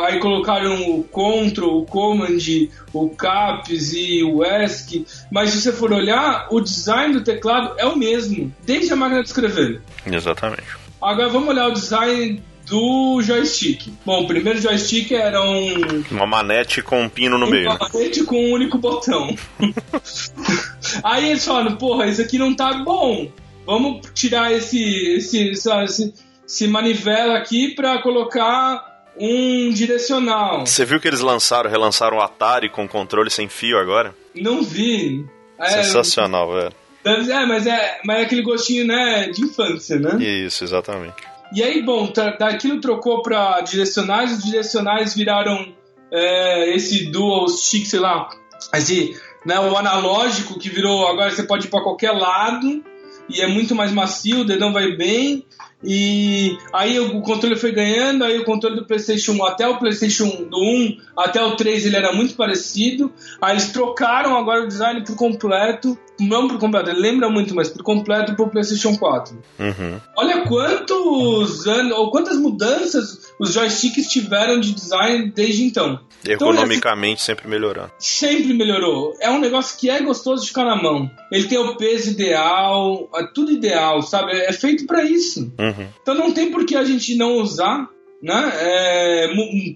Aí 0.05 0.19
colocaram 0.19 0.91
o 0.91 1.05
Ctrl, 1.05 1.67
o 1.67 1.87
Command, 1.87 2.69
o 2.93 3.11
Caps 3.11 3.93
e 3.93 4.25
o 4.25 4.45
ESC. 4.45 5.07
Mas 5.31 5.51
se 5.51 5.61
você 5.61 5.73
for 5.73 5.93
olhar, 5.93 6.49
o 6.51 6.61
design 6.61 7.15
do 7.15 7.23
teclado 7.23 7.75
é 7.77 7.87
o 7.87 7.97
mesmo, 7.97 8.53
desde 8.65 8.93
a 8.93 8.97
máquina 8.97 9.23
de 9.23 9.29
escrever. 9.29 9.81
Exatamente. 10.07 10.77
Agora 11.01 11.29
vamos 11.29 11.49
olhar 11.49 11.69
o 11.69 11.73
design 11.73 12.43
do 12.67 13.21
joystick. 13.23 13.93
Bom, 14.05 14.23
o 14.23 14.27
primeiro 14.27 14.61
joystick 14.61 15.13
era 15.13 15.43
um. 15.43 16.03
Uma 16.11 16.27
manete 16.27 16.83
com 16.83 17.03
um 17.03 17.09
pino 17.09 17.39
no 17.39 17.47
uma 17.47 17.55
meio. 17.55 17.71
Uma 17.71 17.79
manete 17.79 18.25
com 18.25 18.37
um 18.37 18.53
único 18.53 18.79
botão. 18.79 19.35
Aí 21.03 21.31
eles 21.31 21.45
falaram, 21.45 21.77
porra, 21.77 22.07
isso 22.07 22.23
aqui 22.23 22.39
não 22.39 22.55
tá 22.55 22.75
bom. 22.75 23.31
Vamos 23.67 24.07
tirar 24.13 24.53
esse, 24.53 25.17
esse, 25.17 25.51
esse, 25.51 26.15
esse 26.47 26.67
manivela 26.69 27.37
aqui 27.39 27.75
pra 27.75 28.03
colocar 28.03 28.95
um 29.19 29.71
direcional. 29.71 30.67
Você 30.67 30.85
viu 30.85 31.01
que 31.01 31.09
eles 31.09 31.21
lançaram, 31.21 31.71
relançaram 31.71 32.19
o 32.19 32.21
Atari 32.21 32.69
com 32.69 32.87
controle 32.87 33.31
sem 33.31 33.49
fio 33.49 33.79
agora? 33.79 34.15
Não 34.35 34.63
vi. 34.63 35.25
É, 35.59 35.83
Sensacional, 35.83 36.53
velho. 36.53 36.73
É, 37.05 37.47
mas 37.47 37.67
é, 37.67 38.01
mas 38.05 38.19
é 38.19 38.23
aquele 38.23 38.43
gostinho, 38.43 38.87
né, 38.87 39.29
de 39.29 39.43
infância, 39.43 39.99
né? 39.99 40.17
Isso, 40.23 40.65
exatamente. 40.65 41.34
E 41.55 41.63
aí, 41.63 41.83
bom, 41.83 42.13
daquilo 42.39 42.81
trocou 42.81 43.23
para 43.23 43.61
direcionais, 43.61 44.33
os 44.33 44.45
direcionais 44.45 45.15
viraram 45.15 45.73
é, 46.11 46.75
esse 46.75 47.13
dual 47.13 47.49
stick, 47.49 47.87
sei 47.87 48.01
lá, 48.01 48.29
esse, 48.75 49.17
né, 49.47 49.61
o 49.61 49.77
analógico 49.77 50.59
que 50.59 50.69
virou, 50.69 51.07
agora 51.07 51.31
você 51.31 51.45
pode 51.45 51.67
ir 51.67 51.71
para 51.71 51.83
qualquer 51.83 52.11
lado 52.11 52.83
e 53.29 53.41
é 53.41 53.47
muito 53.47 53.75
mais 53.75 53.93
macio, 53.93 54.41
o 54.41 54.45
dedão 54.45 54.73
vai 54.73 54.97
bem. 54.97 55.47
E 55.87 56.57
aí 56.73 56.99
o 56.99 57.21
controle 57.21 57.57
foi 57.57 57.71
ganhando, 57.71 58.25
aí 58.25 58.39
o 58.39 58.45
controle 58.45 58.77
do 58.77 58.87
PlayStation 58.87 59.33
1 59.33 59.45
até 59.45 59.69
o 59.69 59.79
PlayStation 59.79 60.47
do 60.49 60.59
1 60.59 60.97
até 61.17 61.43
o 61.43 61.57
3 61.57 61.87
ele 61.87 61.97
era 61.97 62.13
muito 62.13 62.35
parecido. 62.35 63.13
Aí 63.41 63.53
eles 63.53 63.71
trocaram 63.71 64.37
agora 64.37 64.65
o 64.65 64.67
design 64.67 65.05
por 65.05 65.15
completo, 65.15 65.99
não 66.21 66.49
por 66.49 66.59
completo, 66.59 66.91
ele 66.91 67.01
lembra 67.01 67.29
muito, 67.29 67.55
mas 67.55 67.69
por 67.69 67.83
completo 67.83 68.35
pro 68.35 68.49
PlayStation 68.49 68.97
4. 68.97 69.37
Uhum. 69.59 70.01
Olha 70.17 70.43
quantos 70.43 71.67
anos, 71.67 71.93
ou 71.97 72.11
quantas 72.11 72.37
mudanças 72.37 73.33
os 73.39 73.53
joysticks 73.53 74.09
tiveram 74.09 74.61
de 74.61 74.73
design 74.73 75.33
desde 75.35 75.65
então. 75.65 76.01
Ergonomicamente 76.27 77.23
então, 77.23 77.25
sempre 77.25 77.49
melhorando. 77.49 77.91
Sempre 77.99 78.55
melhorou. 78.55 79.15
É 79.21 79.31
um 79.31 79.39
negócio 79.39 79.79
que 79.79 79.91
é 79.91 80.01
gostoso 80.01 80.43
de 80.43 80.49
ficar 80.49 80.65
na 80.65 80.81
mão. 80.81 81.11
Ele 81.31 81.47
tem 81.47 81.59
o 81.59 81.77
peso 81.77 82.11
ideal, 82.11 83.09
é 83.15 83.27
tudo 83.35 83.53
ideal, 83.53 84.01
sabe? 84.03 84.33
É 84.33 84.53
feito 84.53 84.87
para 84.87 85.05
isso. 85.05 85.53
Uhum. 85.59 85.87
Então 86.01 86.15
não 86.15 86.33
tem 86.33 86.51
por 86.51 86.65
que 86.65 86.77
a 86.77 86.85
gente 86.85 87.15
não 87.17 87.35
usar, 87.35 87.89
né? 88.23 88.53
É, 88.55 89.29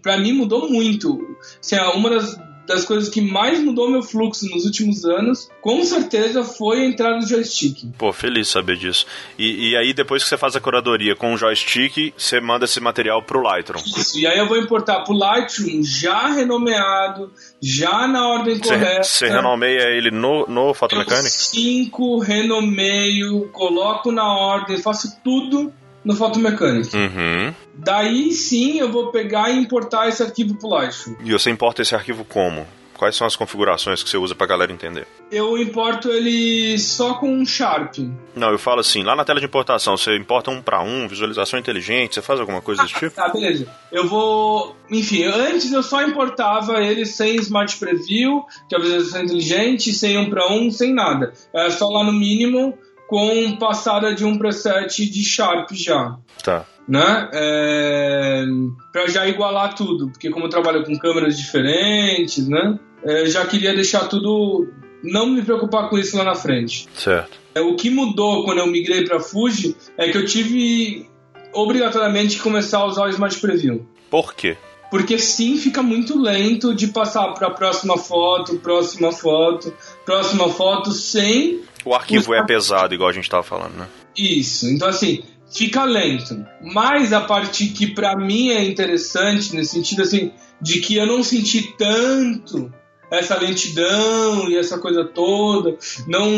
para 0.03 0.19
mim 0.19 0.33
mudou 0.33 0.71
muito. 0.71 1.19
Assim, 1.61 1.77
uma 1.95 2.11
das 2.11 2.39
das 2.69 2.85
coisas 2.85 3.09
que 3.09 3.23
mais 3.23 3.59
mudou 3.61 3.91
meu 3.91 4.03
fluxo 4.03 4.47
nos 4.51 4.67
últimos 4.67 5.05
anos, 5.07 5.49
com 5.63 5.83
certeza 5.83 6.45
foi 6.45 6.83
a 6.83 6.85
entrada 6.85 7.19
do 7.19 7.27
joystick. 7.27 7.87
Pô, 7.97 8.13
feliz 8.13 8.49
saber 8.49 8.77
disso. 8.77 9.07
E, 9.39 9.71
e 9.71 9.77
aí, 9.77 9.95
depois 9.95 10.23
que 10.23 10.29
você 10.29 10.37
faz 10.37 10.55
a 10.55 10.61
curadoria 10.61 11.17
com 11.17 11.33
o 11.33 11.37
joystick, 11.37 12.13
você 12.17 12.41
manda 12.41 12.67
esse 12.67 12.79
material 12.79 13.23
pro 13.23 13.41
Lightroom. 13.41 13.83
Isso, 13.83 14.19
e 14.19 14.27
aí 14.27 14.39
eu 14.39 14.47
vou 14.47 14.59
importar 14.59 15.01
pro 15.01 15.15
Lightroom 15.15 15.83
já 15.83 16.29
renomeado, 16.29 17.33
já 17.61 18.07
na 18.07 18.29
ordem 18.29 18.59
correta. 18.59 19.03
Você 19.03 19.29
renomeia 19.29 19.85
ele 19.85 20.11
no, 20.11 20.47
no 20.47 20.75
Photomechanic? 20.75 21.31
Cinco, 21.31 22.19
renomeio, 22.19 23.49
coloco 23.49 24.13
na 24.13 24.31
ordem, 24.31 24.77
faço 24.77 25.19
tudo 25.25 25.73
no 26.05 26.15
Photomechanic. 26.15 26.95
Uhum. 26.97 27.55
Daí 27.75 28.33
sim 28.33 28.79
eu 28.79 28.91
vou 28.91 29.11
pegar 29.11 29.51
e 29.51 29.59
importar 29.59 30.09
esse 30.09 30.23
arquivo 30.23 30.55
pro 30.57 30.69
Lightroom. 30.69 31.17
E 31.23 31.33
você 31.33 31.51
importa 31.51 31.83
esse 31.83 31.95
arquivo 31.95 32.25
como? 32.25 32.67
Quais 32.99 33.15
são 33.15 33.29
as 33.29 33.37
configurações 33.37 34.03
que 34.03 34.11
você 34.11 34.17
usa 34.17 34.35
pra 34.35 34.45
galera 34.45 34.73
entender? 34.73 35.07
Eu 35.31 35.57
importo 35.57 36.11
ele 36.11 36.77
só 36.81 37.15
com 37.15 37.33
um 37.33 37.47
Sharp. 37.47 37.95
Não, 38.35 38.51
eu 38.51 38.59
falo 38.59 38.81
assim, 38.81 39.05
lá 39.05 39.15
na 39.15 39.25
tela 39.25 39.39
de 39.39 39.47
importação, 39.47 39.97
você 39.97 40.17
importa 40.17 40.51
um 40.51 40.61
para 40.61 40.83
um, 40.83 41.07
visualização 41.07 41.61
inteligente, 41.61 42.15
você 42.15 42.23
faz 42.23 42.41
alguma 42.41 42.61
coisa 42.61 42.83
desse 42.83 42.95
tipo? 42.95 43.15
Tá, 43.15 43.29
beleza. 43.29 43.69
Eu 43.93 44.09
vou. 44.09 44.75
Enfim, 44.91 45.23
antes 45.23 45.71
eu 45.71 45.83
só 45.83 46.03
importava 46.03 46.83
ele 46.83 47.07
sem 47.07 47.37
Smart 47.37 47.79
Preview, 47.79 48.45
que 48.69 48.75
é 48.75 48.79
a 48.79 48.81
visualização 48.81 49.23
inteligente, 49.23 49.93
sem 49.93 50.19
um 50.19 50.29
para 50.29 50.53
um, 50.53 50.69
sem 50.69 50.93
nada. 50.93 51.33
É 51.55 51.71
só 51.71 51.87
lá 51.89 52.03
no 52.03 52.13
mínimo 52.13 52.77
com 53.09 53.57
passada 53.57 54.15
de 54.15 54.25
um 54.25 54.39
preset 54.39 55.09
de 55.11 55.25
Sharp 55.25 55.71
já. 55.73 56.17
Tá. 56.45 56.65
Né? 56.87 57.29
É, 57.33 58.45
para 58.93 59.09
já 59.09 59.27
igualar 59.27 59.75
tudo, 59.75 60.09
porque 60.11 60.31
como 60.31 60.45
eu 60.45 60.51
trabalho 60.51 60.85
com 60.85 60.97
câmeras 60.99 61.37
diferentes, 61.37 62.47
né? 62.47 62.79
É, 63.05 63.27
já 63.27 63.45
queria 63.47 63.75
deixar 63.75 64.09
tudo 64.09 64.69
não 65.03 65.27
me 65.27 65.43
preocupar 65.43 65.89
com 65.89 65.99
isso 65.99 66.17
lá 66.17 66.25
na 66.25 66.35
frente. 66.35 66.87
Certo. 66.95 67.39
É, 67.55 67.61
o 67.61 67.77
que 67.77 67.91
mudou 67.91 68.45
quando 68.45 68.59
eu 68.59 68.67
migrei 68.67 69.05
para 69.05 69.21
Fuji 69.21 69.75
é 69.97 70.11
que 70.11 70.19
eu 70.19 70.25
tive 70.25 71.09
obrigatoriamente 71.53 72.37
que 72.37 72.43
começar 72.43 72.79
a 72.79 72.87
usar 72.87 73.07
o 73.07 73.11
Smart 73.11 73.39
Preview. 73.41 73.87
Por 74.11 74.35
quê? 74.35 74.57
Porque 74.91 75.19
sim, 75.19 75.59
fica 75.59 75.83
muito 75.83 76.19
lento 76.19 76.75
de 76.75 76.89
passar 76.89 77.33
para 77.35 77.49
a 77.49 77.51
próxima 77.51 77.99
foto, 77.99 78.57
próxima 78.57 79.13
foto, 79.13 79.73
próxima 80.05 80.49
foto, 80.49 80.93
sem. 80.93 81.61
O 81.89 81.95
arquivo 81.95 82.35
é 82.35 82.45
pesado, 82.45 82.93
igual 82.93 83.09
a 83.09 83.13
gente 83.15 83.25
estava 83.25 83.43
falando, 83.43 83.75
né? 83.75 83.87
Isso. 84.15 84.69
Então, 84.69 84.89
assim, 84.89 85.23
fica 85.51 85.85
lento. 85.85 86.45
Mas 86.63 87.15
a 87.15 87.23
parte 87.23 87.69
que 87.69 87.87
para 87.87 88.15
mim 88.15 88.51
é 88.51 88.63
interessante, 88.63 89.57
nesse 89.57 89.73
sentido, 89.73 90.03
assim, 90.03 90.31
de 90.61 90.81
que 90.81 90.97
eu 90.97 91.07
não 91.07 91.23
senti 91.23 91.75
tanto 91.79 92.71
essa 93.11 93.39
lentidão 93.39 94.51
e 94.51 94.59
essa 94.59 94.79
coisa 94.79 95.03
toda. 95.03 95.79
Não. 96.07 96.31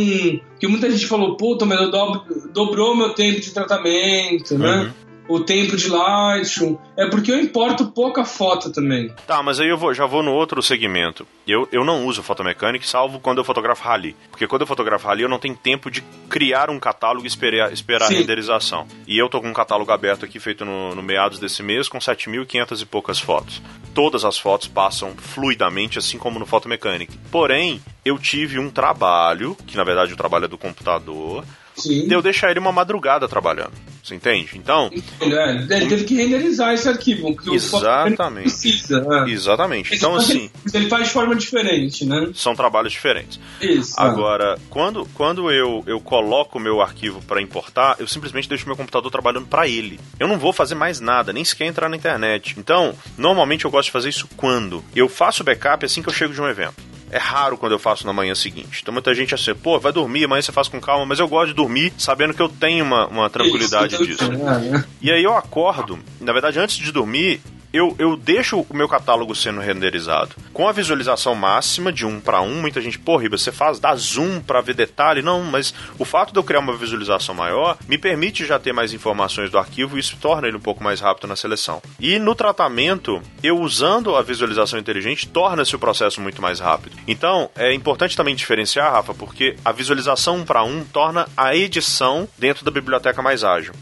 Que 0.61 0.69
muita 0.69 0.89
gente 0.89 1.09
falou, 1.09 1.37
puta, 1.37 1.67
mas 1.67 1.81
eu 1.81 1.91
dobro, 1.91 2.23
dobrou 2.53 2.95
meu 2.95 3.13
tempo 3.13 3.41
de 3.41 3.51
tratamento, 3.51 4.57
né? 4.57 4.83
uhum. 4.83 5.10
O 5.31 5.39
tempo 5.39 5.77
de 5.77 5.89
Lightroom. 5.89 6.77
É 6.97 7.07
porque 7.07 7.31
eu 7.31 7.39
importo 7.39 7.93
pouca 7.93 8.25
foto 8.25 8.73
também. 8.73 9.15
Tá, 9.29 9.41
mas 9.43 9.61
aí 9.61 9.69
eu 9.69 9.79
vou, 9.79 9.95
já 9.95 10.05
vou 10.05 10.25
no 10.25 10.33
outro 10.33 10.61
segmento. 10.61 11.25
Eu, 11.47 11.69
eu 11.71 11.85
não 11.85 12.05
uso 12.05 12.21
Photomechanic, 12.21 12.87
salvo 12.87 13.21
quando 13.21 13.39
eu 13.39 13.45
fotografo 13.45 13.85
rally. 13.85 14.17
Porque 14.29 14.49
quando 14.49 14.63
eu 14.63 14.67
fotografo 14.67 15.07
rally, 15.07 15.23
eu 15.23 15.29
não 15.29 15.39
tenho 15.39 15.55
tempo 15.55 15.89
de 15.89 16.03
criar 16.29 16.69
um 16.69 16.81
catálogo 16.81 17.25
e 17.25 17.29
esperar, 17.29 17.73
esperar 17.73 18.07
a 18.07 18.09
renderização. 18.09 18.89
E 19.07 19.17
eu 19.17 19.29
tô 19.29 19.41
com 19.41 19.49
um 19.49 19.53
catálogo 19.53 19.93
aberto 19.93 20.25
aqui, 20.25 20.41
feito 20.41 20.65
no, 20.65 20.97
no 20.97 21.03
meados 21.03 21.39
desse 21.39 21.63
mês, 21.63 21.89
com 21.89 21.99
7.500 21.99 22.83
e 22.83 22.87
poucas 22.87 23.21
fotos. 23.21 23.63
Todas 23.95 24.25
as 24.25 24.37
fotos 24.37 24.67
passam 24.67 25.15
fluidamente, 25.17 25.97
assim 25.97 26.19
como 26.19 26.41
no 26.41 26.47
Photomechanic. 26.47 27.17
Porém, 27.31 27.81
eu 28.05 28.19
tive 28.19 28.59
um 28.59 28.69
trabalho, 28.69 29.57
que 29.65 29.77
na 29.77 29.85
verdade 29.85 30.13
o 30.13 30.17
trabalho 30.17 30.47
é 30.47 30.49
do 30.49 30.59
computador, 30.59 31.45
Sim. 31.81 32.07
de 32.07 32.15
eu 32.15 32.23
deixar 32.23 32.51
ele 32.51 32.61
uma 32.61 32.73
madrugada 32.73 33.29
trabalhando. 33.29 33.73
Você 34.03 34.15
entende? 34.15 34.51
Então. 34.57 34.91
É, 35.21 35.77
ele 35.77 35.87
teve 35.87 36.05
que 36.05 36.15
renderizar 36.15 36.73
esse 36.73 36.89
arquivo. 36.89 37.37
Exatamente. 37.53 38.45
Precisa. 38.45 39.01
Né? 39.03 39.31
Exatamente. 39.31 39.95
Então, 39.95 40.17
assim. 40.17 40.51
Ele 40.73 40.89
faz 40.89 41.09
de 41.09 41.13
forma 41.13 41.37
diferente, 41.37 42.05
né? 42.05 42.31
São 42.35 42.55
trabalhos 42.55 42.93
diferentes. 42.93 43.39
Isso. 43.61 43.95
Agora, 43.99 44.59
quando, 44.69 45.07
quando 45.15 45.51
eu, 45.51 45.85
eu 45.87 46.01
coloco 46.01 46.59
o 46.59 46.61
meu 46.61 46.81
arquivo 46.81 47.21
para 47.23 47.43
importar, 47.43 47.97
eu 47.99 48.09
simplesmente 48.09 48.49
deixo 48.49 48.67
meu 48.67 48.77
computador 48.77 49.11
trabalhando 49.11 49.47
para 49.47 49.69
ele. 49.69 50.01
Eu 50.19 50.27
não 50.27 50.39
vou 50.39 50.53
fazer 50.53 50.75
mais 50.75 50.99
nada, 50.99 51.33
nem 51.33 51.45
sequer 51.45 51.67
entrar 51.67 51.89
na 51.89 51.97
internet. 51.97 52.55
Então, 52.59 52.95
normalmente 53.19 53.65
eu 53.65 53.71
gosto 53.71 53.87
de 53.87 53.93
fazer 53.93 54.09
isso 54.09 54.29
quando? 54.37 54.83
Eu 54.97 55.09
faço 55.09 55.45
backup 55.45 55.85
assim 55.85 56.03
que 56.03 56.09
eu 56.09 56.13
chego 56.13 56.33
de 56.33 56.41
um 56.41 56.49
evento. 56.49 56.90
É 57.11 57.19
raro 57.19 57.57
quando 57.57 57.73
eu 57.73 57.79
faço 57.79 58.07
na 58.07 58.13
manhã 58.13 58.35
seguinte. 58.35 58.81
Então 58.83 58.93
muita 58.93 59.15
gente 59.15 59.35
assim, 59.35 59.55
pô, 59.55 59.79
vai 59.79 59.93
dormir, 59.93 60.25
amanhã 60.25 60.43
você 60.43 60.53
faz 60.53 60.69
com 60.69 60.81
calma, 60.81 61.05
mas 61.05 61.19
eu 61.19 61.27
gosto 61.29 61.49
de 61.49 61.55
dormir 61.55 61.93
sabendo 61.99 62.33
que 62.33 62.41
eu 62.41 62.49
tenho 62.49 62.85
uma, 62.85 63.07
uma 63.09 63.31
tranquilidade 63.31 63.95
Isso, 63.95 64.07
disso. 64.07 64.25
É. 64.25 64.85
E 65.03 65.11
aí 65.11 65.23
eu 65.23 65.37
acordo, 65.37 65.99
na 66.21 66.33
verdade, 66.33 66.59
antes 66.59 66.77
de 66.77 66.93
dormir, 66.93 67.41
eu, 67.73 67.95
eu 67.99 68.17
deixo 68.17 68.61
o 68.69 68.77
meu 68.77 68.89
catálogo 68.89 69.35
sendo 69.35 69.61
renderizado 69.61 70.35
com 70.53 70.69
a 70.69 70.73
visualização 70.73 71.35
máxima 71.35 71.93
de 71.93 72.05
1 72.05 72.21
para 72.21 72.41
1. 72.41 72.61
Muita 72.61 72.81
gente, 72.81 72.99
pô, 72.99 73.17
Riba, 73.17 73.39
você 73.39 73.53
faz 73.53 73.79
dá 73.79 73.95
zoom 73.95 74.41
para 74.41 74.61
ver 74.61 74.75
detalhe? 74.75 75.23
Não, 75.23 75.43
mas 75.43 75.73
o 75.99 76.05
fato 76.05 76.33
de 76.33 76.39
eu 76.39 76.45
criar 76.45 76.61
uma 76.61 76.77
visualização 76.77 77.35
maior 77.35 77.79
me 77.89 77.97
permite 77.97 78.45
já 78.45 78.59
ter 78.59 78.73
mais 78.73 78.93
informações 78.93 79.51
do 79.51 79.59
arquivo 79.59 79.97
e 79.97 80.01
isso 80.01 80.17
torna 80.21 80.49
ele 80.49 80.57
um 80.57 80.61
pouco 80.61 80.83
mais 80.83 81.01
rápido 81.01 81.29
na 81.29 81.37
seleção. 81.37 81.81
E 81.99 82.19
no 82.19 82.35
tratamento, 82.35 83.23
eu 83.43 83.59
usando 83.61 84.17
a 84.17 84.23
visualização 84.23 84.79
inteligente, 84.79 85.29
torna-se 85.29 85.75
o 85.77 85.79
processo 85.79 86.21
muito 86.21 86.43
mais 86.43 86.61
rápido. 86.61 86.97
Então, 87.07 87.51
é 87.57 87.73
importante 87.73 88.17
também 88.17 88.35
diferenciar, 88.35 88.93
Rafa, 88.93 89.15
porque 89.15 89.57
a 89.65 89.73
visualização 89.73 90.39
1 90.39 90.45
para 90.45 90.65
1 90.65 90.85
torna 90.87 91.29
a 91.37 91.55
edição 91.55 92.29
dentro 92.37 92.65
da 92.65 92.71
biblioteca 92.71 93.23
mais 93.23 93.45
ágil. 93.45 93.73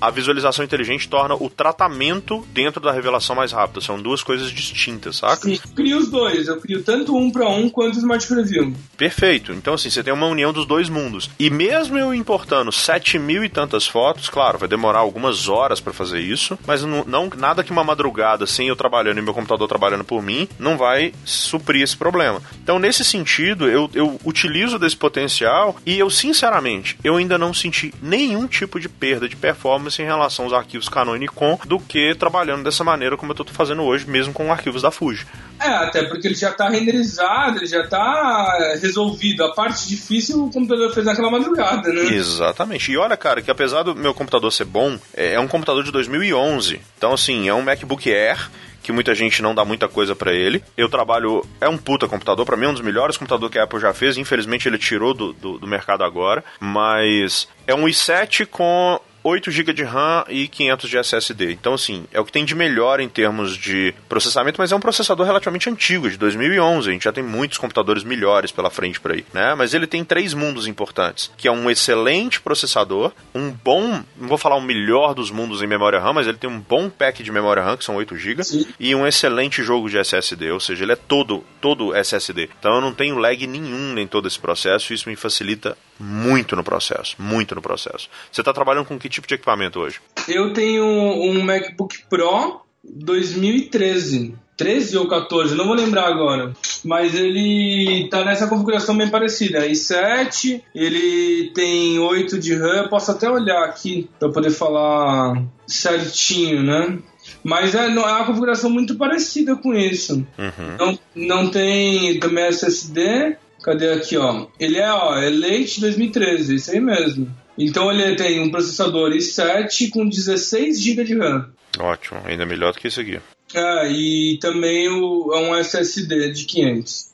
A 0.00 0.10
visualização 0.10 0.64
inteligente 0.64 1.08
torna 1.08 1.34
o 1.34 1.50
tratamento 1.50 2.46
dentro 2.52 2.80
da 2.80 2.92
revelação 2.92 3.17
mais 3.34 3.52
rápida. 3.52 3.80
São 3.80 4.00
duas 4.00 4.22
coisas 4.22 4.50
distintas, 4.50 5.16
saca? 5.16 5.42
Sim, 5.42 5.54
eu 5.54 5.74
crio 5.74 5.98
os 5.98 6.08
dois. 6.10 6.48
Eu 6.48 6.60
crio 6.60 6.82
tanto 6.82 7.16
um 7.16 7.30
para 7.30 7.48
um 7.48 7.68
quanto 7.68 7.96
o 7.96 7.98
Smart 7.98 8.26
Preview. 8.26 8.74
Perfeito. 8.96 9.52
Então, 9.52 9.74
assim, 9.74 9.90
você 9.90 10.02
tem 10.02 10.12
uma 10.12 10.26
união 10.26 10.52
dos 10.52 10.66
dois 10.66 10.88
mundos. 10.88 11.30
E 11.38 11.50
mesmo 11.50 11.98
eu 11.98 12.14
importando 12.14 12.72
7 12.72 13.18
mil 13.18 13.44
e 13.44 13.48
tantas 13.48 13.86
fotos, 13.86 14.28
claro, 14.28 14.58
vai 14.58 14.68
demorar 14.68 15.00
algumas 15.00 15.48
horas 15.48 15.80
para 15.80 15.92
fazer 15.92 16.20
isso, 16.20 16.58
mas 16.66 16.82
não, 16.82 17.04
não, 17.04 17.30
nada 17.36 17.64
que 17.64 17.72
uma 17.72 17.84
madrugada 17.84 18.46
sem 18.46 18.68
eu 18.68 18.76
trabalhando 18.76 19.18
e 19.18 19.22
meu 19.22 19.34
computador 19.34 19.68
trabalhando 19.68 20.04
por 20.04 20.22
mim 20.22 20.48
não 20.58 20.76
vai 20.76 21.12
suprir 21.24 21.82
esse 21.82 21.96
problema. 21.96 22.40
Então, 22.62 22.78
nesse 22.78 23.04
sentido, 23.04 23.68
eu, 23.68 23.90
eu 23.94 24.20
utilizo 24.24 24.78
desse 24.78 24.96
potencial 24.96 25.76
e 25.84 25.98
eu, 25.98 26.10
sinceramente, 26.10 26.98
eu 27.02 27.16
ainda 27.16 27.38
não 27.38 27.54
senti 27.54 27.92
nenhum 28.02 28.46
tipo 28.46 28.80
de 28.80 28.88
perda 28.88 29.28
de 29.28 29.36
performance 29.36 30.00
em 30.00 30.04
relação 30.04 30.44
aos 30.44 30.54
arquivos 30.54 30.88
Canon 30.88 31.16
e 31.16 31.20
Nikon 31.20 31.58
do 31.66 31.78
que 31.78 32.14
trabalhando 32.14 32.64
dessa 32.64 32.84
maneira 32.84 33.07
maneira 33.08 33.16
como 33.16 33.32
eu 33.32 33.34
estou 33.34 33.46
fazendo 33.46 33.82
hoje, 33.82 34.08
mesmo 34.08 34.32
com 34.32 34.52
arquivos 34.52 34.82
da 34.82 34.90
Fuji. 34.90 35.26
É, 35.60 35.68
até 35.68 36.04
porque 36.04 36.28
ele 36.28 36.34
já 36.34 36.50
está 36.50 36.68
renderizado, 36.68 37.58
ele 37.58 37.66
já 37.66 37.80
está 37.80 38.76
resolvido. 38.80 39.44
A 39.44 39.52
parte 39.52 39.88
difícil 39.88 40.44
o 40.44 40.50
computador 40.50 40.92
fez 40.92 41.06
naquela 41.06 41.30
madrugada, 41.30 41.92
né? 41.92 42.02
Exatamente. 42.12 42.92
E 42.92 42.96
olha, 42.96 43.16
cara, 43.16 43.40
que 43.40 43.50
apesar 43.50 43.82
do 43.82 43.94
meu 43.94 44.12
computador 44.12 44.52
ser 44.52 44.64
bom, 44.64 44.98
é, 45.14 45.34
é 45.34 45.40
um 45.40 45.48
computador 45.48 45.82
de 45.82 45.90
2011. 45.90 46.80
Então, 46.96 47.12
assim, 47.12 47.48
é 47.48 47.54
um 47.54 47.62
MacBook 47.62 48.12
Air 48.12 48.50
que 48.82 48.92
muita 48.92 49.14
gente 49.14 49.42
não 49.42 49.54
dá 49.54 49.64
muita 49.64 49.86
coisa 49.86 50.16
para 50.16 50.32
ele. 50.32 50.62
Eu 50.76 50.88
trabalho. 50.88 51.44
É 51.60 51.68
um 51.68 51.76
puta 51.76 52.08
computador, 52.08 52.46
para 52.46 52.56
mim 52.56 52.64
é 52.64 52.68
um 52.68 52.72
dos 52.72 52.82
melhores 52.82 53.16
computadores 53.16 53.52
que 53.52 53.58
a 53.58 53.64
Apple 53.64 53.80
já 53.80 53.92
fez. 53.92 54.16
Infelizmente 54.16 54.66
ele 54.66 54.78
tirou 54.78 55.12
do, 55.12 55.32
do, 55.32 55.58
do 55.58 55.66
mercado 55.66 56.04
agora. 56.04 56.42
Mas 56.58 57.48
é 57.66 57.74
um 57.74 57.84
i7 57.84 58.46
com 58.46 58.98
8 59.22 59.50
GB 59.50 59.72
de 59.72 59.82
RAM 59.82 60.24
e 60.28 60.48
500 60.48 60.90
de 60.90 60.98
SSD. 60.98 61.52
Então, 61.52 61.74
assim, 61.74 62.04
é 62.12 62.20
o 62.20 62.24
que 62.24 62.32
tem 62.32 62.44
de 62.44 62.54
melhor 62.54 63.00
em 63.00 63.08
termos 63.08 63.56
de 63.56 63.94
processamento, 64.08 64.60
mas 64.60 64.72
é 64.72 64.76
um 64.76 64.80
processador 64.80 65.26
relativamente 65.26 65.68
antigo, 65.68 66.08
de 66.08 66.16
2011. 66.16 66.88
A 66.88 66.92
gente 66.92 67.04
já 67.04 67.12
tem 67.12 67.24
muitos 67.24 67.58
computadores 67.58 68.04
melhores 68.04 68.52
pela 68.52 68.70
frente 68.70 69.00
por 69.00 69.12
aí, 69.12 69.24
né? 69.32 69.54
Mas 69.54 69.74
ele 69.74 69.86
tem 69.86 70.04
três 70.04 70.34
mundos 70.34 70.66
importantes, 70.66 71.30
que 71.36 71.48
é 71.48 71.52
um 71.52 71.70
excelente 71.70 72.40
processador, 72.40 73.12
um 73.34 73.50
bom, 73.50 74.02
não 74.16 74.28
vou 74.28 74.38
falar 74.38 74.56
o 74.56 74.62
melhor 74.62 75.14
dos 75.14 75.30
mundos 75.30 75.62
em 75.62 75.66
memória 75.66 75.98
RAM, 75.98 76.14
mas 76.14 76.26
ele 76.26 76.38
tem 76.38 76.48
um 76.48 76.60
bom 76.60 76.88
pack 76.88 77.22
de 77.22 77.32
memória 77.32 77.62
RAM, 77.62 77.76
que 77.76 77.84
são 77.84 77.96
8 77.96 78.16
GB, 78.16 78.42
e 78.78 78.94
um 78.94 79.06
excelente 79.06 79.62
jogo 79.62 79.88
de 79.88 79.98
SSD, 79.98 80.50
ou 80.50 80.60
seja, 80.60 80.84
ele 80.84 80.92
é 80.92 80.96
todo, 80.96 81.44
todo 81.60 81.94
SSD. 81.94 82.48
Então 82.58 82.76
eu 82.76 82.80
não 82.80 82.92
tenho 82.92 83.18
lag 83.18 83.46
nenhum 83.46 83.98
em 83.98 84.06
todo 84.06 84.28
esse 84.28 84.38
processo, 84.38 84.92
e 84.92 84.94
isso 84.94 85.08
me 85.08 85.16
facilita 85.16 85.76
muito 85.98 86.54
no 86.54 86.64
processo, 86.64 87.16
muito 87.18 87.54
no 87.54 87.62
processo. 87.62 88.08
Você 88.30 88.40
está 88.40 88.52
trabalhando 88.52 88.86
com 88.86 88.98
que 88.98 89.08
tipo 89.08 89.26
de 89.26 89.34
equipamento 89.34 89.80
hoje? 89.80 90.00
Eu 90.26 90.52
tenho 90.52 90.84
um 90.84 91.42
MacBook 91.42 92.04
Pro 92.08 92.60
2013. 92.84 94.34
13 94.58 94.98
ou 94.98 95.06
14, 95.06 95.54
não 95.54 95.66
vou 95.66 95.76
lembrar 95.76 96.08
agora. 96.08 96.52
Mas 96.84 97.14
ele 97.14 98.08
tá 98.10 98.24
nessa 98.24 98.48
configuração 98.48 98.96
bem 98.96 99.08
parecida. 99.08 99.68
i7, 99.68 100.60
ele 100.74 101.52
tem 101.54 101.96
8 102.00 102.36
de 102.40 102.56
RAM. 102.56 102.88
Posso 102.88 103.12
até 103.12 103.30
olhar 103.30 103.64
aqui 103.64 104.10
para 104.18 104.30
poder 104.30 104.50
falar 104.50 105.40
certinho, 105.64 106.64
né? 106.64 106.98
Mas 107.44 107.74
é, 107.76 107.86
é 107.86 107.88
uma 107.88 108.24
configuração 108.24 108.68
muito 108.68 108.96
parecida 108.96 109.54
com 109.54 109.72
isso. 109.72 110.26
Uhum. 110.36 110.76
Não, 110.76 110.98
não 111.14 111.50
tem 111.50 112.18
também 112.18 112.46
SSD. 112.46 113.36
Cadê 113.62 113.92
aqui, 113.92 114.16
ó? 114.16 114.46
Ele 114.58 114.78
é, 114.78 114.90
ó, 114.92 115.16
é 115.16 115.30
Late 115.30 115.80
2013, 115.80 116.54
isso 116.54 116.70
aí 116.70 116.80
mesmo. 116.80 117.28
Então 117.58 117.90
ele 117.90 118.14
tem 118.14 118.40
um 118.40 118.50
processador 118.50 119.10
i7 119.10 119.90
com 119.90 120.08
16 120.08 120.80
GB 120.80 121.04
de 121.04 121.18
RAM. 121.18 121.50
Ótimo, 121.78 122.20
ainda 122.24 122.46
melhor 122.46 122.72
do 122.72 122.78
que 122.78 122.88
isso 122.88 123.00
aqui. 123.00 123.20
É, 123.54 123.90
e 123.90 124.38
também 124.40 124.88
o, 124.88 125.32
é 125.32 125.38
um 125.38 125.56
SSD 125.56 126.30
de 126.30 126.44
500. 126.44 127.08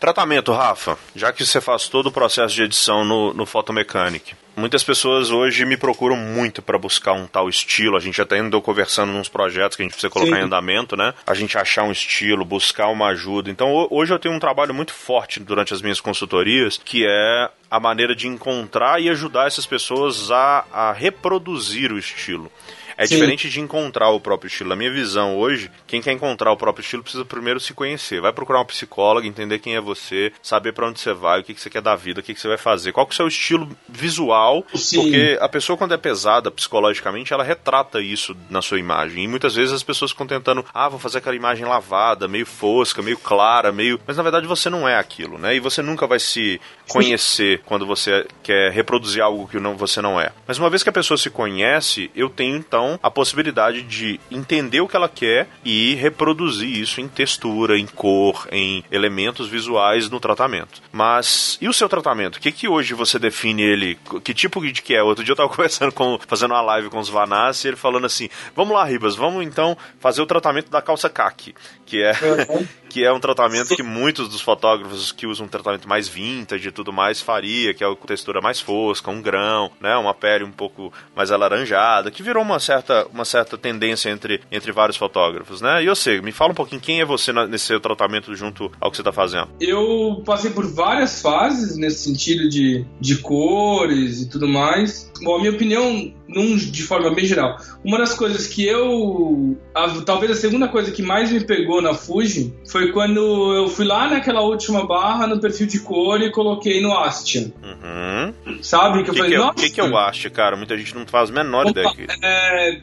Tratamento, 0.00 0.52
Rafa. 0.52 0.96
Já 1.14 1.32
que 1.32 1.44
você 1.44 1.60
faz 1.60 1.88
todo 1.88 2.06
o 2.06 2.12
processo 2.12 2.54
de 2.54 2.62
edição 2.62 3.04
no, 3.04 3.34
no 3.34 3.44
Photomechanic, 3.44 4.34
muitas 4.58 4.82
pessoas 4.82 5.30
hoje 5.30 5.64
me 5.64 5.76
procuram 5.76 6.16
muito 6.16 6.60
para 6.60 6.76
buscar 6.76 7.12
um 7.12 7.26
tal 7.26 7.48
estilo. 7.48 7.96
A 7.96 8.00
gente 8.00 8.22
tá 8.24 8.36
indo 8.36 8.60
conversando 8.60 9.12
nos 9.12 9.28
projetos 9.28 9.76
que 9.76 9.82
a 9.82 9.84
gente 9.84 9.92
precisa 9.92 10.10
colocar 10.10 10.36
Sim. 10.36 10.42
em 10.42 10.44
andamento, 10.44 10.96
né? 10.96 11.14
A 11.26 11.32
gente 11.32 11.56
achar 11.56 11.84
um 11.84 11.92
estilo, 11.92 12.44
buscar 12.44 12.88
uma 12.88 13.08
ajuda. 13.08 13.50
Então 13.50 13.86
hoje 13.90 14.12
eu 14.12 14.18
tenho 14.18 14.34
um 14.34 14.40
trabalho 14.40 14.74
muito 14.74 14.92
forte 14.92 15.40
durante 15.40 15.72
as 15.72 15.80
minhas 15.80 16.00
consultorias, 16.00 16.80
que 16.84 17.06
é 17.06 17.48
a 17.70 17.78
maneira 17.78 18.14
de 18.14 18.26
encontrar 18.26 19.00
e 19.00 19.08
ajudar 19.08 19.46
essas 19.46 19.66
pessoas 19.66 20.30
a, 20.30 20.64
a 20.72 20.92
reproduzir 20.92 21.92
o 21.92 21.98
estilo 21.98 22.50
É 22.98 23.06
Sim. 23.06 23.14
diferente 23.14 23.48
de 23.48 23.60
encontrar 23.60 24.10
o 24.10 24.18
próprio 24.18 24.48
estilo. 24.48 24.70
Na 24.70 24.74
minha 24.74 24.90
visão 24.90 25.38
hoje, 25.38 25.70
quem 25.86 26.02
quer 26.02 26.12
encontrar 26.12 26.50
o 26.50 26.56
próprio 26.56 26.82
estilo 26.82 27.04
precisa 27.04 27.24
primeiro 27.24 27.60
se 27.60 27.72
conhecer. 27.72 28.20
Vai 28.20 28.32
procurar 28.32 28.60
um 28.60 28.64
psicólogo, 28.64 29.24
entender 29.24 29.60
quem 29.60 29.76
é 29.76 29.80
você, 29.80 30.32
saber 30.42 30.72
para 30.72 30.88
onde 30.88 30.98
você 30.98 31.14
vai, 31.14 31.38
o 31.38 31.44
que, 31.44 31.54
que 31.54 31.60
você 31.60 31.70
quer 31.70 31.80
da 31.80 31.94
vida, 31.94 32.18
o 32.18 32.22
que, 32.24 32.34
que 32.34 32.40
você 32.40 32.48
vai 32.48 32.58
fazer, 32.58 32.90
qual 32.90 33.06
que 33.06 33.12
é 33.12 33.14
o 33.14 33.16
seu 33.16 33.28
estilo 33.28 33.70
visual. 33.88 34.66
Sim. 34.74 35.02
Porque 35.02 35.38
a 35.40 35.48
pessoa, 35.48 35.76
quando 35.76 35.94
é 35.94 35.96
pesada 35.96 36.50
psicologicamente, 36.50 37.32
ela 37.32 37.44
retrata 37.44 38.00
isso 38.00 38.36
na 38.50 38.60
sua 38.60 38.80
imagem. 38.80 39.22
E 39.22 39.28
muitas 39.28 39.54
vezes 39.54 39.72
as 39.72 39.84
pessoas 39.84 40.10
ficam 40.10 40.26
tentando, 40.26 40.64
ah, 40.74 40.88
vou 40.88 40.98
fazer 40.98 41.18
aquela 41.18 41.36
imagem 41.36 41.64
lavada, 41.64 42.26
meio 42.26 42.46
fosca, 42.46 43.00
meio 43.00 43.18
clara, 43.18 43.70
meio. 43.70 44.00
Mas 44.08 44.16
na 44.16 44.24
verdade 44.24 44.48
você 44.48 44.68
não 44.68 44.88
é 44.88 44.96
aquilo, 44.96 45.38
né? 45.38 45.54
E 45.54 45.60
você 45.60 45.82
nunca 45.82 46.04
vai 46.04 46.18
se 46.18 46.60
conhecer 46.88 47.62
quando 47.64 47.86
você 47.86 48.26
quer 48.42 48.72
reproduzir 48.72 49.22
algo 49.22 49.46
que 49.46 49.60
não, 49.60 49.76
você 49.76 50.02
não 50.02 50.20
é. 50.20 50.32
Mas 50.48 50.58
uma 50.58 50.68
vez 50.68 50.82
que 50.82 50.88
a 50.88 50.92
pessoa 50.92 51.16
se 51.16 51.30
conhece, 51.30 52.10
eu 52.12 52.28
tenho 52.28 52.56
então 52.56 52.87
a 53.02 53.10
possibilidade 53.10 53.82
de 53.82 54.20
entender 54.30 54.80
o 54.80 54.88
que 54.88 54.96
ela 54.96 55.08
quer 55.08 55.48
e 55.64 55.94
reproduzir 55.96 56.68
isso 56.68 57.00
em 57.00 57.08
textura, 57.08 57.76
em 57.76 57.86
cor, 57.86 58.46
em 58.52 58.84
elementos 58.90 59.48
visuais 59.48 60.08
no 60.08 60.20
tratamento. 60.20 60.80
Mas 60.92 61.58
e 61.60 61.68
o 61.68 61.72
seu 61.72 61.88
tratamento? 61.88 62.36
O 62.36 62.40
que, 62.40 62.52
que 62.52 62.68
hoje 62.68 62.94
você 62.94 63.18
define 63.18 63.62
ele? 63.62 63.98
Que 64.22 64.32
tipo 64.32 64.60
de 64.60 64.80
que 64.82 64.94
é? 64.94 65.02
Outro 65.02 65.24
dia 65.24 65.32
eu 65.32 65.36
tava 65.36 65.48
conversando 65.54 65.92
com, 65.92 66.18
fazendo 66.26 66.52
uma 66.52 66.62
live 66.62 66.88
com 66.88 66.98
os 66.98 67.08
Vanassi, 67.08 67.68
ele 67.68 67.76
falando 67.76 68.06
assim: 68.06 68.28
vamos 68.54 68.74
lá, 68.74 68.84
Ribas, 68.84 69.16
vamos 69.16 69.44
então 69.44 69.76
fazer 69.98 70.22
o 70.22 70.26
tratamento 70.26 70.70
da 70.70 70.80
calça 70.80 71.08
caque, 71.08 71.54
que 71.84 72.02
é, 72.02 72.12
que 72.88 73.04
é 73.04 73.12
um 73.12 73.20
tratamento 73.20 73.74
que 73.74 73.82
muitos 73.82 74.28
dos 74.28 74.40
fotógrafos 74.40 75.12
que 75.12 75.26
usam 75.26 75.46
um 75.46 75.48
tratamento 75.48 75.88
mais 75.88 76.08
vintage 76.08 76.68
e 76.68 76.72
tudo 76.72 76.92
mais 76.92 77.20
faria, 77.20 77.74
que 77.74 77.82
é 77.82 77.86
a 77.86 77.94
textura 77.94 78.40
mais 78.40 78.60
fosca, 78.60 79.10
um 79.10 79.20
grão, 79.20 79.70
né, 79.80 79.96
uma 79.96 80.14
pele 80.14 80.44
um 80.44 80.52
pouco 80.52 80.92
mais 81.14 81.30
alaranjada, 81.30 82.10
que 82.10 82.22
virou 82.22 82.42
uma 82.42 82.58
certa, 82.58 82.77
uma 83.12 83.24
certa 83.24 83.56
tendência 83.56 84.10
entre, 84.10 84.40
entre 84.50 84.72
vários 84.72 84.96
fotógrafos, 84.96 85.60
né? 85.60 85.82
E 85.82 85.86
eu 85.86 85.96
sei, 85.96 86.20
me 86.20 86.32
fala 86.32 86.52
um 86.52 86.54
pouquinho 86.54 86.80
quem 86.80 87.00
é 87.00 87.04
você 87.04 87.32
nesse 87.32 87.66
seu 87.66 87.80
tratamento 87.80 88.34
junto 88.34 88.70
ao 88.80 88.90
que 88.90 88.96
você 88.96 89.02
está 89.02 89.12
fazendo. 89.12 89.48
Eu 89.60 90.22
passei 90.24 90.50
por 90.50 90.66
várias 90.66 91.20
fases 91.20 91.76
nesse 91.76 92.04
sentido 92.04 92.48
de, 92.48 92.84
de 93.00 93.16
cores 93.18 94.22
e 94.22 94.28
tudo 94.28 94.48
mais. 94.48 95.10
Bom, 95.22 95.36
a 95.36 95.38
minha 95.38 95.50
opinião, 95.50 96.12
num, 96.28 96.56
de 96.56 96.82
forma 96.82 97.12
bem 97.12 97.24
geral, 97.24 97.56
uma 97.84 97.98
das 97.98 98.14
coisas 98.14 98.46
que 98.46 98.64
eu. 98.64 99.56
A, 99.74 99.88
talvez 100.04 100.30
a 100.32 100.34
segunda 100.34 100.68
coisa 100.68 100.92
que 100.92 101.02
mais 101.02 101.32
me 101.32 101.44
pegou 101.44 101.82
na 101.82 101.94
Fuji 101.94 102.54
foi 102.70 102.92
quando 102.92 103.20
eu 103.54 103.68
fui 103.68 103.84
lá 103.84 104.08
naquela 104.08 104.42
última 104.42 104.86
barra 104.86 105.26
no 105.26 105.40
perfil 105.40 105.66
de 105.66 105.80
cor 105.80 106.20
e 106.20 106.30
coloquei 106.30 106.80
no 106.80 106.96
Astia. 106.96 107.52
Uhum. 107.62 108.62
Sabe? 108.62 108.98
Que, 108.98 109.04
que 109.04 109.10
eu 109.10 109.14
falei, 109.14 109.30
que 109.30 109.36
é, 109.36 109.40
O 109.40 109.54
que, 109.54 109.70
que 109.70 109.80
é 109.80 109.84
o 109.84 109.96
Astia, 109.96 110.30
cara? 110.30 110.56
Muita 110.56 110.76
gente 110.76 110.94
não 110.94 111.06
faz 111.06 111.30
a 111.30 111.32
menor 111.32 111.66
Opa, 111.66 111.70
ideia. 111.70 111.88
Aqui. 111.88 112.06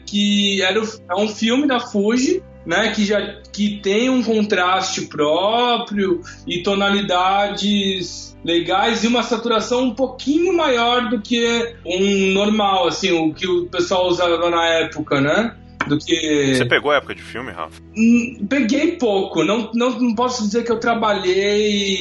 Que 0.06 0.62
era, 0.62 0.80
é 0.80 1.14
um 1.16 1.28
filme 1.28 1.66
da 1.66 1.80
Fuji 1.80 2.42
né, 2.66 2.90
que 2.90 3.04
já 3.04 3.20
que 3.52 3.78
tem 3.80 4.10
um 4.10 4.22
contraste 4.22 5.02
próprio 5.02 6.20
e 6.46 6.62
tonalidades 6.64 8.36
legais 8.44 9.04
e 9.04 9.06
uma 9.06 9.22
saturação 9.22 9.84
um 9.84 9.94
pouquinho 9.94 10.52
maior 10.52 11.08
do 11.08 11.20
que 11.20 11.74
um 11.86 12.32
normal, 12.32 12.88
assim, 12.88 13.12
o 13.12 13.32
que 13.32 13.46
o 13.46 13.66
pessoal 13.66 14.08
usava 14.08 14.50
na 14.50 14.66
época, 14.66 15.20
né? 15.20 15.54
Do 15.86 15.98
que. 15.98 16.54
Você 16.54 16.64
pegou 16.64 16.90
a 16.90 16.96
época 16.96 17.14
de 17.14 17.22
filme, 17.22 17.52
Rafa? 17.52 17.80
Hum, 17.96 18.46
peguei 18.48 18.92
pouco. 18.92 19.44
Não, 19.44 19.70
não, 19.74 19.98
não 19.98 20.14
posso 20.14 20.42
dizer 20.42 20.64
que 20.64 20.72
eu 20.72 20.78
trabalhei. 20.78 21.98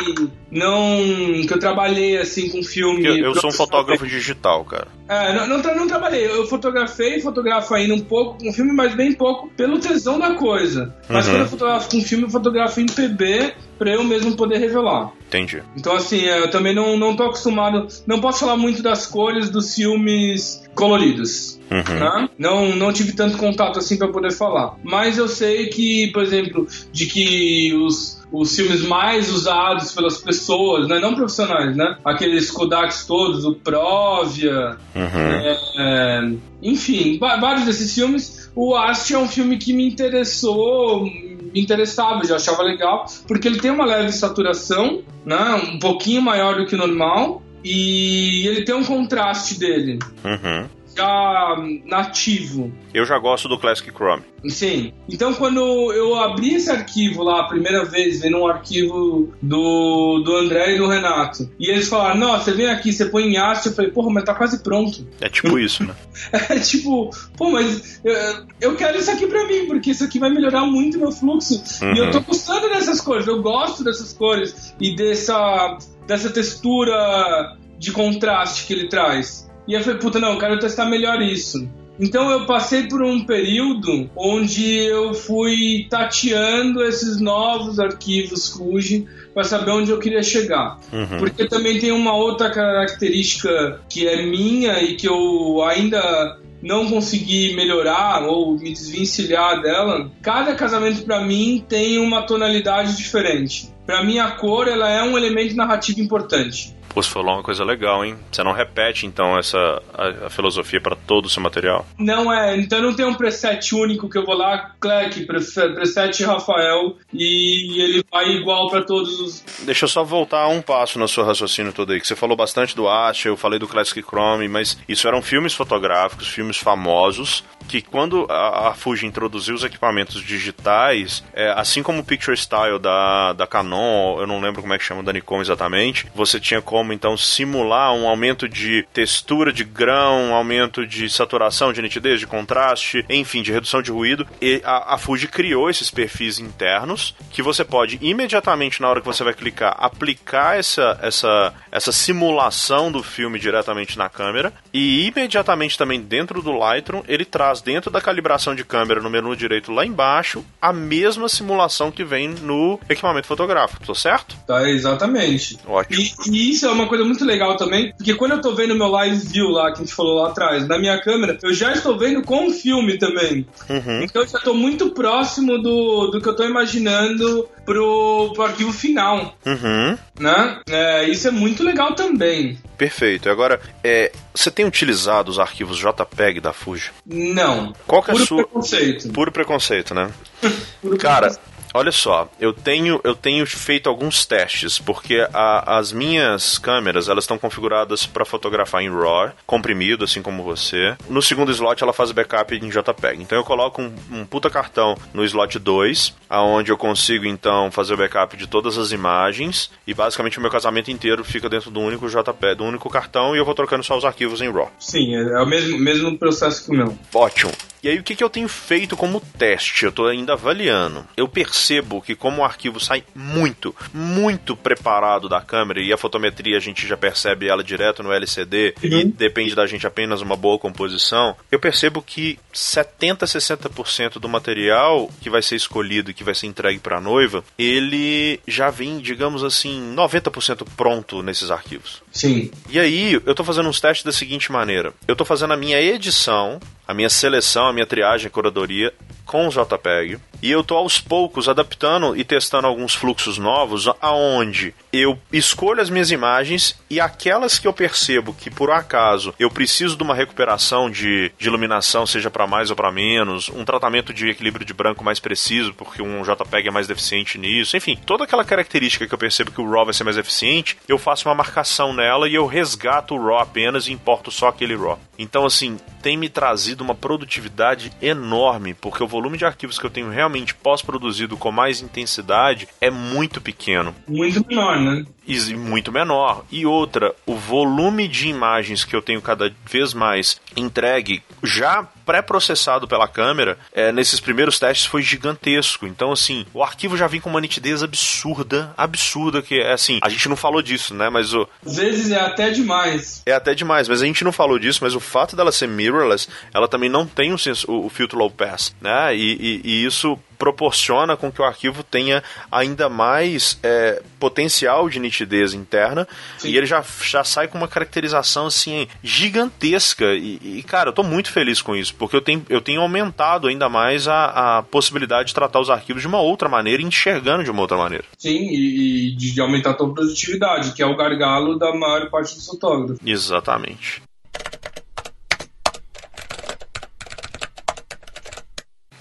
Não. 0.51 1.01
Que 1.47 1.53
eu 1.53 1.59
trabalhei 1.59 2.17
assim 2.17 2.49
com 2.49 2.63
filme. 2.63 3.05
Eu, 3.05 3.17
eu 3.17 3.35
sou 3.35 3.49
um 3.49 3.53
fotógrafo 3.53 4.05
digital, 4.05 4.65
cara. 4.65 4.87
É, 5.07 5.33
não, 5.33 5.47
não, 5.47 5.75
não, 5.75 5.87
trabalhei. 5.87 6.25
Eu 6.25 6.45
fotografei, 6.47 7.21
fotografo 7.21 7.73
ainda 7.73 7.93
um 7.93 8.01
pouco 8.01 8.43
com 8.43 8.51
filme, 8.51 8.71
mas 8.71 8.95
bem 8.95 9.13
pouco 9.13 9.49
pelo 9.49 9.79
tesão 9.79 10.17
da 10.17 10.35
coisa. 10.35 10.95
Mas 11.07 11.25
uhum. 11.25 11.33
quando 11.33 11.41
eu 11.41 11.49
fotografo 11.49 11.89
com 11.91 12.01
filme, 12.01 12.23
eu 12.23 12.29
fotografo 12.29 12.81
em 12.81 12.85
PB 12.85 13.53
para 13.77 13.91
eu 13.91 14.03
mesmo 14.03 14.35
poder 14.35 14.57
revelar. 14.57 15.11
Entendi. 15.27 15.61
Então, 15.75 15.95
assim, 15.95 16.21
eu 16.21 16.49
também 16.49 16.73
não, 16.73 16.97
não 16.97 17.15
tô 17.15 17.23
acostumado. 17.23 17.87
Não 18.05 18.21
posso 18.21 18.39
falar 18.39 18.57
muito 18.57 18.81
das 18.81 19.05
cores 19.05 19.49
dos 19.49 19.73
filmes 19.75 20.63
coloridos. 20.75 21.59
Uhum. 21.71 21.99
Né? 21.99 22.29
Não, 22.37 22.75
não 22.75 22.93
tive 22.93 23.13
tanto 23.13 23.37
contato 23.37 23.79
assim 23.79 23.97
para 23.97 24.07
poder 24.09 24.31
falar. 24.31 24.75
Mas 24.83 25.17
eu 25.17 25.27
sei 25.27 25.67
que, 25.67 26.11
por 26.11 26.21
exemplo, 26.21 26.67
de 26.91 27.07
que 27.07 27.73
os, 27.75 28.23
os 28.31 28.55
filmes 28.55 28.81
mais 28.81 29.31
usados 29.31 29.91
pelas 29.93 30.17
pessoas, 30.17 30.87
né? 30.87 30.99
não 30.99 31.15
profissionais, 31.15 31.75
né? 31.75 31.97
Aqueles 32.03 32.51
Kodaks 32.51 33.05
todos, 33.05 33.45
o 33.45 33.55
Provia, 33.55 34.77
uhum. 34.95 35.19
é, 35.19 35.57
é, 35.77 36.31
enfim, 36.61 37.17
vários 37.19 37.65
desses 37.65 37.93
filmes. 37.93 38.49
O 38.55 38.73
Ast 38.75 39.13
é 39.13 39.17
um 39.17 39.27
filme 39.27 39.57
que 39.57 39.73
me 39.73 39.85
interessou, 39.85 41.09
me 41.55 41.61
interessava, 41.61 42.25
já 42.25 42.35
achava 42.35 42.61
legal, 42.61 43.05
porque 43.25 43.47
ele 43.47 43.61
tem 43.61 43.71
uma 43.71 43.85
leve 43.85 44.11
saturação, 44.11 45.01
né? 45.25 45.55
Um 45.71 45.79
pouquinho 45.79 46.21
maior 46.21 46.57
do 46.57 46.65
que 46.65 46.75
o 46.75 46.77
normal, 46.77 47.41
e 47.63 48.45
ele 48.45 48.65
tem 48.65 48.75
um 48.75 48.83
contraste 48.83 49.57
dele. 49.57 49.99
Uhum 50.23 50.67
já 50.95 51.55
nativo. 51.85 52.71
Eu 52.93 53.05
já 53.05 53.17
gosto 53.19 53.47
do 53.47 53.57
Classic 53.57 53.91
Chrome. 53.91 54.23
Sim. 54.47 54.93
Então, 55.09 55.33
quando 55.33 55.59
eu 55.91 56.15
abri 56.15 56.55
esse 56.55 56.69
arquivo 56.69 57.23
lá 57.23 57.41
a 57.41 57.47
primeira 57.47 57.83
vez, 57.83 58.21
vendo 58.21 58.37
um 58.37 58.47
arquivo 58.47 59.33
do, 59.41 60.21
do 60.23 60.35
André 60.37 60.75
e 60.75 60.77
do 60.77 60.87
Renato, 60.87 61.49
e 61.59 61.69
eles 61.69 61.89
falaram: 61.89 62.19
Não, 62.19 62.39
você 62.39 62.53
vem 62.53 62.67
aqui, 62.67 62.93
você 62.93 63.05
põe 63.05 63.23
em 63.23 63.37
haste. 63.37 63.67
Eu 63.67 63.73
falei: 63.73 63.91
Porra, 63.91 64.11
mas 64.11 64.23
tá 64.23 64.33
quase 64.33 64.63
pronto. 64.63 65.07
É 65.19 65.27
tipo 65.27 65.57
isso, 65.59 65.83
né? 65.83 65.95
é 66.49 66.59
tipo, 66.59 67.09
pô, 67.37 67.49
mas 67.49 67.99
eu, 68.03 68.15
eu, 68.61 68.75
quero 68.75 68.97
isso 68.97 69.11
aqui 69.11 69.27
pra 69.27 69.45
mim, 69.47 69.65
porque 69.67 69.91
isso 69.91 70.03
aqui 70.03 70.19
vai 70.19 70.29
melhorar 70.29 70.65
muito 70.65 70.99
meu 70.99 71.11
fluxo. 71.11 71.61
Uhum. 71.81 71.93
E 71.93 71.97
eu 71.97 72.11
tô 72.11 72.19
uhum. 72.19 72.23
gostando 72.25 72.69
dessas 72.69 73.01
cores, 73.01 73.27
eu 73.27 73.41
gosto 73.41 73.83
dessas 73.83 74.13
cores 74.13 74.73
e 74.79 74.95
dessa, 74.95 75.77
dessa 76.07 76.29
textura 76.29 77.57
de 77.77 77.91
contraste 77.91 78.65
que 78.65 78.73
ele 78.73 78.87
traz. 78.87 79.44
E 79.67 79.73
eu 79.73 79.81
falei, 79.81 79.99
puta, 79.99 80.19
não, 80.19 80.33
eu 80.33 80.39
quero 80.39 80.59
testar 80.59 80.85
melhor 80.85 81.21
isso. 81.21 81.67
Então 81.99 82.29
eu 82.29 82.45
passei 82.45 82.83
por 82.83 83.01
um 83.01 83.25
período 83.25 84.09
onde 84.15 84.75
eu 84.75 85.13
fui 85.13 85.87
tateando 85.89 86.83
esses 86.83 87.21
novos 87.21 87.79
arquivos 87.79 88.49
Fuji 88.49 89.07
para 89.33 89.43
saber 89.43 89.71
onde 89.71 89.91
eu 89.91 89.99
queria 89.99 90.21
chegar. 90.21 90.77
Uhum. 90.91 91.17
Porque 91.17 91.47
também 91.47 91.79
tem 91.79 91.91
uma 91.91 92.13
outra 92.13 92.49
característica 92.49 93.79
que 93.89 94.07
é 94.07 94.25
minha 94.25 94.81
e 94.83 94.95
que 94.95 95.07
eu 95.07 95.63
ainda 95.63 96.37
não 96.61 96.89
consegui 96.89 97.55
melhorar 97.55 98.23
ou 98.23 98.57
me 98.57 98.71
desvencilhar 98.71 99.61
dela. 99.61 100.09
Cada 100.21 100.55
casamento 100.55 101.03
para 101.03 101.21
mim 101.21 101.63
tem 101.67 101.97
uma 101.99 102.23
tonalidade 102.23 102.97
diferente. 102.97 103.69
Para 103.85 104.03
mim 104.03 104.17
a 104.17 104.31
cor 104.31 104.67
ela 104.67 104.89
é 104.89 105.03
um 105.03 105.17
elemento 105.17 105.55
narrativo 105.55 105.99
importante. 105.99 106.74
Você 106.95 107.09
falou 107.09 107.35
uma 107.35 107.43
coisa 107.43 107.63
legal, 107.65 108.05
hein? 108.05 108.17
Você 108.31 108.41
não 108.41 108.53
repete, 108.53 109.05
então, 109.05 109.37
essa 109.37 109.81
a, 109.93 110.27
a 110.27 110.29
filosofia 110.29 110.79
para 110.79 110.95
todo 110.95 111.25
o 111.25 111.29
seu 111.29 111.43
material? 111.43 111.85
Não 111.99 112.31
é. 112.31 112.55
Então 112.55 112.81
não 112.81 112.95
tem 112.95 113.05
um 113.05 113.13
preset 113.13 113.75
único 113.75 114.09
que 114.09 114.17
eu 114.17 114.25
vou 114.25 114.35
lá, 114.35 114.71
clique, 114.79 115.25
preset 115.25 116.23
Rafael, 116.23 116.95
e 117.13 117.81
ele 117.81 118.03
vai 118.09 118.29
igual 118.29 118.69
para 118.69 118.81
todos 118.83 119.19
os. 119.19 119.43
Deixa 119.63 119.85
eu 119.85 119.89
só 119.89 120.03
voltar 120.03 120.47
um 120.47 120.61
passo 120.61 120.97
no 120.97 121.07
seu 121.07 121.25
raciocínio 121.25 121.73
todo 121.73 121.91
aí, 121.91 121.99
que 121.99 122.07
você 122.07 122.15
falou 122.15 122.37
bastante 122.37 122.75
do 122.75 122.87
Asha, 122.87 123.27
eu 123.27 123.35
falei 123.37 123.59
do 123.59 123.67
Classic 123.67 124.01
Chrome, 124.01 124.47
mas 124.47 124.77
isso 124.87 125.07
eram 125.07 125.21
filmes 125.21 125.53
fotográficos, 125.53 126.27
filmes 126.27 126.57
famosos, 126.57 127.43
que 127.67 127.81
quando 127.81 128.25
a, 128.29 128.69
a 128.69 128.73
Fuji 128.73 129.05
introduziu 129.05 129.55
os 129.55 129.63
equipamentos 129.63 130.21
digitais, 130.21 131.23
é, 131.33 131.51
assim 131.51 131.83
como 131.83 131.99
o 131.99 132.03
Picture 132.05 132.37
Style 132.37 132.79
da, 132.79 133.33
da 133.33 133.45
Canon, 133.45 134.19
eu 134.19 134.27
não 134.27 134.39
lembro 134.39 134.61
como 134.61 134.73
é 134.73 134.77
que 134.77 134.83
chama 134.83 135.03
da 135.03 135.11
Nikon 135.11 135.41
exatamente, 135.41 136.07
você 136.15 136.39
tinha 136.39 136.61
como 136.61 136.84
como 136.85 136.93
então 136.93 137.17
simular 137.17 137.91
um 137.93 138.07
aumento 138.07 138.47
de 138.47 138.85
textura 138.93 139.51
de 139.51 139.63
grão, 139.63 140.29
um 140.29 140.35
aumento 140.35 140.85
de 140.85 141.09
saturação, 141.09 141.73
de 141.73 141.81
nitidez, 141.81 142.19
de 142.19 142.27
contraste, 142.27 143.03
enfim, 143.09 143.41
de 143.41 143.51
redução 143.51 143.81
de 143.81 143.89
ruído. 143.89 144.27
E 144.39 144.61
a, 144.63 144.93
a 144.93 144.97
Fuji 144.99 145.27
criou 145.27 145.67
esses 145.67 145.89
perfis 145.89 146.37
internos 146.37 147.15
que 147.31 147.41
você 147.41 147.65
pode 147.65 147.97
imediatamente 148.01 148.79
na 148.79 148.87
hora 148.87 149.01
que 149.01 149.07
você 149.07 149.23
vai 149.23 149.33
clicar 149.33 149.75
aplicar 149.79 150.59
essa 150.59 150.99
essa 151.01 151.53
essa 151.71 151.91
simulação 151.91 152.91
do 152.91 153.01
filme 153.01 153.39
diretamente 153.39 153.97
na 153.97 154.07
câmera 154.07 154.53
e 154.71 155.07
imediatamente 155.07 155.77
também 155.77 155.99
dentro 155.99 156.41
do 156.41 156.51
Lightroom 156.51 157.01
ele 157.07 157.25
traz 157.25 157.61
dentro 157.61 157.89
da 157.89 157.99
calibração 157.99 158.53
de 158.53 158.63
câmera 158.63 159.01
no 159.01 159.09
menu 159.09 159.35
direito 159.35 159.71
lá 159.71 159.83
embaixo 159.85 160.45
a 160.61 160.71
mesma 160.71 161.27
simulação 161.27 161.91
que 161.91 162.03
vem 162.03 162.29
no 162.29 162.79
equipamento 162.87 163.27
fotográfico, 163.27 163.85
tô 163.85 163.95
certo? 163.95 164.35
Tá, 164.45 164.69
exatamente. 164.69 165.57
Ótimo. 165.65 165.99
E, 166.27 166.29
e 166.29 166.51
isso 166.51 166.67
é 166.67 166.74
uma 166.75 166.87
coisa 166.87 167.03
muito 167.03 167.25
legal 167.25 167.57
também, 167.57 167.93
porque 167.97 168.13
quando 168.13 168.33
eu 168.33 168.41
tô 168.41 168.53
vendo 168.53 168.75
meu 168.75 168.87
live 168.87 169.15
view 169.15 169.49
lá, 169.49 169.71
que 169.71 169.81
a 169.81 169.85
gente 169.85 169.95
falou 169.95 170.21
lá 170.21 170.29
atrás, 170.29 170.67
na 170.67 170.77
minha 170.77 170.99
câmera, 171.01 171.37
eu 171.41 171.53
já 171.53 171.71
estou 171.71 171.97
vendo 171.97 172.21
com 172.21 172.47
o 172.47 172.51
filme 172.51 172.97
também. 172.97 173.45
Uhum. 173.69 174.03
Então 174.03 174.21
eu 174.21 174.27
já 174.27 174.39
tô 174.39 174.53
muito 174.53 174.91
próximo 174.91 175.57
do, 175.57 176.07
do 176.07 176.21
que 176.21 176.29
eu 176.29 176.35
tô 176.35 176.43
imaginando 176.43 177.47
pro, 177.65 178.31
pro 178.33 178.43
arquivo 178.43 178.71
final. 178.71 179.35
Uhum. 179.45 179.97
Né? 180.19 180.61
É, 180.69 181.09
isso 181.09 181.27
é 181.27 181.31
muito 181.31 181.63
legal 181.63 181.93
também. 181.95 182.57
Perfeito. 182.77 183.29
Agora, 183.29 183.59
é, 183.83 184.11
você 184.33 184.51
tem 184.51 184.65
utilizado 184.65 185.31
os 185.31 185.39
arquivos 185.39 185.77
JPEG 185.77 186.39
da 186.39 186.53
Fuji? 186.53 186.91
Não. 187.05 187.73
Qual 187.87 188.03
que 188.03 188.11
é 188.11 188.13
Puro 188.13 188.23
a 188.23 188.27
sua... 188.27 188.43
preconceito. 188.43 189.09
Puro 189.09 189.31
preconceito, 189.31 189.93
né? 189.93 190.11
Puro 190.81 190.97
Cara, 190.97 191.29
preconceito. 191.29 191.54
Olha 191.75 191.91
só, 191.91 192.27
eu 192.39 192.53
tenho, 192.53 192.99
eu 193.03 193.15
tenho 193.15 193.45
feito 193.45 193.89
alguns 193.89 194.25
testes, 194.25 194.79
porque 194.79 195.27
a- 195.33 195.77
as 195.77 195.91
minhas 195.91 196.57
câmeras, 196.57 197.07
elas 197.09 197.23
estão 197.25 197.37
configuradas 197.37 198.05
para 198.05 198.25
fotografar 198.25 198.81
em 198.81 198.89
RAW, 198.89 199.31
comprimido, 199.45 200.05
assim 200.05 200.21
como 200.21 200.43
você. 200.43 200.95
No 201.09 201.21
segundo 201.21 201.51
slot, 201.51 201.83
ela 201.83 201.93
faz 201.93 202.11
backup 202.11 202.55
em 202.55 202.69
JPEG. 202.69 203.21
Então 203.21 203.37
eu 203.37 203.43
coloco 203.43 203.81
um, 203.81 203.93
um 204.11 204.25
puta 204.25 204.49
cartão 204.49 204.97
no 205.13 205.23
slot 205.25 205.59
2, 205.59 206.15
aonde 206.29 206.71
eu 206.71 206.77
consigo, 206.77 207.25
então, 207.25 207.69
fazer 207.71 207.93
o 207.93 207.97
backup 207.97 208.35
de 208.37 208.47
todas 208.47 208.77
as 208.77 208.91
imagens, 208.91 209.69
e 209.85 209.93
basicamente 209.93 210.37
o 210.37 210.41
meu 210.41 210.49
casamento 210.49 210.89
inteiro 210.89 211.23
fica 211.23 211.49
dentro 211.49 211.69
do 211.69 211.79
único 211.81 212.07
JPEG, 212.07 212.55
do 212.55 212.63
único 212.63 212.89
cartão, 212.89 213.35
e 213.35 213.39
eu 213.39 213.45
vou 213.45 213.53
trocando 213.53 213.83
só 213.83 213.97
os 213.97 214.05
arquivos 214.05 214.41
em 214.41 214.49
RAW. 214.51 214.71
Sim, 214.79 215.15
é 215.15 215.35
é 215.35 215.41
o 215.41 215.45
mesmo, 215.45 215.77
mesmo 215.77 216.17
processo 216.17 216.63
que 216.63 216.71
o 216.71 216.73
meu. 216.73 216.97
Ótimo. 217.13 217.51
E 217.83 217.89
aí, 217.89 217.99
o 217.99 218.03
que, 218.03 218.15
que 218.15 218.23
eu 218.23 218.29
tenho 218.29 218.47
feito 218.47 218.95
como 218.97 219.19
teste? 219.37 219.85
Eu 219.85 219.91
tô 219.91 220.07
ainda 220.07 220.33
avaliando. 220.33 221.05
Eu 221.15 221.27
percebo 221.27 221.64
que, 222.01 222.15
como 222.15 222.41
o 222.41 222.45
arquivo 222.45 222.79
sai 222.79 223.03
muito, 223.13 223.75
muito 223.93 224.55
preparado 224.55 225.27
da 225.29 225.41
câmera, 225.41 225.81
e 225.81 225.91
a 225.91 225.97
fotometria 225.97 226.57
a 226.57 226.59
gente 226.59 226.85
já 226.87 226.95
percebe 226.97 227.47
ela 227.47 227.63
direto 227.63 228.03
no 228.03 228.11
LCD, 228.11 228.75
e 228.83 228.95
Uhum. 228.95 229.09
depende 229.09 229.55
da 229.55 229.65
gente 229.65 229.85
apenas 229.87 230.21
uma 230.21 230.35
boa 230.35 230.57
composição, 230.59 231.35
eu 231.51 231.59
percebo 231.59 232.01
que 232.01 232.37
70, 232.53 233.25
60% 233.25 234.19
do 234.19 234.29
material 234.29 235.09
que 235.21 235.29
vai 235.29 235.41
ser 235.41 235.55
escolhido 235.55 236.11
e 236.11 236.13
que 236.13 236.23
vai 236.23 236.33
ser 236.35 236.47
entregue 236.47 236.79
para 236.79 236.97
a 236.97 237.01
noiva, 237.01 237.43
ele 237.57 238.39
já 238.47 238.69
vem, 238.69 238.99
digamos 238.99 239.43
assim, 239.43 239.93
90% 239.95 240.65
pronto 240.75 241.21
nesses 241.21 241.51
arquivos. 241.51 242.01
Sim. 242.11 242.51
E 242.69 242.79
aí, 242.79 243.19
eu 243.25 243.35
tô 243.35 243.43
fazendo 243.43 243.69
uns 243.69 243.79
testes 243.79 244.03
da 244.05 244.11
seguinte 244.11 244.51
maneira. 244.51 244.93
Eu 245.07 245.15
tô 245.15 245.25
fazendo 245.25 245.53
a 245.53 245.57
minha 245.57 245.79
edição, 245.81 246.59
a 246.87 246.93
minha 246.93 247.09
seleção, 247.09 247.67
a 247.67 247.73
minha 247.73 247.85
triagem, 247.85 248.27
a 248.27 248.29
curadoria 248.31 248.93
com 249.25 249.47
o 249.47 249.49
JPEG. 249.49 250.19
E 250.41 250.51
eu 250.51 250.63
tô 250.63 250.75
aos 250.75 250.99
poucos 250.99 251.49
adaptando 251.49 252.15
e 252.15 252.23
testando 252.23 252.67
alguns 252.67 252.93
fluxos 252.93 253.37
novos, 253.37 253.89
aonde 253.99 254.75
eu 254.93 255.17
escolho 255.31 255.81
as 255.81 255.89
minhas 255.89 256.11
imagens 256.11 256.79
e 256.89 256.99
aquelas 256.99 257.57
que 257.57 257.67
eu 257.67 257.73
percebo 257.73 258.33
que 258.33 258.51
por 258.51 258.69
acaso 258.69 259.33
eu 259.39 259.49
preciso 259.49 259.97
de 259.97 260.03
uma 260.03 260.13
recuperação 260.13 260.89
de, 260.89 261.31
de 261.37 261.47
iluminação, 261.47 262.05
seja 262.05 262.29
para 262.29 262.45
mais 262.45 262.69
ou 262.69 262.75
para 262.75 262.91
menos, 262.91 263.49
um 263.49 263.65
tratamento 263.65 264.13
de 264.13 264.29
equilíbrio 264.29 264.65
de 264.65 264.73
branco 264.73 265.03
mais 265.03 265.19
preciso, 265.19 265.73
porque 265.73 266.01
um 266.01 266.21
JPEG 266.21 266.67
é 266.67 266.71
mais 266.71 266.87
deficiente 266.87 267.37
nisso, 267.37 267.75
enfim, 267.75 267.97
toda 268.05 268.25
aquela 268.25 268.45
característica 268.45 269.07
que 269.07 269.13
eu 269.13 269.17
percebo 269.17 269.51
que 269.51 269.61
o 269.61 269.69
RAW 269.69 269.85
vai 269.85 269.93
ser 269.93 270.03
mais 270.03 270.17
eficiente, 270.17 270.77
eu 270.87 270.99
faço 270.99 271.27
uma 271.27 271.35
marcação 271.35 271.93
nela 271.93 272.29
e 272.29 272.35
eu 272.35 272.45
resgato 272.45 273.15
o 273.15 273.25
RAW 273.25 273.39
apenas 273.39 273.87
e 273.87 273.93
importo 273.93 274.29
só 274.29 274.49
aquele 274.49 274.75
RAW. 274.75 274.99
Então, 275.17 275.45
assim, 275.45 275.77
tem 276.01 276.17
me 276.17 276.29
trazido 276.29 276.74
uma 276.81 276.95
produtividade 276.95 277.91
enorme, 278.01 278.73
porque 278.73 279.03
o 279.03 279.07
volume 279.07 279.37
de 279.37 279.45
arquivos 279.45 279.79
que 279.79 279.85
eu 279.85 279.89
tenho 279.89 280.09
realmente 280.09 280.53
pós-produzido 280.53 281.37
com 281.37 281.51
mais 281.51 281.81
intensidade 281.81 282.67
é 282.79 282.89
muito 282.89 283.41
pequeno 283.41 283.95
Muito 284.07 284.45
menor, 284.47 284.79
né? 284.79 285.05
e 285.27 285.53
muito 285.55 285.91
menor. 285.91 286.45
E 286.51 286.65
outra, 286.65 287.13
o 287.25 287.35
volume 287.35 288.07
de 288.07 288.27
imagens 288.27 288.83
que 288.83 288.95
eu 288.95 289.01
tenho 289.01 289.21
cada 289.21 289.53
vez 289.65 289.93
mais 289.93 290.39
entregue, 290.55 291.23
já 291.43 291.87
pré-processado 292.05 292.87
pela 292.87 293.07
câmera, 293.07 293.57
é, 293.73 293.91
nesses 293.91 294.19
primeiros 294.19 294.59
testes 294.59 294.85
foi 294.85 295.01
gigantesco. 295.01 295.85
Então, 295.87 296.11
assim, 296.11 296.45
o 296.53 296.63
arquivo 296.63 296.95
já 296.95 297.07
vem 297.07 297.19
com 297.19 297.29
uma 297.29 297.41
nitidez 297.41 297.81
absurda, 297.83 298.73
absurda, 298.77 299.41
que 299.41 299.59
é 299.59 299.73
assim, 299.73 299.99
a 300.01 300.09
gente 300.09 300.29
não 300.29 300.35
falou 300.35 300.61
disso, 300.61 300.93
né? 300.93 301.09
Mas 301.09 301.33
o, 301.33 301.47
Às 301.65 301.75
vezes 301.77 302.11
é 302.11 302.19
até 302.19 302.49
demais. 302.49 303.21
é 303.25 303.33
até 303.33 303.53
demais, 303.53 303.87
mas 303.87 304.01
a 304.01 304.05
gente 304.05 304.23
não 304.23 304.31
falou 304.31 304.59
disso, 304.59 304.79
mas 304.83 304.95
o 304.95 304.99
fato 304.99 305.35
dela 305.35 305.51
ser 305.51 305.67
mirrorless, 305.67 306.27
ela 306.53 306.67
também 306.67 306.89
não 306.89 307.05
tem 307.05 307.33
o, 307.33 307.37
sens- 307.37 307.63
o, 307.65 307.85
o 307.85 307.89
filtro 307.89 308.17
low 308.17 308.29
pass, 308.29 308.75
né? 308.81 309.15
E, 309.15 309.33
e- 309.33 309.61
e 309.63 309.85
isso 309.85 310.17
proporciona 310.37 311.15
com 311.17 311.31
que 311.31 311.41
o 311.41 311.45
arquivo 311.45 311.83
tenha 311.83 312.23
ainda 312.51 312.89
mais 312.89 313.59
é, 313.63 314.01
potencial 314.19 314.89
de 314.89 314.99
nitidez 314.99 315.53
interna 315.53 316.07
Sim. 316.37 316.49
e 316.49 316.57
ele 316.57 316.65
já, 316.65 316.83
já 317.03 317.23
sai 317.23 317.47
com 317.47 317.57
uma 317.57 317.67
caracterização 317.67 318.47
assim 318.47 318.87
gigantesca 319.03 320.13
e, 320.13 320.39
e, 320.43 320.63
cara, 320.63 320.89
eu 320.89 320.93
tô 320.93 321.03
muito 321.03 321.31
feliz 321.31 321.61
com 321.61 321.75
isso 321.75 321.93
porque 321.95 322.15
eu 322.15 322.21
tenho, 322.21 322.45
eu 322.49 322.61
tenho 322.61 322.81
aumentado 322.81 323.47
ainda 323.47 323.69
mais 323.69 324.07
a, 324.07 324.57
a 324.57 324.63
possibilidade 324.63 325.29
de 325.29 325.33
tratar 325.33 325.59
os 325.59 325.69
arquivos 325.69 326.01
de 326.01 326.07
uma 326.07 326.19
outra 326.19 326.49
maneira 326.49 326.81
enxergando 326.81 327.43
de 327.43 327.51
uma 327.51 327.61
outra 327.61 327.77
maneira. 327.77 328.05
Sim, 328.17 328.47
e, 328.49 329.11
e 329.11 329.15
de, 329.15 329.33
de 329.33 329.41
aumentar 329.41 329.71
a 329.71 329.73
tua 329.73 329.93
produtividade, 329.93 330.73
que 330.73 330.81
é 330.81 330.85
o 330.85 330.95
gargalo 330.95 331.57
da 331.57 331.73
maior 331.73 332.09
parte 332.09 332.35
dos 332.35 332.45
fotógrafos. 332.45 332.99
Exatamente. 333.05 334.01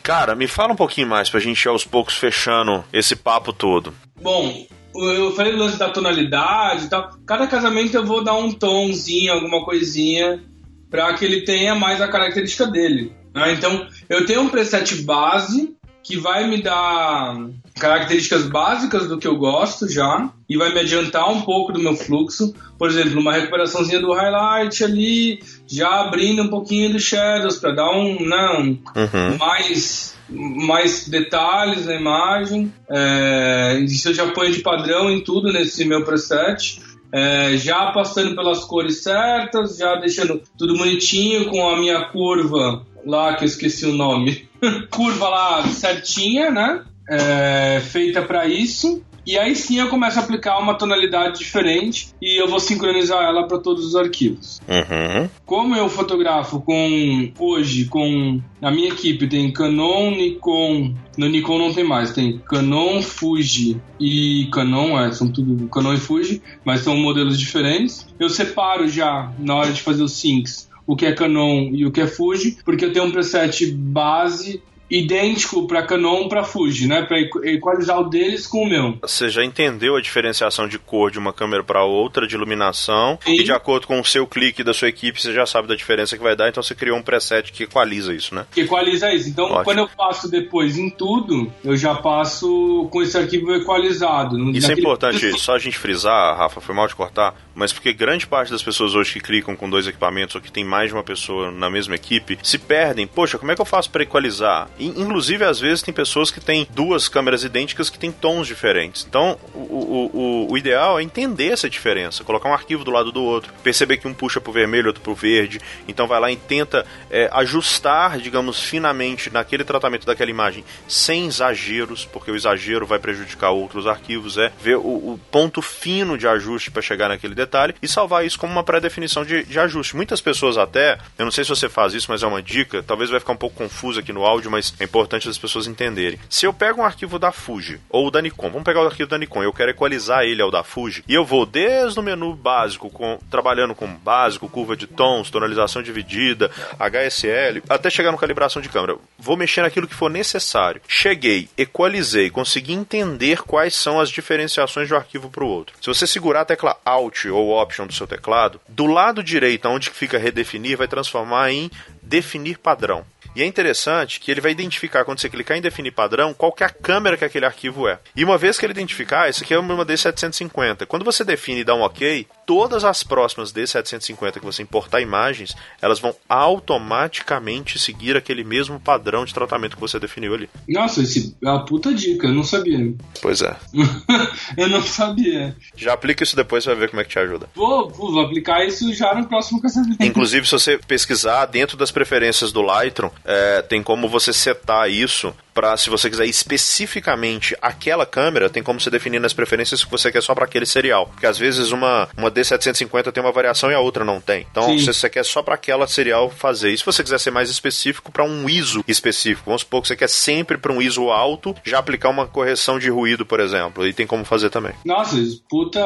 Cara, 0.04 0.34
me 0.34 0.46
fala 0.46 0.74
um 0.74 0.76
pouquinho 0.76 1.08
mais 1.08 1.30
pra 1.30 1.40
gente 1.40 1.62
ir 1.62 1.68
aos 1.68 1.82
poucos 1.82 2.14
fechando 2.14 2.84
esse 2.92 3.16
papo 3.16 3.54
todo. 3.54 3.94
Bom, 4.20 4.66
eu 4.94 5.34
falei 5.34 5.52
do 5.52 5.58
lance 5.58 5.78
da 5.78 5.88
tonalidade 5.88 6.84
e 6.84 6.88
tal. 6.90 7.10
Cada 7.26 7.46
casamento 7.46 7.96
eu 7.96 8.04
vou 8.04 8.22
dar 8.22 8.34
um 8.34 8.52
tomzinho, 8.52 9.32
alguma 9.32 9.64
coisinha, 9.64 10.44
para 10.90 11.14
que 11.14 11.24
ele 11.24 11.40
tenha 11.40 11.74
mais 11.74 12.02
a 12.02 12.08
característica 12.08 12.66
dele. 12.66 13.14
né? 13.34 13.54
Então, 13.54 13.88
eu 14.06 14.26
tenho 14.26 14.42
um 14.42 14.50
preset 14.50 14.94
base 15.04 15.74
que 16.02 16.18
vai 16.18 16.46
me 16.46 16.60
dar 16.60 17.38
características 17.78 18.46
básicas 18.46 19.08
do 19.08 19.18
que 19.18 19.26
eu 19.26 19.36
gosto 19.36 19.90
já 19.90 20.30
e 20.48 20.56
vai 20.56 20.72
me 20.72 20.80
adiantar 20.80 21.28
um 21.30 21.42
pouco 21.42 21.72
do 21.72 21.80
meu 21.80 21.96
fluxo. 21.96 22.54
Por 22.78 22.88
exemplo, 22.88 23.20
uma 23.20 23.32
recuperaçãozinha 23.32 24.00
do 24.00 24.12
highlight 24.12 24.84
ali, 24.84 25.40
já 25.66 26.02
abrindo 26.02 26.42
um 26.42 26.48
pouquinho 26.48 26.92
do 26.92 27.00
shadows 27.00 27.56
para 27.56 27.74
dar 27.74 27.90
um, 27.90 28.24
não, 28.24 28.78
Uhum. 28.94 29.38
mais, 29.38 30.14
mais 30.28 31.08
detalhes 31.08 31.86
na 31.86 31.94
imagem. 31.94 32.72
É, 32.88 33.80
isso 33.84 34.08
eu 34.08 34.14
já 34.14 34.28
ponho 34.28 34.52
de 34.52 34.60
padrão 34.60 35.10
em 35.10 35.22
tudo 35.22 35.52
nesse 35.52 35.84
meu 35.84 36.04
preset. 36.04 36.80
É, 37.12 37.56
já 37.56 37.92
passando 37.92 38.34
pelas 38.34 38.64
cores 38.64 39.02
certas, 39.02 39.76
já 39.76 39.94
deixando 39.96 40.40
tudo 40.58 40.76
bonitinho 40.76 41.46
com 41.46 41.68
a 41.68 41.76
minha 41.78 42.06
curva 42.06 42.84
lá, 43.06 43.34
que 43.34 43.44
eu 43.44 43.46
esqueci 43.46 43.86
o 43.86 43.92
nome. 43.92 44.48
curva 44.90 45.28
lá 45.28 45.66
certinha, 45.68 46.50
né? 46.50 46.82
É, 47.08 47.80
feita 47.80 48.22
para 48.22 48.46
isso. 48.46 49.02
E 49.26 49.38
aí 49.38 49.56
sim 49.56 49.78
eu 49.78 49.88
começo 49.88 50.18
a 50.18 50.22
aplicar 50.22 50.58
uma 50.58 50.74
tonalidade 50.74 51.38
diferente 51.38 52.08
e 52.20 52.40
eu 52.40 52.46
vou 52.46 52.60
sincronizar 52.60 53.22
ela 53.22 53.48
para 53.48 53.58
todos 53.58 53.84
os 53.86 53.96
arquivos. 53.96 54.60
Uhum. 54.68 55.28
Como 55.46 55.74
eu 55.74 55.88
fotografo 55.88 56.60
com 56.60 57.32
hoje 57.38 57.86
com 57.86 58.38
a 58.60 58.70
minha 58.70 58.88
equipe 58.88 59.26
tem 59.26 59.50
Canon, 59.50 60.10
Nikon, 60.10 60.94
no 61.16 61.26
Nikon 61.26 61.58
não 61.58 61.72
tem 61.72 61.84
mais, 61.84 62.12
tem 62.12 62.38
Canon, 62.38 63.00
Fuji 63.00 63.80
e 63.98 64.46
Canon, 64.52 65.00
é, 65.00 65.10
são 65.12 65.32
tudo 65.32 65.68
Canon 65.68 65.94
e 65.94 65.98
Fuji, 65.98 66.42
mas 66.62 66.80
são 66.80 66.94
modelos 66.96 67.38
diferentes. 67.38 68.06
Eu 68.20 68.28
separo 68.28 68.86
já 68.88 69.32
na 69.38 69.54
hora 69.54 69.72
de 69.72 69.80
fazer 69.80 70.02
os 70.02 70.12
syncs 70.12 70.68
o 70.86 70.94
que 70.94 71.06
é 71.06 71.12
Canon 71.12 71.70
e 71.72 71.86
o 71.86 71.90
que 71.90 72.02
é 72.02 72.06
Fuji, 72.06 72.58
porque 72.62 72.84
eu 72.84 72.92
tenho 72.92 73.06
um 73.06 73.10
preset 73.10 73.72
base 73.72 74.62
idêntico 74.90 75.66
para 75.66 75.82
Canon 75.82 76.28
para 76.28 76.44
Fuji, 76.44 76.86
né, 76.86 77.02
para 77.02 77.18
equalizar 77.48 77.98
o 78.00 78.08
deles 78.08 78.46
com 78.46 78.62
o 78.64 78.68
meu. 78.68 78.98
Você 79.02 79.28
já 79.28 79.44
entendeu 79.44 79.96
a 79.96 80.00
diferenciação 80.00 80.68
de 80.68 80.78
cor 80.78 81.10
de 81.10 81.18
uma 81.18 81.32
câmera 81.32 81.62
para 81.64 81.84
outra, 81.84 82.26
de 82.26 82.34
iluminação, 82.34 83.18
Sim. 83.24 83.34
e 83.40 83.42
de 83.44 83.52
acordo 83.52 83.86
com 83.86 84.00
o 84.00 84.04
seu 84.04 84.26
clique 84.26 84.62
da 84.62 84.72
sua 84.74 84.88
equipe, 84.88 85.20
você 85.20 85.32
já 85.32 85.46
sabe 85.46 85.68
da 85.68 85.74
diferença 85.74 86.16
que 86.16 86.22
vai 86.22 86.36
dar, 86.36 86.48
então 86.48 86.62
você 86.62 86.74
criou 86.74 86.96
um 86.98 87.02
preset 87.02 87.52
que 87.52 87.64
equaliza 87.64 88.14
isso, 88.14 88.34
né? 88.34 88.46
que 88.52 88.60
equaliza 88.62 89.12
isso. 89.12 89.28
Então, 89.28 89.46
Ótimo. 89.46 89.64
quando 89.64 89.78
eu 89.78 89.88
passo 89.88 90.30
depois 90.30 90.78
em 90.78 90.90
tudo, 90.90 91.50
eu 91.64 91.76
já 91.76 91.94
passo 91.94 92.88
com 92.90 93.02
esse 93.02 93.16
arquivo 93.16 93.52
equalizado. 93.54 94.36
Isso 94.50 94.66
é 94.66 94.68
Naquele- 94.70 94.80
importante, 94.80 95.38
só 95.40 95.54
a 95.54 95.58
gente 95.58 95.78
frisar, 95.78 96.36
Rafa, 96.36 96.60
foi 96.60 96.74
mal 96.74 96.86
de 96.86 96.94
cortar, 96.94 97.34
mas 97.54 97.72
porque 97.72 97.92
grande 97.92 98.26
parte 98.26 98.50
das 98.52 98.62
pessoas 98.62 98.94
hoje 98.94 99.14
que 99.14 99.20
clicam 99.20 99.56
com 99.56 99.68
dois 99.68 99.86
equipamentos 99.86 100.34
ou 100.34 100.40
que 100.40 100.52
tem 100.52 100.64
mais 100.64 100.88
de 100.88 100.94
uma 100.94 101.02
pessoa 101.02 101.50
na 101.50 101.68
mesma 101.70 101.94
equipe 101.94 102.38
se 102.42 102.58
perdem. 102.58 103.06
Poxa, 103.06 103.38
como 103.38 103.50
é 103.52 103.54
que 103.54 103.60
eu 103.60 103.64
faço 103.66 103.90
para 103.90 104.02
equalizar? 104.02 104.68
Inclusive, 104.78 105.44
às 105.44 105.60
vezes, 105.60 105.82
tem 105.82 105.94
pessoas 105.94 106.30
que 106.30 106.40
têm 106.40 106.66
duas 106.70 107.08
câmeras 107.08 107.44
idênticas 107.44 107.88
que 107.88 107.98
têm 107.98 108.10
tons 108.10 108.46
diferentes. 108.46 109.06
Então, 109.08 109.38
o, 109.54 109.58
o, 109.58 110.10
o, 110.12 110.52
o 110.52 110.58
ideal 110.58 110.98
é 110.98 111.02
entender 111.02 111.52
essa 111.52 111.70
diferença, 111.70 112.24
colocar 112.24 112.48
um 112.48 112.54
arquivo 112.54 112.84
do 112.84 112.90
lado 112.90 113.12
do 113.12 113.22
outro, 113.22 113.52
perceber 113.62 113.98
que 113.98 114.08
um 114.08 114.14
puxa 114.14 114.40
pro 114.40 114.52
vermelho, 114.52 114.88
outro 114.88 115.02
pro 115.02 115.14
verde. 115.14 115.60
Então, 115.86 116.06
vai 116.06 116.20
lá 116.20 116.30
e 116.30 116.36
tenta 116.36 116.84
é, 117.10 117.28
ajustar, 117.32 118.18
digamos, 118.18 118.60
finamente 118.60 119.32
naquele 119.32 119.64
tratamento 119.64 120.06
daquela 120.06 120.30
imagem, 120.30 120.64
sem 120.88 121.26
exageros, 121.26 122.04
porque 122.04 122.30
o 122.30 122.36
exagero 122.36 122.86
vai 122.86 122.98
prejudicar 122.98 123.50
outros 123.50 123.86
arquivos. 123.86 124.36
É 124.38 124.52
ver 124.60 124.76
o, 124.76 124.80
o 124.80 125.20
ponto 125.30 125.62
fino 125.62 126.18
de 126.18 126.26
ajuste 126.26 126.70
para 126.70 126.82
chegar 126.82 127.08
naquele 127.08 127.34
detalhe 127.34 127.74
e 127.80 127.88
salvar 127.88 128.24
isso 128.24 128.38
como 128.38 128.52
uma 128.52 128.64
pré-definição 128.64 129.24
de, 129.24 129.44
de 129.44 129.58
ajuste. 129.58 129.96
Muitas 129.96 130.20
pessoas 130.20 130.56
até, 130.56 130.98
eu 131.18 131.24
não 131.24 131.32
sei 131.32 131.44
se 131.44 131.50
você 131.50 131.68
faz 131.68 131.94
isso, 131.94 132.10
mas 132.10 132.22
é 132.22 132.26
uma 132.26 132.42
dica, 132.42 132.82
talvez 132.82 133.10
vai 133.10 133.20
ficar 133.20 133.32
um 133.32 133.36
pouco 133.36 133.56
confuso 133.56 134.00
aqui 134.00 134.12
no 134.12 134.24
áudio, 134.24 134.50
mas 134.50 134.63
mas 134.64 134.74
é 134.78 134.84
importante 134.84 135.28
as 135.28 135.36
pessoas 135.36 135.66
entenderem. 135.66 136.18
Se 136.30 136.46
eu 136.46 136.52
pego 136.52 136.80
um 136.80 136.84
arquivo 136.84 137.18
da 137.18 137.32
Fuji 137.32 137.80
ou 137.90 138.10
da 138.10 138.22
Nikon, 138.22 138.48
vamos 138.48 138.64
pegar 138.64 138.82
o 138.82 138.86
arquivo 138.86 139.10
da 139.10 139.18
Nikon, 139.18 139.42
eu 139.42 139.52
quero 139.52 139.70
equalizar 139.70 140.24
ele 140.24 140.40
ao 140.40 140.50
da 140.50 140.62
Fuji, 140.62 141.04
e 141.06 141.14
eu 141.14 141.24
vou 141.24 141.44
desde 141.44 141.98
o 141.98 142.02
menu 142.02 142.34
básico, 142.34 142.88
com, 142.88 143.18
trabalhando 143.30 143.74
com 143.74 143.86
básico, 143.86 144.48
curva 144.48 144.76
de 144.76 144.86
tons, 144.86 145.30
tonalização 145.30 145.82
dividida, 145.82 146.50
HSL, 146.78 147.62
até 147.68 147.90
chegar 147.90 148.12
no 148.12 148.18
calibração 148.18 148.62
de 148.62 148.68
câmera. 148.68 148.96
Vou 149.18 149.36
mexer 149.36 149.62
naquilo 149.62 149.88
que 149.88 149.94
for 149.94 150.10
necessário. 150.10 150.80
Cheguei, 150.88 151.48
equalizei, 151.58 152.30
consegui 152.30 152.72
entender 152.72 153.42
quais 153.42 153.74
são 153.74 154.00
as 154.00 154.08
diferenciações 154.08 154.88
de 154.88 154.94
um 154.94 154.96
arquivo 154.96 155.28
para 155.28 155.44
o 155.44 155.48
outro. 155.48 155.76
Se 155.80 155.88
você 155.88 156.06
segurar 156.06 156.42
a 156.42 156.44
tecla 156.44 156.76
Alt 156.84 157.26
ou 157.26 157.50
Option 157.50 157.86
do 157.86 157.92
seu 157.92 158.06
teclado, 158.06 158.60
do 158.68 158.86
lado 158.86 159.22
direito, 159.22 159.68
onde 159.68 159.90
fica 159.90 160.18
redefinir, 160.18 160.76
vai 160.76 160.88
transformar 160.88 161.50
em 161.50 161.70
definir 162.02 162.58
padrão. 162.58 163.04
E 163.34 163.42
é 163.42 163.46
interessante 163.46 164.20
que 164.20 164.30
ele 164.30 164.40
vai 164.40 164.52
identificar, 164.52 165.04
quando 165.04 165.20
você 165.20 165.28
clicar 165.28 165.56
em 165.56 165.60
definir 165.60 165.90
padrão, 165.90 166.32
qual 166.32 166.52
que 166.52 166.62
é 166.62 166.66
a 166.66 166.70
câmera 166.70 167.16
que 167.16 167.24
aquele 167.24 167.46
arquivo 167.46 167.88
é. 167.88 167.98
E 168.14 168.24
uma 168.24 168.38
vez 168.38 168.58
que 168.58 168.64
ele 168.64 168.72
identificar, 168.72 169.28
isso 169.28 169.42
aqui 169.42 169.52
é 169.52 169.58
uma 169.58 169.84
D750. 169.84 170.86
Quando 170.86 171.04
você 171.04 171.24
define 171.24 171.60
e 171.60 171.64
dá 171.64 171.74
um 171.74 171.82
OK, 171.82 172.26
todas 172.46 172.84
as 172.84 173.02
próximas 173.02 173.52
D750 173.52 174.34
que 174.34 174.44
você 174.44 174.62
importar 174.62 175.00
imagens, 175.00 175.56
elas 175.80 175.98
vão 175.98 176.14
automaticamente 176.28 177.78
seguir 177.78 178.16
aquele 178.16 178.44
mesmo 178.44 178.78
padrão 178.78 179.24
de 179.24 179.34
tratamento 179.34 179.76
que 179.76 179.80
você 179.80 179.98
definiu 179.98 180.34
ali. 180.34 180.48
Nossa, 180.68 181.02
esse 181.02 181.36
é 181.42 181.48
uma 181.48 181.64
puta 181.64 181.92
dica, 181.94 182.26
eu 182.26 182.32
não 182.32 182.44
sabia. 182.44 182.94
Pois 183.20 183.42
é. 183.42 183.56
eu 184.56 184.68
não 184.68 184.82
sabia. 184.82 185.56
Já 185.76 185.92
aplica 185.92 186.22
isso 186.22 186.36
depois, 186.36 186.64
você 186.64 186.70
vai 186.70 186.78
ver 186.80 186.90
como 186.90 187.00
é 187.00 187.04
que 187.04 187.10
te 187.10 187.18
ajuda. 187.18 187.48
Vou, 187.54 187.88
vou 187.90 188.20
aplicar 188.20 188.64
isso 188.64 188.92
já 188.92 189.14
no 189.14 189.26
próximo 189.26 189.60
casamento. 189.60 190.02
Inclusive, 190.02 190.46
se 190.46 190.52
você 190.52 190.78
pesquisar 190.78 191.46
dentro 191.46 191.76
das 191.76 191.90
preferências 191.90 192.52
do 192.52 192.62
Lightroom, 192.62 193.10
é, 193.24 193.62
tem 193.62 193.82
como 193.82 194.08
você 194.08 194.32
setar 194.32 194.90
isso 194.90 195.34
para 195.54 195.76
se 195.76 195.88
você 195.88 196.10
quiser 196.10 196.26
especificamente 196.26 197.56
aquela 197.62 198.04
câmera, 198.04 198.50
tem 198.50 198.62
como 198.62 198.80
você 198.80 198.90
definir 198.90 199.20
nas 199.20 199.32
preferências 199.32 199.84
que 199.84 199.90
você 199.90 200.10
quer 200.10 200.22
só 200.22 200.34
para 200.34 200.44
aquele 200.44 200.66
serial. 200.66 201.06
Porque 201.06 201.26
às 201.26 201.38
vezes 201.38 201.70
uma, 201.70 202.08
uma 202.18 202.30
D750 202.30 203.12
tem 203.12 203.22
uma 203.22 203.32
variação 203.32 203.70
e 203.70 203.74
a 203.74 203.80
outra 203.80 204.04
não 204.04 204.20
tem. 204.20 204.46
Então, 204.50 204.76
se 204.78 204.86
você 204.86 205.08
quer 205.08 205.24
só 205.24 205.42
para 205.42 205.54
aquela 205.54 205.86
serial 205.86 206.28
fazer. 206.28 206.70
E 206.70 206.78
se 206.78 206.84
você 206.84 207.02
quiser 207.02 207.18
ser 207.18 207.30
mais 207.30 207.48
específico 207.48 208.10
para 208.10 208.24
um 208.24 208.48
ISO 208.48 208.84
específico, 208.88 209.44
vamos 209.46 209.62
supor 209.62 209.82
que 209.82 209.88
você 209.88 209.96
quer 209.96 210.08
sempre 210.08 210.58
para 210.58 210.72
um 210.72 210.82
ISO 210.82 211.10
alto, 211.10 211.54
já 211.64 211.78
aplicar 211.78 212.08
uma 212.08 212.26
correção 212.26 212.78
de 212.78 212.90
ruído, 212.90 213.24
por 213.24 213.38
exemplo. 213.38 213.86
E 213.86 213.92
tem 213.92 214.06
como 214.06 214.24
fazer 214.24 214.50
também. 214.50 214.72
Nossa, 214.84 215.16
puta, 215.48 215.80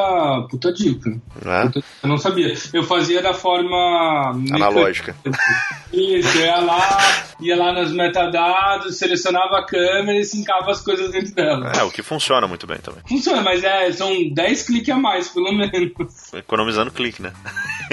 puta 0.50 0.72
dica. 0.72 1.10
É? 1.44 1.62
Puta, 1.64 1.84
eu 2.02 2.08
não 2.08 2.16
sabia. 2.16 2.54
Eu 2.72 2.84
fazia 2.84 3.20
da 3.20 3.34
forma 3.34 4.30
analógica. 4.52 5.14
Isso, 5.92 6.38
ia 6.38 6.58
lá, 6.58 6.98
ia 7.40 7.56
lá 7.56 7.72
nos 7.72 7.92
metadados, 7.92 8.98
selecionava 8.98 9.57
a 9.58 9.66
câmera 9.66 10.18
e 10.18 10.24
sincava 10.24 10.70
as 10.70 10.80
coisas 10.80 11.10
dentro 11.10 11.34
dela. 11.34 11.72
É, 11.72 11.82
o 11.82 11.90
que 11.90 12.02
funciona 12.02 12.46
muito 12.46 12.66
bem 12.66 12.78
também. 12.78 13.00
Funciona, 13.08 13.42
mas 13.42 13.62
é, 13.64 13.90
são 13.92 14.10
10 14.30 14.62
cliques 14.62 14.94
a 14.94 14.98
mais, 14.98 15.28
pelo 15.28 15.52
menos. 15.52 16.32
Economizando 16.32 16.90
clique, 16.90 17.22
né? 17.22 17.32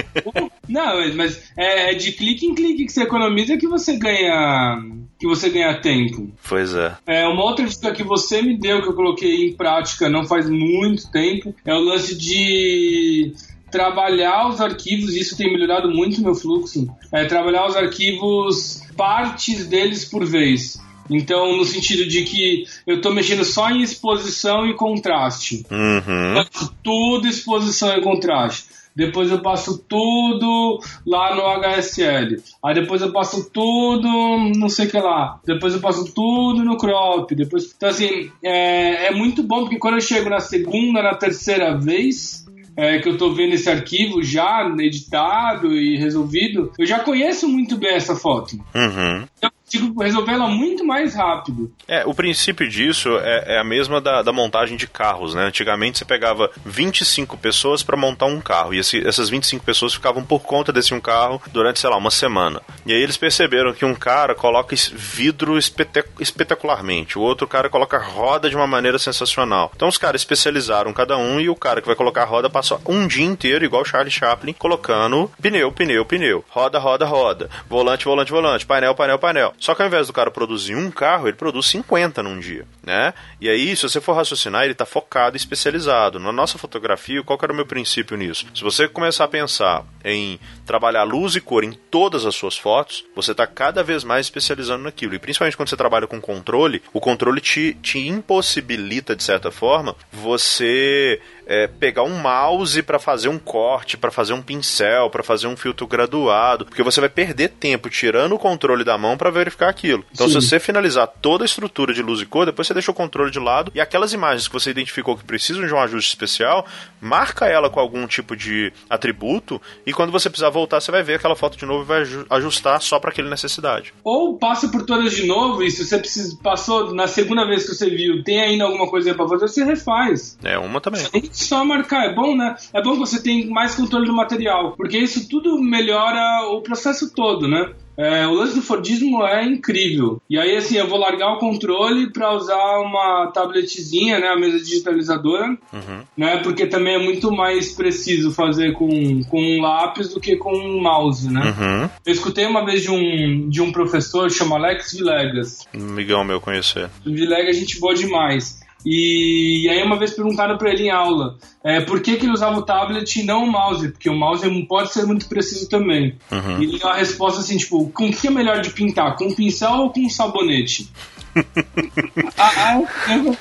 Não, 0.68 1.16
mas 1.16 1.52
é, 1.58 1.92
é 1.92 1.94
de 1.94 2.12
clique 2.12 2.46
em 2.46 2.56
clique 2.56 2.86
que 2.86 2.92
você 2.92 3.04
economiza 3.04 3.58
que 3.58 3.68
você 3.68 3.98
ganha 3.98 4.82
que 5.18 5.28
você 5.28 5.50
ganha 5.50 5.80
tempo. 5.80 6.32
Pois 6.48 6.74
é. 6.74 6.98
É 7.06 7.28
uma 7.28 7.44
outra 7.44 7.66
dica 7.66 7.94
que 7.94 8.04
você 8.04 8.42
me 8.42 8.58
deu 8.58 8.82
que 8.82 8.90
eu 8.90 8.94
coloquei 8.94 9.48
em 9.48 9.56
prática 9.56 10.10
não 10.10 10.26
faz 10.26 10.50
muito 10.50 11.10
tempo 11.10 11.56
é 11.64 11.74
o 11.74 11.80
lance 11.80 12.18
de 12.18 13.34
trabalhar 13.72 14.48
os 14.48 14.62
arquivos, 14.62 15.16
isso 15.16 15.36
tem 15.36 15.52
melhorado 15.52 15.90
muito 15.90 16.20
o 16.20 16.24
meu 16.24 16.34
fluxo, 16.34 16.88
é 17.12 17.26
trabalhar 17.26 17.68
os 17.68 17.76
arquivos 17.76 18.82
partes 18.96 19.68
deles 19.68 20.06
por 20.06 20.26
vez. 20.26 20.80
Então, 21.10 21.56
no 21.58 21.66
sentido 21.66 22.08
de 22.08 22.24
que 22.24 22.66
eu 22.86 22.98
estou 22.98 23.14
mexendo 23.14 23.44
só 23.44 23.70
em 23.70 23.82
exposição 23.82 24.66
e 24.68 24.74
contraste. 24.74 25.66
Uhum. 25.70 26.46
Tudo 26.84 27.28
exposição 27.28 27.96
e 27.98 28.02
contraste. 28.02 28.76
Depois 28.96 29.30
eu 29.30 29.42
passo 29.42 29.78
tudo 29.78 30.80
lá 31.06 31.36
no 31.36 31.42
HSL. 31.42 32.38
Aí 32.64 32.74
depois 32.74 33.02
eu 33.02 33.12
passo 33.12 33.50
tudo, 33.52 34.08
não 34.56 34.70
sei 34.70 34.88
o 34.88 34.90
que 34.90 34.98
lá. 34.98 35.40
Depois 35.46 35.74
eu 35.74 35.82
passo 35.82 36.14
tudo 36.14 36.64
no 36.64 36.78
crop. 36.78 37.36
Depois... 37.36 37.74
Então, 37.76 37.90
assim, 37.90 38.32
é, 38.42 39.08
é 39.08 39.12
muito 39.12 39.44
bom 39.44 39.62
porque 39.62 39.78
quando 39.78 39.96
eu 39.96 40.02
chego 40.02 40.30
na 40.30 40.40
segunda, 40.40 41.04
na 41.04 41.14
terceira 41.14 41.78
vez, 41.78 42.46
é, 42.78 43.00
que 43.00 43.10
eu 43.10 43.14
estou 43.14 43.34
vendo 43.34 43.54
esse 43.54 43.70
arquivo 43.70 44.24
já 44.24 44.66
editado 44.80 45.74
e 45.74 45.98
resolvido, 45.98 46.72
eu 46.80 46.86
já 46.86 47.00
conheço 47.00 47.50
muito 47.50 47.78
bem 47.78 47.96
essa 47.96 48.16
foto. 48.16 48.56
Uhum. 48.74 49.28
Eu 49.42 49.52
consigo 49.66 50.02
resolvê-la 50.02 50.48
muito 50.48 50.86
mais 50.86 51.16
rápido. 51.16 51.72
É, 51.88 52.06
o 52.06 52.14
princípio 52.14 52.70
disso 52.70 53.18
é, 53.18 53.56
é 53.56 53.60
a 53.60 53.64
mesma 53.64 54.00
da, 54.00 54.22
da, 54.22 54.32
montagem 54.32 54.78
de 54.78 54.88
carros, 54.88 55.34
né? 55.34 55.46
Antigamente 55.46 55.98
você 55.98 56.06
pegava 56.06 56.50
25 56.64 57.38
pessoas 57.38 57.82
para 57.82 57.98
montar 57.98 58.28
um 58.28 58.40
carro 58.40 58.74
e 58.74 58.80
esse, 58.80 59.06
essas 59.06 59.30
25 59.30 59.66
pessoas 59.66 59.94
ficavam 59.94 60.24
por 60.24 60.42
conta 60.42 60.72
desse 60.72 60.94
um 60.94 61.02
carro 61.02 61.42
durante, 61.52 61.80
sei 61.80 61.90
lá, 61.90 61.98
uma 61.98 62.12
semana. 62.12 62.62
E 62.86 62.94
aí 62.94 63.02
eles 63.02 63.18
perceberam 63.18 63.74
que 63.74 63.84
um 63.84 63.96
cara 63.96 64.36
coloca 64.36 64.76
vidro 64.94 65.58
espetacularmente, 65.58 67.18
o 67.18 67.22
outro 67.22 67.48
cara 67.48 67.70
coloca 67.70 67.98
roda 67.98 68.50
de 68.50 68.56
uma 68.56 68.68
maneira 68.68 69.00
sensacional. 69.00 69.72
Então 69.76 69.88
os 69.88 69.98
caras 69.98 70.22
especializaram 70.22 70.94
cada 70.94 71.18
um 71.18 71.40
e 71.40 71.50
o 71.50 71.56
cara 71.56 71.82
que 71.82 71.88
vai 71.88 71.96
colocar 71.96 72.24
a 72.24 72.26
roda 72.26 72.50
passou 72.50 72.80
um 72.86 73.08
dia 73.08 73.26
inteiro, 73.26 73.66
igual 73.66 73.86
Charlie 73.86 74.12
Chaplin, 74.12 74.54
colocando 74.54 75.32
pneu, 75.42 75.72
pneu, 75.72 76.06
pneu, 76.06 76.44
roda, 76.50 76.78
roda, 76.78 77.06
roda, 77.06 77.50
volante, 77.70 78.06
volante, 78.06 78.32
volante, 78.32 78.66
painel, 78.66 78.94
painel, 78.94 79.20
painel. 79.20 79.55
Só 79.60 79.74
que 79.74 79.82
ao 79.82 79.88
invés 79.88 80.08
do 80.08 80.14
cara 80.14 80.32
produzir 80.32 80.76
um 80.76 80.92
carro, 80.92 81.28
ele 81.28 81.38
produz 81.38 81.68
50 81.68 82.22
num 82.24 82.40
dia, 82.40 82.66
né? 82.84 83.14
E 83.40 83.50
aí, 83.50 83.76
se 83.76 83.84
você 83.84 84.02
for 84.02 84.14
raciocinar, 84.14 84.64
ele 84.64 84.74
está 84.74 84.86
focado 84.86 85.36
e 85.36 85.40
especializado. 85.40 86.20
Na 86.20 86.32
nossa 86.32 86.58
fotografia, 86.58 87.24
qual 87.24 87.40
era 87.42 87.52
o 87.52 87.56
meu 87.56 87.66
princípio 87.66 88.18
nisso? 88.18 88.48
Se 88.54 88.64
você 88.64 88.88
começar 88.88 89.26
a 89.26 89.30
pensar 89.30 89.86
em 90.04 90.40
trabalhar 90.66 91.04
luz 91.04 91.36
e 91.36 91.42
cor 91.42 91.64
em 91.64 91.72
todas 91.72 92.26
as 92.26 92.36
suas 92.36 92.58
fotos, 92.58 93.06
você 93.16 93.32
está 93.32 93.48
cada 93.48 93.84
vez 93.84 94.04
mais 94.04 94.26
especializando 94.26 94.84
naquilo. 94.84 95.16
E 95.16 95.20
principalmente 95.20 95.58
quando 95.58 95.70
você 95.70 95.78
trabalha 95.78 96.08
com 96.08 96.20
controle, 96.22 96.82
o 96.94 97.00
controle 97.00 97.42
te, 97.42 97.74
te 97.82 98.00
impossibilita, 98.00 99.16
de 99.16 99.24
certa 99.24 99.52
forma, 99.52 99.96
você 100.12 101.22
é, 101.46 101.68
pegar 101.68 102.04
um 102.04 102.18
mouse 102.18 102.82
para 102.82 103.00
fazer 103.00 103.30
um 103.30 103.38
corte, 103.38 103.98
para 103.98 104.12
fazer 104.12 104.34
um 104.34 104.42
pincel, 104.42 105.10
para 105.10 105.24
fazer 105.24 105.48
um 105.48 105.56
filtro 105.56 105.88
graduado, 105.88 106.66
porque 106.66 106.84
você 106.84 107.00
vai 107.00 107.10
perder 107.10 107.50
tempo 107.50 107.90
tirando 107.90 108.34
o 108.34 108.40
controle 108.40 108.84
da 108.84 108.98
mão 108.98 109.18
para 109.18 109.30
verificar 109.30 109.70
aquilo. 109.70 110.04
Então, 110.12 110.28
Sim. 110.28 110.42
se 110.42 110.48
você 110.48 110.60
finalizar 110.60 111.08
toda 111.22 111.44
a 111.44 111.46
estrutura 111.46 111.94
de 111.94 112.02
luz 112.02 112.22
e 112.22 112.26
cor, 112.26 112.46
depois 112.46 112.68
você 112.68 112.74
deixa 112.74 112.92
o 112.92 112.96
controle 112.96 113.32
de 113.32 113.40
lado 113.40 113.72
e 113.76 113.80
aquelas 113.80 114.14
imagens 114.14 114.48
que 114.48 114.54
você 114.54 114.72
identificou 114.72 115.18
que 115.18 115.24
precisam 115.24 115.66
de 115.66 115.74
um 115.74 115.80
ajuste 115.80 116.10
especial, 116.10 116.66
marca 117.00 117.46
ela 117.46 117.70
com 117.70 117.80
algum 117.80 118.08
tipo 118.08 118.36
de 118.36 118.74
atributo 118.90 119.62
e 119.86 119.94
quando 119.94 120.12
você 120.12 120.30
precisar 120.30 120.50
voltar, 120.50 120.82
você 120.82 120.92
vai 120.92 121.04
ver 121.04 121.16
aquela 121.16 121.36
foto 121.36 121.58
de 121.58 121.66
novo 121.66 121.84
e 121.84 121.86
vai 121.86 122.04
ajustar 122.30 122.82
só 122.82 123.00
para 123.00 123.12
aquela 123.12 123.30
necessidade. 123.30 123.94
Ou 124.04 124.38
passe 124.38 124.72
por 124.72 124.86
todas 124.86 125.14
de 125.14 125.26
novo 125.28 125.64
e 125.64 125.70
se 125.70 125.86
você 125.86 125.98
precisa, 125.98 126.38
passou 126.42 126.94
na 126.94 127.08
segunda 127.08 127.46
vez 127.46 127.64
que 127.64 127.76
você 127.76 127.90
viu, 127.90 128.24
tem 128.24 128.42
ainda 128.42 128.66
alguma 128.66 128.90
coisa 128.90 129.14
para 129.14 129.28
fazer, 129.28 129.48
você 129.48 129.64
refaz. 129.64 130.38
É, 130.44 130.58
uma 130.58 130.82
também 130.82 131.06
só 131.36 131.64
marcar. 131.64 132.06
É 132.06 132.14
bom, 132.14 132.36
né? 132.36 132.56
É 132.74 132.82
bom 132.82 132.94
que 132.94 133.00
você 133.00 133.22
tenha 133.22 133.50
mais 133.50 133.76
controle 133.76 134.06
do 134.06 134.14
material, 134.14 134.74
porque 134.76 134.98
isso 134.98 135.28
tudo 135.30 135.62
melhora 135.62 136.48
o 136.50 136.62
processo 136.62 137.14
todo, 137.14 137.48
né? 137.48 137.74
É, 137.98 138.28
o 138.28 138.34
lance 138.34 138.56
do 138.56 138.62
Fordismo 138.62 139.26
é 139.26 139.46
incrível. 139.46 140.22
E 140.30 140.38
aí, 140.38 140.56
assim, 140.56 140.78
eu 140.78 140.88
vou 140.88 141.00
largar 141.00 141.34
o 141.34 141.40
controle 141.40 142.12
para 142.12 142.34
usar 142.34 142.80
uma 142.80 143.32
tabletzinha, 143.34 144.20
né? 144.20 144.28
A 144.28 144.36
mesa 144.36 144.60
digitalizadora, 144.60 145.58
uhum. 145.72 146.02
né? 146.18 146.38
Porque 146.44 146.68
também 146.68 146.96
é 146.96 147.00
muito 147.00 147.32
mais 147.32 147.72
preciso 147.74 148.32
fazer 148.32 148.74
com, 148.74 149.24
com 149.24 149.42
um 149.42 149.62
lápis 149.62 150.14
do 150.14 150.20
que 150.20 150.36
com 150.36 150.54
um 150.54 150.82
mouse, 150.82 151.32
né? 151.32 151.56
Uhum. 151.58 151.90
Eu 152.06 152.14
escutei 152.14 152.46
uma 152.46 152.66
vez 152.66 152.82
de 152.82 152.92
um, 152.92 153.50
de 153.50 153.62
um 153.62 153.72
professor, 153.72 154.30
chama 154.30 154.58
Alex 154.58 154.94
Vilegas. 154.94 155.66
Migão 155.74 156.24
meu 156.24 156.42
conhecer. 156.42 156.90
Vilegas, 157.06 157.56
gente 157.56 157.80
boa 157.80 157.96
demais. 157.96 158.65
E, 158.86 159.68
aí 159.70 159.82
uma 159.84 159.98
vez 159.98 160.14
perguntaram 160.14 160.58
para 160.58 160.70
ele 160.70 160.84
em 160.84 160.92
aula 160.92 161.38
é, 161.64 161.82
por 161.82 162.02
que, 162.02 162.18
que 162.18 162.26
ele 162.26 162.34
usava 162.34 162.60
o 162.60 162.62
tablet 162.62 163.20
e 163.20 163.24
não 163.24 163.44
o 163.44 163.52
mouse, 163.52 163.90
porque 163.90 164.10
o 164.10 164.16
mouse 164.16 164.48
pode 164.68 164.94
ser 164.94 165.06
muito 165.06 165.28
preciso 165.28 165.68
também. 165.68 166.16
Uhum. 166.32 166.60
E 166.60 166.66
ele 166.66 166.78
deu 166.78 166.88
uma 166.88 166.96
resposta 166.96 167.40
assim, 167.40 167.58
tipo, 167.58 167.90
com 167.90 168.08
o 168.08 168.14
que 168.14 168.28
é 168.28 168.32
melhor 168.32 168.62
de 168.62 168.70
pintar, 168.70 169.16
com 169.16 169.26
um 169.26 169.34
pincel 169.34 169.74
ou 169.74 169.92
com 169.92 170.02
um 170.02 170.10
sabonete? 170.10 170.92
ah, 172.38 172.52
ah, 172.58 172.82
eu, 173.12 173.38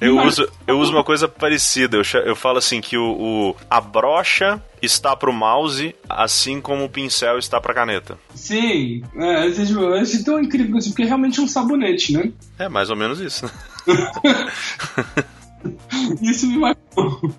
eu 0.00 0.26
uso, 0.26 0.48
eu 0.66 0.78
uso 0.78 0.92
uma 0.92 1.04
coisa 1.04 1.28
parecida. 1.28 1.96
Eu, 1.96 2.02
eu 2.24 2.34
falo 2.34 2.58
assim 2.58 2.80
que 2.80 2.96
o, 2.96 3.12
o 3.12 3.56
a 3.70 3.80
brocha 3.80 4.60
está 4.82 5.16
para 5.16 5.30
o 5.30 5.32
mouse, 5.32 5.94
assim 6.08 6.60
como 6.60 6.84
o 6.84 6.88
pincel 6.88 7.38
está 7.38 7.60
para 7.60 7.72
a 7.72 7.74
caneta. 7.74 8.18
Sim, 8.34 9.02
é, 9.16 9.46
eu 9.46 9.94
achei 9.94 10.24
tão 10.24 10.40
incrível 10.40 10.76
assim, 10.76 10.90
porque 10.90 11.04
é 11.04 11.06
realmente 11.06 11.40
um 11.40 11.46
sabonete, 11.46 12.12
né? 12.12 12.32
É 12.58 12.68
mais 12.68 12.90
ou 12.90 12.96
menos 12.96 13.20
isso. 13.20 13.48
isso 16.20 16.48
me 16.48 16.58
marcou. 16.58 17.32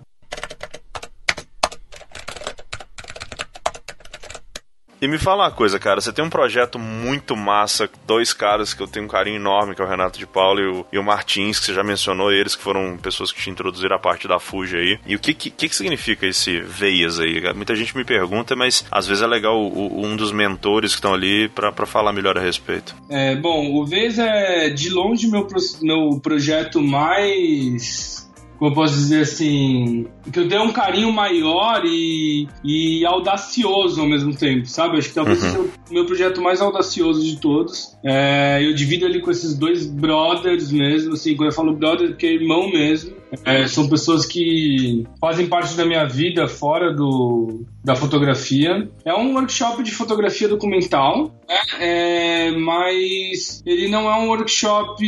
E 5.04 5.08
me 5.08 5.18
fala 5.18 5.44
uma 5.44 5.52
coisa, 5.52 5.78
cara, 5.78 6.00
você 6.00 6.14
tem 6.14 6.24
um 6.24 6.30
projeto 6.30 6.80
muito 6.80 7.36
massa, 7.36 7.90
dois 8.08 8.32
caras 8.32 8.74
que 8.74 8.82
eu 8.82 8.88
tenho 8.88 9.04
um 9.04 9.10
carinho 9.10 9.36
enorme, 9.36 9.76
que 9.76 9.82
é 9.82 9.86
o 9.86 9.88
Renato 9.88 10.18
de 10.18 10.26
Paulo 10.26 10.62
e 10.62 10.66
o, 10.66 10.86
e 10.94 10.98
o 10.98 11.04
Martins, 11.04 11.60
que 11.60 11.66
você 11.66 11.74
já 11.74 11.84
mencionou, 11.84 12.32
eles 12.32 12.56
que 12.56 12.64
foram 12.64 12.96
pessoas 12.96 13.30
que 13.30 13.42
te 13.42 13.50
introduziram 13.50 13.98
a 13.98 14.00
parte 14.00 14.30
da 14.30 14.40
Fuji 14.40 14.78
aí. 14.78 15.00
E 15.06 15.14
o 15.14 15.20
que, 15.20 15.34
que, 15.34 15.50
que 15.50 15.76
significa 15.76 16.26
esse 16.26 16.62
veias 16.62 17.20
aí? 17.20 17.42
Muita 17.54 17.76
gente 17.76 17.98
me 17.98 18.06
pergunta, 18.06 18.56
mas 18.56 18.86
às 18.90 19.06
vezes 19.06 19.22
é 19.22 19.28
legal 19.28 19.60
o, 19.60 20.00
o, 20.00 20.06
um 20.06 20.16
dos 20.16 20.32
mentores 20.32 20.92
que 20.92 21.00
estão 21.00 21.14
ali 21.14 21.50
para 21.50 21.86
falar 21.86 22.14
melhor 22.14 22.38
a 22.38 22.42
respeito. 22.42 22.96
É, 23.10 23.36
bom, 23.36 23.74
o 23.74 23.86
Veias 23.86 24.18
é 24.18 24.70
de 24.70 24.90
longe 24.90 25.28
meu, 25.28 25.46
meu 25.82 26.18
projeto 26.22 26.82
mais 26.82 28.32
como 28.58 28.72
eu 28.72 28.76
posso 28.76 28.94
dizer 28.94 29.22
assim, 29.22 30.08
que 30.32 30.40
eu 30.40 30.48
dei 30.48 30.60
um 30.60 30.72
carinho 30.72 31.12
maior 31.12 31.82
e, 31.86 32.48
e 32.64 33.06
audacioso 33.06 34.02
ao 34.02 34.08
mesmo 34.08 34.36
tempo, 34.36 34.66
sabe? 34.68 34.98
Acho 34.98 35.10
que 35.10 35.16
talvez 35.16 35.44
uhum. 35.44 35.50
seja 35.50 35.62
o 35.90 35.94
meu 35.94 36.06
projeto 36.06 36.42
mais 36.42 36.62
audacioso 36.62 37.24
de 37.24 37.40
todos. 37.40 37.96
É, 38.04 38.64
eu 38.64 38.74
divido 38.74 39.06
ali 39.06 39.22
com 39.22 39.32
esses 39.32 39.58
dois 39.58 39.86
brothers 39.86 40.72
mesmo, 40.72 41.14
assim, 41.14 41.36
quando 41.36 41.50
eu 41.50 41.56
falo 41.56 41.76
brother, 41.76 42.10
porque 42.10 42.28
é 42.28 42.34
irmão 42.34 42.70
mesmo. 42.70 43.23
É, 43.46 43.68
são 43.68 43.88
pessoas 43.90 44.26
que 44.26 45.06
fazem 45.20 45.48
parte 45.48 45.76
da 45.76 45.86
minha 45.86 46.06
vida 46.06 46.48
fora 46.48 46.94
do, 46.94 47.66
da 47.84 47.96
fotografia. 47.96 48.90
É 49.04 49.14
um 49.14 49.34
workshop 49.34 49.84
de 49.84 49.92
fotografia 49.92 50.48
documental, 50.48 51.32
né? 51.48 51.58
é, 51.80 52.52
mas 52.52 53.62
ele 53.66 53.88
não 53.88 54.10
é 54.10 54.18
um 54.18 54.28
workshop 54.28 55.04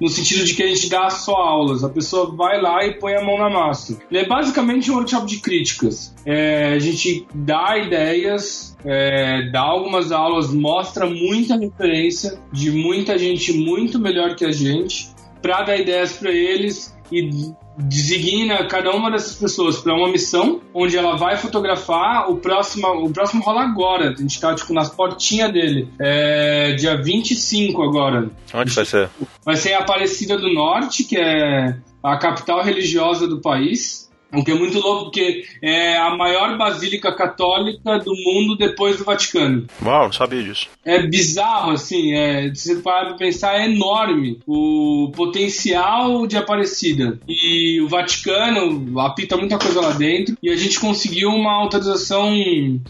no 0.00 0.08
sentido 0.08 0.44
de 0.44 0.54
que 0.54 0.62
a 0.62 0.66
gente 0.66 0.88
dá 0.88 1.08
só 1.10 1.34
aulas. 1.36 1.84
A 1.84 1.88
pessoa 1.88 2.34
vai 2.34 2.60
lá 2.60 2.84
e 2.84 2.98
põe 2.98 3.14
a 3.14 3.24
mão 3.24 3.38
na 3.38 3.48
massa. 3.48 3.98
Ele 4.10 4.20
é 4.20 4.26
basicamente 4.26 4.90
um 4.90 4.96
workshop 4.96 5.26
de 5.26 5.38
críticas. 5.38 6.14
É, 6.26 6.74
a 6.74 6.78
gente 6.78 7.26
dá 7.34 7.78
ideias, 7.78 8.76
é, 8.84 9.50
dá 9.50 9.60
algumas 9.60 10.12
aulas, 10.12 10.52
mostra 10.52 11.06
muita 11.06 11.56
referência 11.56 12.38
de 12.52 12.70
muita 12.70 13.16
gente 13.18 13.52
muito 13.52 13.98
melhor 13.98 14.34
que 14.34 14.44
a 14.44 14.52
gente 14.52 15.13
para 15.44 15.62
dar 15.62 15.76
ideias 15.76 16.14
para 16.14 16.32
eles 16.32 16.96
e 17.12 17.52
designa 17.76 18.66
cada 18.66 18.92
uma 18.92 19.10
dessas 19.10 19.36
pessoas 19.36 19.78
para 19.78 19.94
uma 19.94 20.08
missão 20.08 20.62
onde 20.72 20.96
ela 20.96 21.18
vai 21.18 21.36
fotografar 21.36 22.30
o 22.30 22.36
próximo 22.38 22.86
o 23.04 23.12
próximo 23.12 23.42
rola 23.42 23.60
agora. 23.62 24.12
A 24.12 24.16
gente 24.16 24.40
tá 24.40 24.54
tipo 24.54 24.72
nas 24.72 24.88
portinhas 24.88 25.52
dele. 25.52 25.90
É 26.00 26.72
dia 26.72 26.96
25 26.96 27.82
agora. 27.82 28.30
Onde 28.54 28.72
vai 28.72 28.86
ser? 28.86 29.10
vai 29.44 29.56
ser 29.56 29.72
em 29.72 29.74
Aparecida 29.74 30.38
do 30.38 30.50
Norte 30.50 31.04
que 31.04 31.18
é 31.18 31.76
a 32.02 32.16
capital 32.16 32.62
religiosa 32.62 33.28
do 33.28 33.42
país 33.42 34.03
o 34.34 34.44
que 34.44 34.50
é 34.50 34.54
muito 34.54 34.78
louco, 34.78 35.04
porque 35.04 35.44
é 35.62 35.96
a 35.96 36.16
maior 36.16 36.56
basílica 36.56 37.12
católica 37.12 37.98
do 37.98 38.12
mundo 38.14 38.56
depois 38.56 38.96
do 38.96 39.04
Vaticano. 39.04 39.66
Uau, 39.82 40.04
não 40.04 40.12
sabia 40.12 40.42
disso. 40.42 40.68
É 40.84 41.02
bizarro, 41.06 41.72
assim, 41.72 42.12
é, 42.12 42.52
se 42.54 42.74
você 42.74 42.82
parar 42.82 43.06
pra 43.06 43.16
pensar, 43.16 43.60
é 43.60 43.66
enorme 43.66 44.38
o 44.46 45.10
potencial 45.14 46.26
de 46.26 46.36
Aparecida. 46.36 47.18
E 47.28 47.80
o 47.80 47.88
Vaticano 47.88 49.00
apita 49.00 49.36
muita 49.36 49.58
coisa 49.58 49.80
lá 49.80 49.92
dentro, 49.92 50.36
e 50.42 50.50
a 50.50 50.56
gente 50.56 50.80
conseguiu 50.80 51.30
uma 51.30 51.52
autorização 51.52 52.32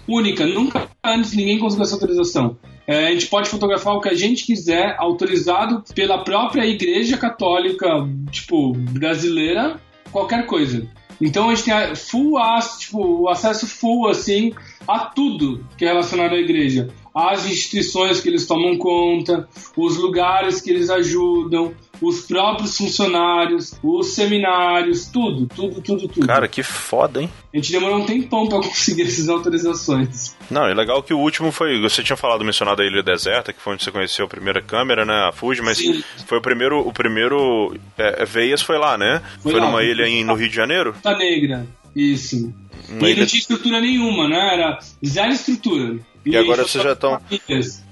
única. 0.09 0.47
Nunca 0.47 0.89
antes 1.03 1.35
ninguém 1.35 1.59
conseguiu 1.59 1.85
essa 1.85 1.95
autorização. 1.95 2.57
É, 2.87 3.09
a 3.09 3.11
gente 3.13 3.27
pode 3.27 3.49
fotografar 3.49 3.95
o 3.95 4.01
que 4.01 4.09
a 4.09 4.15
gente 4.15 4.45
quiser, 4.45 4.95
autorizado 4.99 5.83
pela 5.95 6.23
própria 6.23 6.67
Igreja 6.67 7.17
Católica, 7.17 7.89
tipo, 8.31 8.75
brasileira, 8.75 9.81
qualquer 10.13 10.47
coisa. 10.47 10.87
Então 11.21 11.49
a 11.49 11.55
gente 11.55 11.65
tem 11.65 11.95
full 11.95 12.39
tipo, 12.79 13.23
o 13.23 13.29
acesso 13.29 13.67
full 13.67 14.09
assim 14.09 14.53
a 14.87 15.01
tudo 15.01 15.65
que 15.77 15.85
é 15.85 15.89
relacionado 15.89 16.35
à 16.35 16.39
igreja. 16.39 16.93
As 17.15 17.47
instituições 17.47 18.21
que 18.21 18.29
eles 18.29 18.45
tomam 18.45 18.77
conta, 18.77 19.49
os 19.77 19.97
lugares 19.97 20.61
que 20.61 20.71
eles 20.71 20.91
ajudam, 20.91 21.73
os 22.01 22.23
próprios 22.23 22.77
funcionários, 22.77 23.75
os 23.83 24.15
seminários, 24.15 25.07
tudo, 25.07 25.47
tudo, 25.47 25.81
tudo, 25.81 26.09
tudo. 26.09 26.27
Cara, 26.27 26.49
que 26.49 26.63
foda, 26.63 27.23
hein? 27.23 27.31
A 27.53 27.57
gente 27.57 27.71
demorou 27.71 27.99
um 27.99 28.05
tempão 28.05 28.49
pra 28.49 28.59
conseguir 28.67 29.03
essas 29.03 29.29
autorizações. 29.29 30.37
Não, 30.51 30.67
é 30.67 30.75
legal 30.75 31.03
que 31.03 31.15
o 31.15 31.19
último 31.19 31.53
foi. 31.53 31.81
Você 31.81 32.03
tinha 32.03 32.17
falado, 32.17 32.45
mencionado 32.45 32.83
a 32.83 32.85
Ilha 32.85 33.03
Deserta, 33.03 33.53
que 33.53 33.61
foi 33.61 33.75
onde 33.75 33.85
você 33.85 33.93
conheceu 33.93 34.25
a 34.25 34.29
primeira 34.29 34.61
câmera, 34.61 35.05
né? 35.05 35.29
A 35.29 35.33
Fuji, 35.33 35.63
mas 35.63 35.79
Sim. 35.79 36.03
foi 36.27 36.39
o 36.39 36.43
primeiro. 36.43 36.81
O 36.81 36.93
primeiro. 36.93 37.77
É, 37.97 38.25
Veias 38.25 38.61
foi 38.61 38.77
lá, 38.77 38.99
né? 38.99 39.23
Foi, 39.41 39.53
foi 39.53 39.61
lá, 39.61 39.67
numa 39.69 39.83
ilha 39.83 40.07
em, 40.07 40.25
no 40.25 40.35
Rio 40.35 40.49
de 40.49 40.57
Janeiro? 40.57 40.95
Tá 41.03 41.17
Negra, 41.17 41.67
isso. 41.95 42.53
Uma 42.89 43.09
e 43.09 43.13
ilha... 43.13 43.21
não 43.21 43.27
tinha 43.27 43.41
estrutura 43.41 43.81
nenhuma, 43.81 44.29
né? 44.29 44.55
Era 44.55 44.79
zero 45.05 45.33
estrutura. 45.33 46.01
E, 46.25 46.31
e 46.31 46.37
agora 46.37 46.63
vocês 46.63 46.83
já 46.83 46.93
estão. 46.93 47.21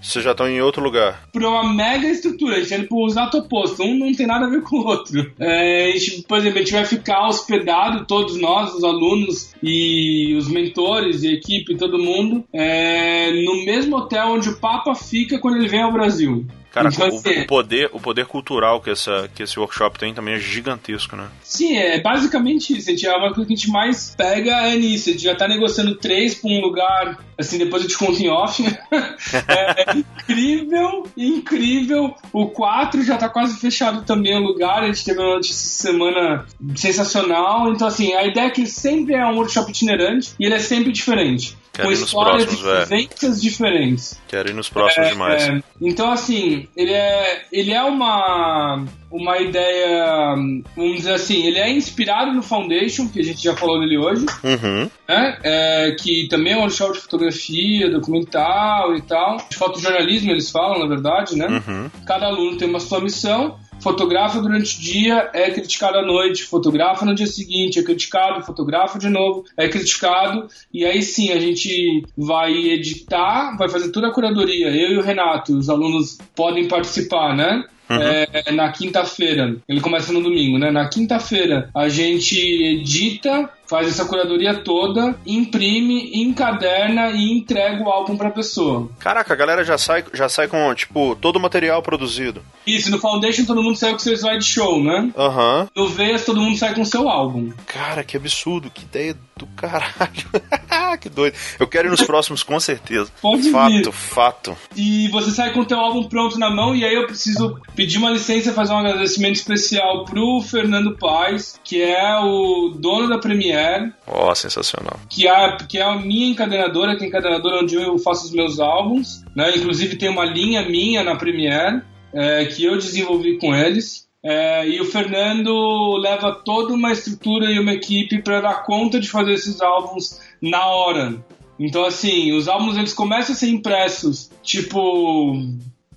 Vocês 0.03 0.25
já 0.25 0.33
estão 0.33 0.49
em 0.49 0.61
outro 0.61 0.83
lugar. 0.83 1.29
Por 1.33 1.43
uma 1.45 1.73
mega 1.73 2.09
estrutura, 2.09 2.57
a 2.57 2.61
gente 2.61 2.75
indo 2.75 2.89
pro 2.89 3.07
exato 3.07 3.39
oposto. 3.39 3.83
Um 3.83 3.99
não 3.99 4.13
tem 4.13 4.27
nada 4.27 4.47
a 4.47 4.51
ver 4.51 4.63
com 4.63 4.77
o 4.77 4.87
outro. 4.87 5.33
É, 5.39 5.93
a 5.93 5.97
gente, 5.97 6.23
por 6.23 6.39
exemplo, 6.39 6.59
a 6.59 6.63
gente 6.63 6.73
vai 6.73 6.85
ficar 6.85 7.29
hospedado, 7.29 8.05
todos 8.05 8.37
nós, 8.41 8.75
os 8.75 8.83
alunos 8.83 9.55
e 9.63 10.35
os 10.37 10.49
mentores 10.49 11.23
e 11.23 11.29
a 11.29 11.33
equipe, 11.33 11.77
todo 11.77 11.99
mundo, 11.99 12.45
é, 12.53 13.31
no 13.45 13.65
mesmo 13.65 13.97
hotel 13.97 14.33
onde 14.33 14.49
o 14.49 14.59
Papa 14.59 14.95
fica 14.95 15.39
quando 15.39 15.57
ele 15.57 15.69
vem 15.69 15.83
ao 15.83 15.93
Brasil. 15.93 16.45
Cara, 16.73 16.89
então, 16.89 17.07
o, 17.07 17.17
assim, 17.17 17.41
o, 17.43 17.47
poder, 17.47 17.91
o 17.93 18.01
poder 18.01 18.25
cultural 18.25 18.81
que, 18.81 18.89
essa, 18.89 19.29
que 19.35 19.43
esse 19.43 19.59
workshop 19.59 19.99
tem 19.99 20.15
também 20.15 20.35
é 20.35 20.39
gigantesco, 20.39 21.15
né? 21.15 21.29
Sim, 21.43 21.77
é 21.77 22.01
basicamente 22.01 22.77
isso. 22.77 22.89
A 22.89 22.93
gente, 22.93 23.07
é 23.07 23.15
uma 23.15 23.33
coisa 23.33 23.47
que 23.47 23.53
a 23.53 23.57
gente 23.57 23.69
mais 23.69 24.15
pega 24.17 24.53
é 24.69 24.75
nisso. 24.75 25.11
A 25.11 25.13
gente 25.13 25.23
já 25.23 25.35
tá 25.35 25.47
negociando 25.47 25.95
três 25.97 26.35
pra 26.35 26.51
um 26.51 26.61
lugar, 26.63 27.19
assim, 27.37 27.59
depois 27.59 27.83
eu 27.83 27.91
te 27.91 27.99
conto 27.99 28.19
em 28.23 28.31
off. 28.31 28.65
é, 28.95 29.83
é 29.83 29.92
incrível, 29.97 31.07
incrível. 31.17 32.15
O 32.33 32.47
4 32.47 33.03
já 33.03 33.17
tá 33.17 33.29
quase 33.29 33.59
fechado 33.59 34.05
também 34.05 34.37
o 34.37 34.43
lugar. 34.43 34.83
A 34.83 34.87
gente 34.87 35.05
teve 35.05 35.21
uma 35.21 35.35
notícia 35.35 35.55
semana 35.55 36.47
sensacional. 36.75 37.73
Então, 37.73 37.87
assim, 37.87 38.13
a 38.15 38.27
ideia 38.27 38.47
é 38.47 38.51
que 38.51 38.67
sempre 38.67 39.15
é 39.15 39.27
um 39.27 39.37
workshop 39.37 39.71
itinerante 39.71 40.35
e 40.39 40.45
ele 40.45 40.55
é 40.55 40.59
sempre 40.59 40.93
diferente. 40.93 41.57
Quero 41.73 41.89
com 41.89 41.93
histórias 41.93 42.45
próximos, 42.45 42.61
e 42.61 42.85
vivências 42.85 43.41
diferentes. 43.41 44.21
Quero 44.29 44.51
ir 44.51 44.55
nos 44.55 44.69
próximos 44.69 45.09
é, 45.09 45.11
demais. 45.11 45.43
É, 45.49 45.63
então, 45.81 46.13
assim, 46.13 46.69
ele 46.77 46.93
é, 46.93 47.47
ele 47.51 47.73
é 47.73 47.83
uma, 47.83 48.85
uma 49.11 49.39
ideia, 49.39 50.35
vamos 50.77 50.97
dizer 50.97 51.15
assim, 51.15 51.47
ele 51.47 51.59
é 51.59 51.71
inspirado 51.71 52.33
no 52.33 52.43
Foundation, 52.43 53.09
que 53.09 53.21
a 53.21 53.25
gente 53.25 53.43
já 53.43 53.57
falou 53.57 53.81
dele 53.81 53.97
hoje, 53.97 54.27
uhum. 54.45 54.91
né? 55.09 55.39
É, 55.43 55.97
que 55.99 56.29
também 56.29 56.53
é 56.53 56.57
um 56.57 56.61
workshop 56.61 56.93
de 56.93 57.01
fotografia, 57.01 57.91
documental 57.91 58.95
e 58.95 59.01
tal. 59.01 59.39
De 59.49 59.57
fotojornalismo, 59.57 60.31
eles 60.31 60.51
falam, 60.51 60.79
na 60.79 60.87
verdade, 60.87 61.37
né? 61.37 61.47
Uhum. 61.47 61.91
Cada 62.07 62.27
aluno 62.27 62.59
tem 62.59 62.69
uma 62.69 62.81
sua 62.81 63.01
missão 63.01 63.59
fotografa 63.83 64.41
durante 64.41 64.79
o 64.79 64.81
dia, 64.81 65.31
é 65.35 65.51
criticado 65.51 65.99
à 65.99 66.03
noite, 66.03 66.45
fotografa 66.45 67.05
no 67.05 67.15
dia 67.15 67.27
seguinte, 67.27 67.81
é 67.81 67.83
criticado, 67.83 68.45
fotografa 68.45 68.99
de 68.99 69.09
novo, 69.09 69.45
é 69.57 69.69
criticado, 69.69 70.47
e 70.73 70.85
aí 70.85 71.03
sim 71.03 71.33
a 71.33 71.41
gente 71.41 72.05
vai 72.17 72.53
editar, 72.53 73.57
vai 73.59 73.69
fazer 73.69 73.91
toda 73.91 74.07
a 74.07 74.13
curadoria, 74.13 74.69
eu 74.69 74.93
e 74.93 74.99
o 74.99 75.03
Renato, 75.03 75.59
os 75.59 75.69
alunos 75.69 76.17
podem 76.35 76.69
participar, 76.69 77.37
né? 77.37 77.65
Uhum. 77.91 77.99
É, 78.01 78.53
na 78.53 78.71
quinta-feira, 78.71 79.57
ele 79.69 79.81
começa 79.81 80.13
no 80.13 80.23
domingo, 80.23 80.59
né? 80.59 80.71
Na 80.71 80.89
quinta-feira 80.89 81.69
a 81.75 81.89
gente 81.89 82.39
edita 82.39 83.51
faz 83.73 83.89
essa 83.89 84.05
curadoria 84.05 84.53
toda, 84.53 85.19
imprime, 85.25 86.11
encaderna 86.13 87.11
e 87.13 87.33
entrega 87.33 87.83
o 87.83 87.89
álbum 87.89 88.19
pra 88.19 88.31
pessoa. 88.31 88.91
Caraca, 88.99 89.33
a 89.33 89.37
galera 89.37 89.65
já 89.65 89.79
sai, 89.79 90.05
já 90.13 90.29
sai 90.29 90.47
com, 90.47 90.75
tipo, 90.75 91.17
todo 91.17 91.37
o 91.37 91.41
material 91.41 91.81
produzido. 91.81 92.43
Isso, 92.67 92.91
no 92.91 92.99
Foundation 92.99 93.47
todo 93.47 93.63
mundo 93.63 93.77
sai 93.77 93.93
com 93.93 93.99
seu 93.99 94.13
slideshow, 94.13 94.85
né? 94.85 95.11
Aham. 95.17 95.61
Uhum. 95.61 95.69
No 95.75 95.89
Veias 95.89 96.27
todo 96.27 96.39
mundo 96.39 96.59
sai 96.59 96.75
com 96.75 96.85
seu 96.85 97.09
álbum. 97.09 97.51
Cara, 97.67 98.05
que 98.05 98.15
absurdo, 98.15 98.71
que 98.71 98.83
ideia 98.83 99.17
do 99.37 99.47
caralho. 99.57 100.29
que 101.01 101.09
doido. 101.09 101.35
Eu 101.59 101.67
quero 101.67 101.89
ir 101.89 101.91
nos 101.91 102.03
próximos 102.03 102.43
com 102.43 102.61
certeza. 102.61 103.11
Pode 103.23 103.51
fato, 103.51 103.71
vir. 103.73 103.93
fato. 103.93 104.57
E 104.77 105.09
você 105.09 105.31
sai 105.31 105.53
com 105.55 105.61
o 105.61 105.65
teu 105.65 105.81
álbum 105.81 106.05
pronto 106.05 106.39
na 106.39 106.51
mão 106.51 106.77
e 106.77 106.85
aí 106.85 106.95
eu 106.95 107.07
preciso 107.07 107.59
pedir 107.75 107.97
uma 107.97 108.11
licença 108.11 108.51
e 108.51 108.53
fazer 108.53 108.75
um 108.75 108.79
agradecimento 108.79 109.37
especial 109.37 110.05
pro 110.05 110.43
Fernando 110.43 110.97
Paz, 110.99 111.59
que 111.65 111.81
é 111.83 112.19
o 112.19 112.75
dono 112.79 113.09
da 113.09 113.19
Premiere 113.19 113.62
Ó, 114.07 114.31
oh, 114.31 114.35
sensacional. 114.35 114.99
Que 115.09 115.29
é, 115.29 115.57
que 115.69 115.79
é 115.79 115.83
a 115.83 115.97
minha 115.97 116.29
encadenadora, 116.29 116.97
que 116.97 117.03
é 117.03 117.07
a 117.07 117.09
encadenadora 117.09 117.63
onde 117.63 117.75
eu 117.75 117.99
faço 117.99 118.27
os 118.27 118.33
meus 118.33 118.61
álbuns. 118.61 119.25
Né? 119.35 119.57
Inclusive 119.57 119.97
tem 119.97 120.09
uma 120.09 120.25
linha 120.25 120.69
minha 120.69 121.03
na 121.03 121.17
Premiere 121.17 121.83
é, 122.13 122.45
que 122.47 122.65
eu 122.65 122.77
desenvolvi 122.77 123.39
com 123.39 123.55
eles. 123.55 124.09
É, 124.25 124.69
e 124.69 124.81
o 124.81 124.85
Fernando 124.85 125.97
leva 125.97 126.33
toda 126.33 126.73
uma 126.75 126.93
estrutura 126.93 127.51
e 127.51 127.59
uma 127.59 127.73
equipe 127.73 128.23
para 128.23 128.41
dar 128.41 128.63
conta 128.65 129.01
de 129.01 129.09
fazer 129.09 129.33
esses 129.33 129.61
álbuns 129.61 130.21
na 130.41 130.65
hora. 130.67 131.17
Então, 131.59 131.85
assim, 131.85 132.33
os 132.33 132.49
álbuns 132.49 132.77
eles 132.77 132.93
começam 132.93 133.35
a 133.35 133.39
ser 133.39 133.49
impressos 133.49 134.31
tipo 134.43 135.35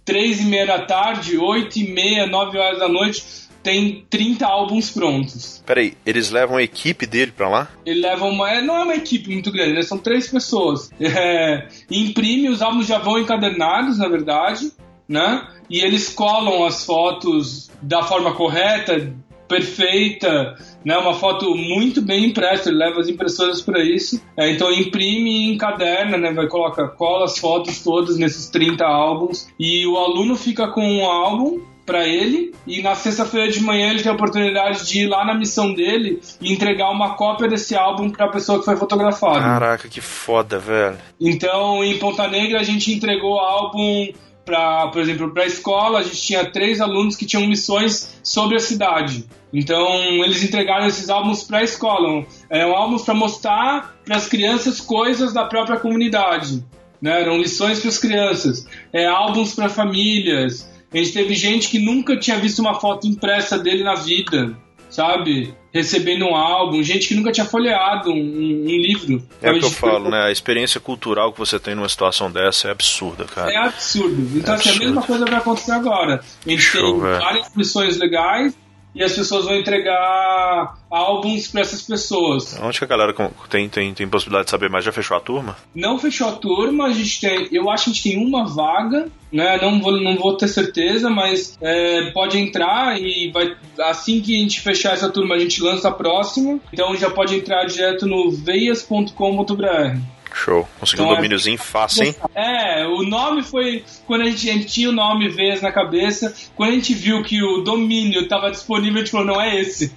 três 0.03 0.39
e 0.39 0.45
meia 0.45 0.66
da 0.66 0.80
tarde, 0.80 1.38
oito 1.38 1.78
e 1.80 1.91
meia, 1.91 2.28
nove 2.28 2.57
horas 2.57 2.80
da 2.80 2.88
noite 2.88 3.24
tem 3.66 4.05
30 4.11 4.45
álbuns 4.45 4.91
prontos. 4.91 5.63
Peraí, 5.66 5.95
eles 6.05 6.30
levam 6.30 6.57
a 6.57 6.61
equipe 6.61 7.07
dele 7.07 7.32
pra 7.36 7.49
lá? 7.49 7.68
Ele 7.84 7.99
leva 7.99 8.26
uma. 8.26 8.51
é, 8.51 8.61
Não 8.61 8.78
é 8.78 8.84
uma 8.84 8.95
equipe 8.95 9.32
muito 9.32 9.51
grande, 9.51 9.74
né? 9.74 9.82
São 9.82 9.97
três 9.97 10.28
pessoas. 10.30 10.91
É, 11.16 11.68
imprime, 11.89 12.49
os 12.49 12.61
álbuns 12.61 12.88
já 12.88 12.99
vão 12.99 13.18
encadernados, 13.18 13.97
na 13.97 14.07
verdade, 14.07 14.72
né? 15.07 15.47
E 15.70 15.80
eles 15.80 16.09
colam 16.09 16.66
as 16.66 16.86
fotos 16.86 17.72
da 17.82 18.03
forma 18.03 18.34
correta, 18.34 19.13
perfeita, 19.47 20.55
né? 20.84 20.97
Uma 20.97 21.13
foto 21.13 21.55
muito 21.55 22.01
bem 22.01 22.26
impressa, 22.26 22.70
ele 22.70 22.78
leva 22.78 22.99
as 22.99 23.07
impressoras 23.07 23.61
para 23.61 23.82
isso. 23.84 24.22
É, 24.38 24.51
então 24.51 24.72
imprime 24.72 25.32
e 25.32 25.53
encaderna, 25.53 26.18
né? 26.18 26.34
Vai 26.34 26.47
colocar, 26.47 26.89
cola 26.89 27.26
as 27.26 27.39
fotos 27.39 27.82
todas 27.82 28.18
nesses 28.18 28.49
30 28.49 28.86
álbuns 28.86 29.47
e 29.59 29.88
o 29.88 29.97
aluno 29.97 30.36
fica 30.36 30.68
com 30.68 30.86
um 30.86 31.05
álbum 31.05 31.61
para 31.86 32.07
ele 32.07 32.53
e 32.65 32.81
na 32.81 32.95
sexta-feira 32.95 33.51
de 33.51 33.61
manhã 33.61 33.91
ele 33.91 34.01
tem 34.01 34.11
a 34.11 34.15
oportunidade 34.15 34.86
de 34.88 35.01
ir 35.01 35.07
lá 35.07 35.23
na 35.23 35.36
missão 35.36 35.73
dele 35.73 36.19
e 36.41 36.51
entregar 36.51 36.89
uma 36.89 37.15
cópia 37.15 37.47
desse 37.47 37.75
álbum 37.75 38.09
para 38.09 38.25
a 38.25 38.29
pessoa 38.29 38.59
que 38.59 38.65
foi 38.65 38.75
fotografada. 38.75 39.39
Caraca, 39.39 39.88
que 39.88 40.01
foda, 40.01 40.57
velho. 40.57 40.97
Então, 41.21 41.83
em 41.83 41.97
Ponta 41.99 42.27
Negra, 42.27 42.59
a 42.59 42.63
gente 42.63 42.91
entregou 42.91 43.36
o 43.36 43.39
álbum 43.39 44.07
para, 44.45 44.88
por 44.88 45.01
exemplo, 45.01 45.31
para 45.31 45.43
a 45.43 45.47
escola. 45.47 45.99
A 45.99 46.03
gente 46.03 46.21
tinha 46.21 46.45
três 46.45 46.79
alunos 46.79 47.15
que 47.15 47.25
tinham 47.25 47.47
missões 47.47 48.19
sobre 48.23 48.55
a 48.55 48.59
cidade. 48.59 49.25
Então, 49.51 49.88
eles 50.23 50.43
entregaram 50.43 50.86
esses 50.86 51.09
álbuns 51.09 51.43
para 51.43 51.59
a 51.59 51.63
escola. 51.63 52.25
Eram 52.49 52.75
álbuns 52.75 53.03
para 53.03 53.13
mostrar 53.13 53.95
para 54.05 54.17
as 54.17 54.27
crianças 54.27 54.79
coisas 54.79 55.33
da 55.33 55.45
própria 55.45 55.79
comunidade. 55.79 56.63
Né? 57.01 57.21
Eram 57.21 57.38
lições 57.38 57.79
para 57.79 57.89
as 57.89 57.97
crianças. 57.97 58.67
É, 58.93 59.05
álbuns 59.05 59.53
para 59.53 59.69
famílias. 59.69 60.69
A 60.96 61.04
gente 61.04 61.14
teve 61.14 61.36
gente 61.36 61.70
que 61.70 61.78
nunca 61.80 62.18
tinha 62.18 62.38
visto 62.39 62.60
uma 62.60 62.80
foto 62.80 63.06
impressa 63.06 63.58
dele 63.60 63.84
na 63.84 63.96
vida, 63.96 64.58
sabe? 64.89 65.54
Recebendo 65.74 66.24
um 66.26 66.34
álbum, 66.36 66.82
gente 66.82 67.10
que 67.10 67.16
nunca 67.16 67.34
tinha 67.34 67.46
folheado 67.46 68.12
um, 68.12 68.16
um 68.16 68.66
livro. 68.78 69.22
É 69.41 69.52
o 69.52 69.56
A 69.58 69.60
que 69.60 69.66
eu 69.66 69.70
falo, 69.70 70.10
né? 70.10 70.24
A 70.28 70.32
experiência 70.32 70.80
cultural 70.80 71.34
que 71.34 71.39
você 71.39 71.60
tem 71.60 71.76
numa 71.76 71.89
situação 71.89 72.32
dessa 72.32 72.70
é 72.70 72.72
absurda, 72.72 73.26
cara. 73.26 73.52
É 73.52 73.58
absurdo. 73.58 74.38
Então, 74.38 74.54
É 74.54 74.58
assim, 74.58 74.70
a 74.70 74.72
absurdo. 74.72 74.86
mesma 74.86 75.02
coisa 75.02 75.26
vai 75.26 75.36
acontecer 75.36 75.72
agora. 75.74 76.22
A 76.46 76.50
gente 76.50 76.62
Show, 76.62 76.82
tem 76.93 77.02
velho. 77.02 77.20
várias 77.20 77.56
missões 77.56 77.98
legais 77.98 78.56
e 78.96 79.04
as 79.04 79.12
pessoas 79.12 79.43
vão 79.43 79.56
entregar 79.56 80.78
álbuns 80.89 81.50
para 81.50 81.62
essas 81.62 81.82
pessoas. 81.82 82.58
Onde 82.62 82.80
que 82.80 82.86
a 82.86 82.88
galera 82.88 83.14
tem, 83.50 83.68
tem, 83.68 83.93
tem 83.93 84.08
possibilidade 84.08 84.46
de 84.46 84.52
saber 84.52 84.70
mais? 84.70 84.86
Já 84.86 84.93
fechou 84.93 85.18
a 85.18 85.20
turma? 85.20 85.58
Não 85.76 86.00
fechou 86.00 86.30
a 86.30 86.32
turma, 86.32 86.86
a 86.86 86.93
gente 86.93 87.20
tem. 87.20 87.50
Eu 87.52 87.70
acho 87.70 87.84
que 87.84 87.89
a 87.89 87.93
gente 87.93 88.04
tem 88.04 88.26
uma 88.26 88.48
vaga, 88.48 89.10
né? 89.32 89.60
Não 89.62 89.82
vou, 89.82 90.02
não 90.02 90.16
vou 90.16 90.38
ter 90.38 90.48
certeza, 90.48 91.10
mas 91.10 91.58
é, 91.62 92.10
pode 92.12 92.38
entrar 92.38 92.98
e 93.00 93.30
vai. 93.32 93.54
Assim 93.80 94.22
que 94.22 94.34
a 94.34 94.39
gente 94.39 94.62
fechar 94.62 94.93
essa 94.93 95.10
turma, 95.10 95.36
a 95.36 95.39
gente 95.39 95.62
lança 95.62 95.89
a 95.89 95.91
próxima. 95.91 96.58
Então 96.72 96.96
já 96.96 97.10
pode 97.10 97.36
entrar 97.36 97.66
direto 97.66 98.08
no 98.08 98.32
veias.com.br. 98.32 100.14
Show. 100.36 100.67
Conseguiu 100.79 101.05
um 101.05 101.07
Então 101.07 101.13
é- 101.13 101.17
domíniozinho 101.17 101.57
fácil, 101.57 102.03
hein? 102.03 102.15
É, 102.36 102.86
o 102.86 103.03
nome 103.03 103.41
foi. 103.41 103.83
Quando 104.05 104.21
a 104.21 104.25
gente, 104.25 104.49
a 104.49 104.53
gente 104.53 104.65
tinha 104.67 104.89
o 104.89 104.91
nome 104.91 105.29
Veias 105.29 105.61
na 105.61 105.71
cabeça, 105.71 106.36
quando 106.55 106.71
a 106.71 106.75
gente 106.75 106.93
viu 106.93 107.23
que 107.23 107.41
o 107.41 107.61
domínio 107.61 108.21
estava 108.21 108.51
disponível, 108.51 108.95
a 108.95 108.99
gente 108.99 109.11
falou: 109.11 109.25
não 109.25 109.41
é 109.41 109.55
esse. 109.59 109.93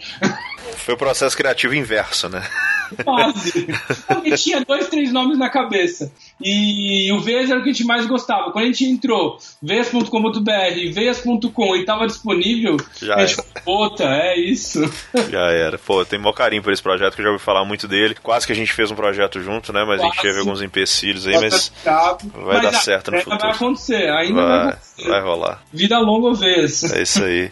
Foi 0.76 0.94
o 0.94 0.96
processo 0.96 1.36
criativo 1.36 1.74
inverso, 1.74 2.28
né? 2.28 2.42
Quase. 3.04 3.66
Porque 4.06 4.36
tinha 4.36 4.60
dois, 4.64 4.88
três 4.88 5.12
nomes 5.12 5.38
na 5.38 5.48
cabeça. 5.50 6.12
E 6.40 7.10
o 7.12 7.20
Veias 7.20 7.50
era 7.50 7.58
o 7.58 7.62
que 7.62 7.70
a 7.70 7.72
gente 7.72 7.84
mais 7.84 8.06
gostava. 8.06 8.50
Quando 8.52 8.64
a 8.64 8.68
gente 8.68 8.84
entrou, 8.84 9.38
veias.com.br, 9.62 10.92
veias.com 10.92 11.76
e 11.76 11.80
estava 11.80 12.06
disponível, 12.06 12.76
Já 13.00 13.14
a 13.16 13.26
gente 13.26 13.40
era. 13.40 13.60
puta, 13.64 14.04
é 14.04 14.38
isso. 14.38 14.80
Já 15.30 15.50
era. 15.50 15.78
Pô, 15.78 16.04
tem 16.04 16.18
maior 16.18 16.32
carinho 16.32 16.62
por 16.62 16.72
esse 16.72 16.82
projeto, 16.82 17.14
que 17.14 17.20
eu 17.20 17.24
já 17.26 17.30
ouvi 17.32 17.42
falar 17.42 17.64
muito 17.64 17.86
dele. 17.88 18.14
Quase 18.22 18.46
que 18.46 18.52
a 18.52 18.56
gente 18.56 18.72
fez 18.72 18.90
um 18.90 18.94
projeto 18.96 19.40
junto, 19.40 19.72
né? 19.72 19.84
Mas 19.86 20.00
a 20.00 20.04
gente 20.04 20.14
Quase. 20.16 20.28
teve 20.28 20.38
alguns 20.40 20.62
empecilhos 20.62 21.26
aí, 21.26 21.34
mas 21.40 21.72
vai 21.84 22.56
Mas 22.56 22.62
dar 22.62 22.72
certo 22.80 23.10
no 23.10 23.16
ainda 23.18 23.24
futuro. 23.30 23.42
vai 23.48 23.56
acontecer, 23.56 24.08
ainda 24.10 24.42
vai, 24.42 24.58
vai, 24.58 24.68
acontecer. 24.68 25.08
vai 25.08 25.20
rolar. 25.22 25.62
Vida 25.72 25.98
longa 25.98 26.34
vez. 26.38 26.84
É 26.92 27.02
isso 27.02 27.22
aí. 27.24 27.50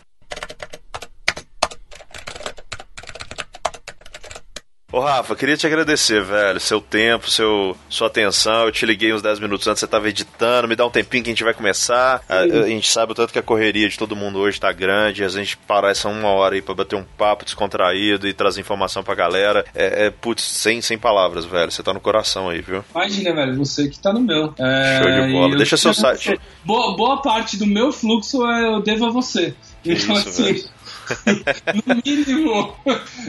Ô 4.96 5.00
Rafa, 5.00 5.36
queria 5.36 5.58
te 5.58 5.66
agradecer, 5.66 6.24
velho. 6.24 6.58
Seu 6.58 6.80
tempo, 6.80 7.30
seu, 7.30 7.76
sua 7.86 8.06
atenção. 8.06 8.64
Eu 8.64 8.72
te 8.72 8.86
liguei 8.86 9.12
uns 9.12 9.20
10 9.20 9.40
minutos 9.40 9.68
antes, 9.68 9.80
você 9.80 9.86
tava 9.86 10.08
editando. 10.08 10.66
Me 10.66 10.74
dá 10.74 10.86
um 10.86 10.90
tempinho 10.90 11.22
que 11.22 11.28
a 11.28 11.34
gente 11.34 11.44
vai 11.44 11.52
começar. 11.52 12.22
A, 12.26 12.38
a 12.38 12.66
gente 12.66 12.90
sabe 12.90 13.12
o 13.12 13.14
tanto 13.14 13.30
que 13.30 13.38
a 13.38 13.42
correria 13.42 13.90
de 13.90 13.98
todo 13.98 14.16
mundo 14.16 14.38
hoje 14.38 14.58
tá 14.58 14.72
grande. 14.72 15.22
A 15.22 15.28
gente 15.28 15.54
parar 15.54 15.90
essa 15.90 16.08
uma 16.08 16.28
hora 16.28 16.54
aí 16.54 16.62
pra 16.62 16.74
bater 16.74 16.96
um 16.96 17.04
papo 17.04 17.44
descontraído 17.44 18.26
e 18.26 18.32
trazer 18.32 18.62
informação 18.62 19.04
pra 19.04 19.14
galera. 19.14 19.66
É, 19.74 20.06
é 20.06 20.10
putz, 20.10 20.42
sem, 20.42 20.80
sem 20.80 20.96
palavras, 20.96 21.44
velho. 21.44 21.70
Você 21.70 21.82
tá 21.82 21.92
no 21.92 22.00
coração 22.00 22.48
aí, 22.48 22.62
viu? 22.62 22.82
Imagina, 22.94 23.34
velho, 23.34 23.54
você 23.54 23.90
que 23.90 23.98
tá 23.98 24.14
no 24.14 24.20
meu. 24.20 24.54
É, 24.58 25.02
Show 25.02 25.12
de 25.12 25.30
bola. 25.30 25.56
Deixa 25.58 25.76
seu 25.76 25.92
site. 25.92 26.40
Boa, 26.64 26.96
boa 26.96 27.20
parte 27.20 27.58
do 27.58 27.66
meu 27.66 27.92
fluxo 27.92 28.46
é, 28.46 28.64
eu 28.64 28.80
devo 28.80 29.04
a 29.04 29.10
você. 29.10 29.54
Então, 29.84 30.16
isso, 30.16 30.28
assim, 30.28 30.64
no 31.86 32.02
mínimo, 32.04 32.76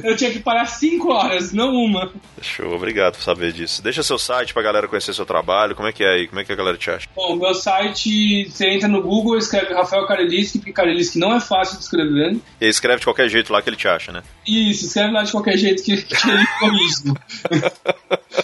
eu 0.03 0.15
tinha 0.15 0.31
que 0.31 0.39
parar 0.39 0.65
cinco 0.65 1.11
horas, 1.11 1.51
não 1.53 1.73
uma. 1.73 2.11
Show, 2.41 2.73
obrigado 2.73 3.15
por 3.15 3.23
saber 3.23 3.51
disso. 3.51 3.81
Deixa 3.81 4.03
seu 4.03 4.17
site 4.17 4.53
pra 4.53 4.63
galera 4.63 4.87
conhecer 4.87 5.13
seu 5.13 5.25
trabalho. 5.25 5.75
Como 5.75 5.87
é 5.87 5.91
que 5.91 6.03
é 6.03 6.15
aí? 6.15 6.27
Como 6.27 6.39
é 6.39 6.43
que 6.43 6.51
a 6.51 6.55
galera 6.55 6.77
te 6.77 6.89
acha? 6.89 7.07
Bom, 7.15 7.35
meu 7.35 7.53
site, 7.53 8.49
você 8.49 8.69
entra 8.69 8.87
no 8.87 9.01
Google, 9.01 9.37
escreve 9.37 9.73
Rafael 9.73 10.05
Kareliski, 10.05 10.59
porque 10.59 10.73
Kareliski 10.73 11.19
não 11.19 11.35
é 11.35 11.39
fácil 11.39 11.77
de 11.77 11.83
escrever. 11.83 12.37
E 12.59 12.67
escreve 12.67 12.99
de 12.99 13.05
qualquer 13.05 13.29
jeito 13.29 13.51
lá 13.51 13.61
que 13.61 13.69
ele 13.69 13.77
te 13.77 13.87
acha, 13.87 14.11
né? 14.11 14.23
Isso, 14.47 14.85
escreve 14.85 15.11
lá 15.11 15.23
de 15.23 15.31
qualquer 15.31 15.57
jeito 15.57 15.83
que, 15.83 15.97
que 15.97 16.29
ele 16.29 16.47
corrige. 16.59 17.13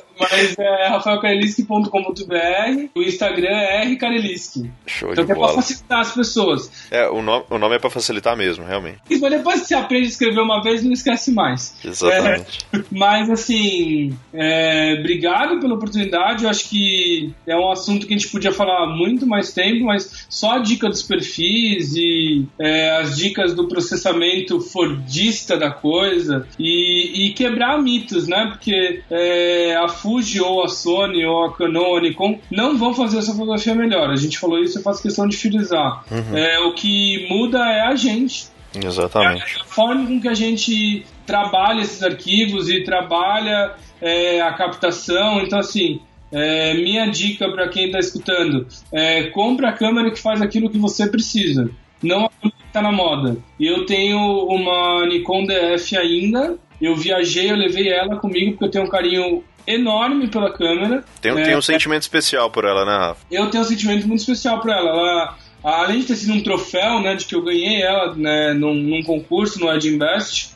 Mas 0.20 0.56
é 0.58 0.88
rafaelkareliski.com.br, 0.88 2.90
o 2.96 3.02
Instagram 3.02 3.50
é 3.50 3.82
R 3.84 3.96
Kareliski. 3.98 4.70
Show 4.86 5.12
Então 5.12 5.26
de 5.26 5.32
é 5.32 5.36
pra 5.36 5.44
bola. 5.46 5.56
facilitar 5.56 6.00
as 6.00 6.12
pessoas. 6.14 6.72
É, 6.92 7.08
o 7.10 7.22
nome, 7.22 7.46
o 7.50 7.58
nome 7.58 7.76
é 7.76 7.80
pra 7.80 7.90
facilitar 7.90 8.36
mesmo, 8.36 8.66
realmente. 8.66 9.00
Mas 9.10 9.22
depois 9.32 9.62
que 9.62 9.68
você 9.68 9.76
aprende 9.76 10.06
a 10.06 10.10
escrever 10.10 10.40
uma 10.42 10.62
vez, 10.62 10.84
não 10.84 10.92
esquece 10.92 11.32
mais. 11.32 11.76
Exatamente. 11.84 12.60
É, 12.74 12.80
mas 12.92 13.30
assim, 13.30 14.18
é, 14.34 14.96
obrigado 15.00 15.60
pela 15.60 15.76
oportunidade. 15.76 16.44
Eu 16.44 16.50
acho 16.50 16.70
que 16.70 17.34
é 17.48 17.56
um 17.56 17.72
assunto 17.72 18.06
que 18.08 18.14
a 18.14 18.18
gente 18.18 18.30
podia 18.30 18.52
falar 18.52 18.88
muito 18.88 19.26
mais 19.26 19.54
tempo, 19.54 19.86
mas 19.86 20.26
só 20.30 20.54
a 20.54 20.60
dica 20.60 20.90
dos 20.90 21.04
perfis 21.04 21.96
e 21.96 22.46
é, 22.60 22.98
as 22.98 23.18
dicas 23.18 23.54
do 23.54 23.68
processamento 23.68 24.60
fordista 24.62 25.58
da 25.58 25.72
coisa 25.72 26.48
e, 26.60 27.28
e 27.28 27.34
quebrar 27.34 27.82
mitos, 27.82 28.28
né? 28.28 28.48
Porque 28.52 29.02
é, 29.10 29.76
a 29.76 29.88
Fuji 30.04 30.42
ou 30.42 30.66
a 30.66 30.68
Sony 30.68 31.26
ou 31.26 31.46
a 31.46 31.54
Canon 31.54 31.86
ou 31.86 31.98
a 31.98 32.02
Nikon 32.02 32.38
não 32.52 32.78
vão 32.78 32.94
fazer 32.94 33.20
essa 33.20 33.32
fotografia 33.32 33.74
melhor. 33.74 34.10
A 34.10 34.18
gente 34.18 34.38
falou 34.38 34.60
isso, 34.60 34.78
eu 34.78 34.84
faço 34.84 35.02
questão 35.02 35.26
de 35.26 35.38
frisar. 35.38 36.04
É, 36.36 36.60
o 36.60 36.74
que 36.74 37.26
muda 37.30 37.60
é 37.60 37.88
a 37.88 37.96
gente. 37.96 38.48
Exatamente. 38.76 39.62
A 39.62 39.64
forma 39.64 40.06
com 40.06 40.20
que 40.20 40.28
a 40.28 40.34
gente 40.34 41.06
trabalha 41.26 41.82
esses 41.82 42.04
arquivos 42.04 42.70
e 42.70 42.84
trabalha 42.84 43.76
é, 44.02 44.42
a 44.42 44.52
captação. 44.54 45.42
Então, 45.42 45.60
assim, 45.60 46.02
é, 46.32 46.74
minha 46.74 47.06
dica 47.06 47.50
para 47.50 47.70
quem 47.70 47.86
está 47.86 48.00
escutando 48.00 48.68
é 48.92 49.24
compra 49.30 49.70
a 49.70 49.74
câmera 49.74 50.12
que 50.12 50.20
faz 50.20 50.42
aquilo 50.42 50.70
que 50.70 50.78
você 50.78 51.08
precisa. 51.08 51.70
Não 52.02 52.26
a 52.26 52.30
câmera 52.30 52.58
que 52.60 52.68
está 52.68 52.82
na 52.82 52.92
moda. 52.92 53.38
E 53.58 53.68
eu 53.68 53.86
tenho 53.86 54.20
uma 54.20 55.06
Nikon 55.06 55.46
DF 55.46 55.96
ainda. 55.96 56.58
Eu 56.84 56.96
viajei, 56.96 57.50
eu 57.50 57.56
levei 57.56 57.90
ela 57.90 58.18
comigo 58.18 58.52
porque 58.52 58.66
eu 58.66 58.72
tenho 58.72 58.86
um 58.86 58.90
carinho 58.90 59.44
enorme 59.66 60.28
pela 60.28 60.52
câmera. 60.52 61.04
Tem, 61.22 61.32
É, 61.32 61.44
tem 61.44 61.58
um 61.58 61.62
sentimento 61.62 62.02
especial 62.02 62.50
por 62.52 62.66
ela, 62.66 62.86
né, 62.86 62.92
Rafa? 62.92 63.26
eu 63.32 63.50
tenho 63.50 63.64
um 63.64 63.68
sentimento 63.68 64.08
muito 64.08 64.20
especial 64.20 64.60
por 64.60 64.70
ela. 64.70 64.90
ela. 64.90 65.38
Além 65.64 66.02
de 66.02 66.08
ter 66.08 66.18
sido 66.18 66.34
um 66.34 66.44
troféu, 66.44 67.00
né, 67.00 67.16
de 67.16 67.24
que 67.24 67.34
eu 67.34 67.42
ganhei 67.42 67.82
ela 67.82 68.14
né, 68.16 68.54
num, 68.54 68.74
num 68.74 69.02
concurso 69.02 69.62
no 69.62 69.74
Ed 69.74 69.88
Invest, 69.88 70.52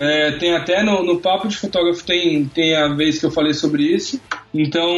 é, 0.00 0.32
tem 0.32 0.56
até 0.56 0.82
no, 0.82 1.04
no 1.04 1.20
Papo 1.20 1.46
de 1.46 1.56
Fotógrafo 1.56 2.04
tem, 2.04 2.44
tem 2.46 2.74
a 2.74 2.88
vez 2.88 3.20
que 3.20 3.26
eu 3.26 3.30
falei 3.30 3.54
sobre 3.54 3.84
isso. 3.84 4.20
Então, 4.52 4.88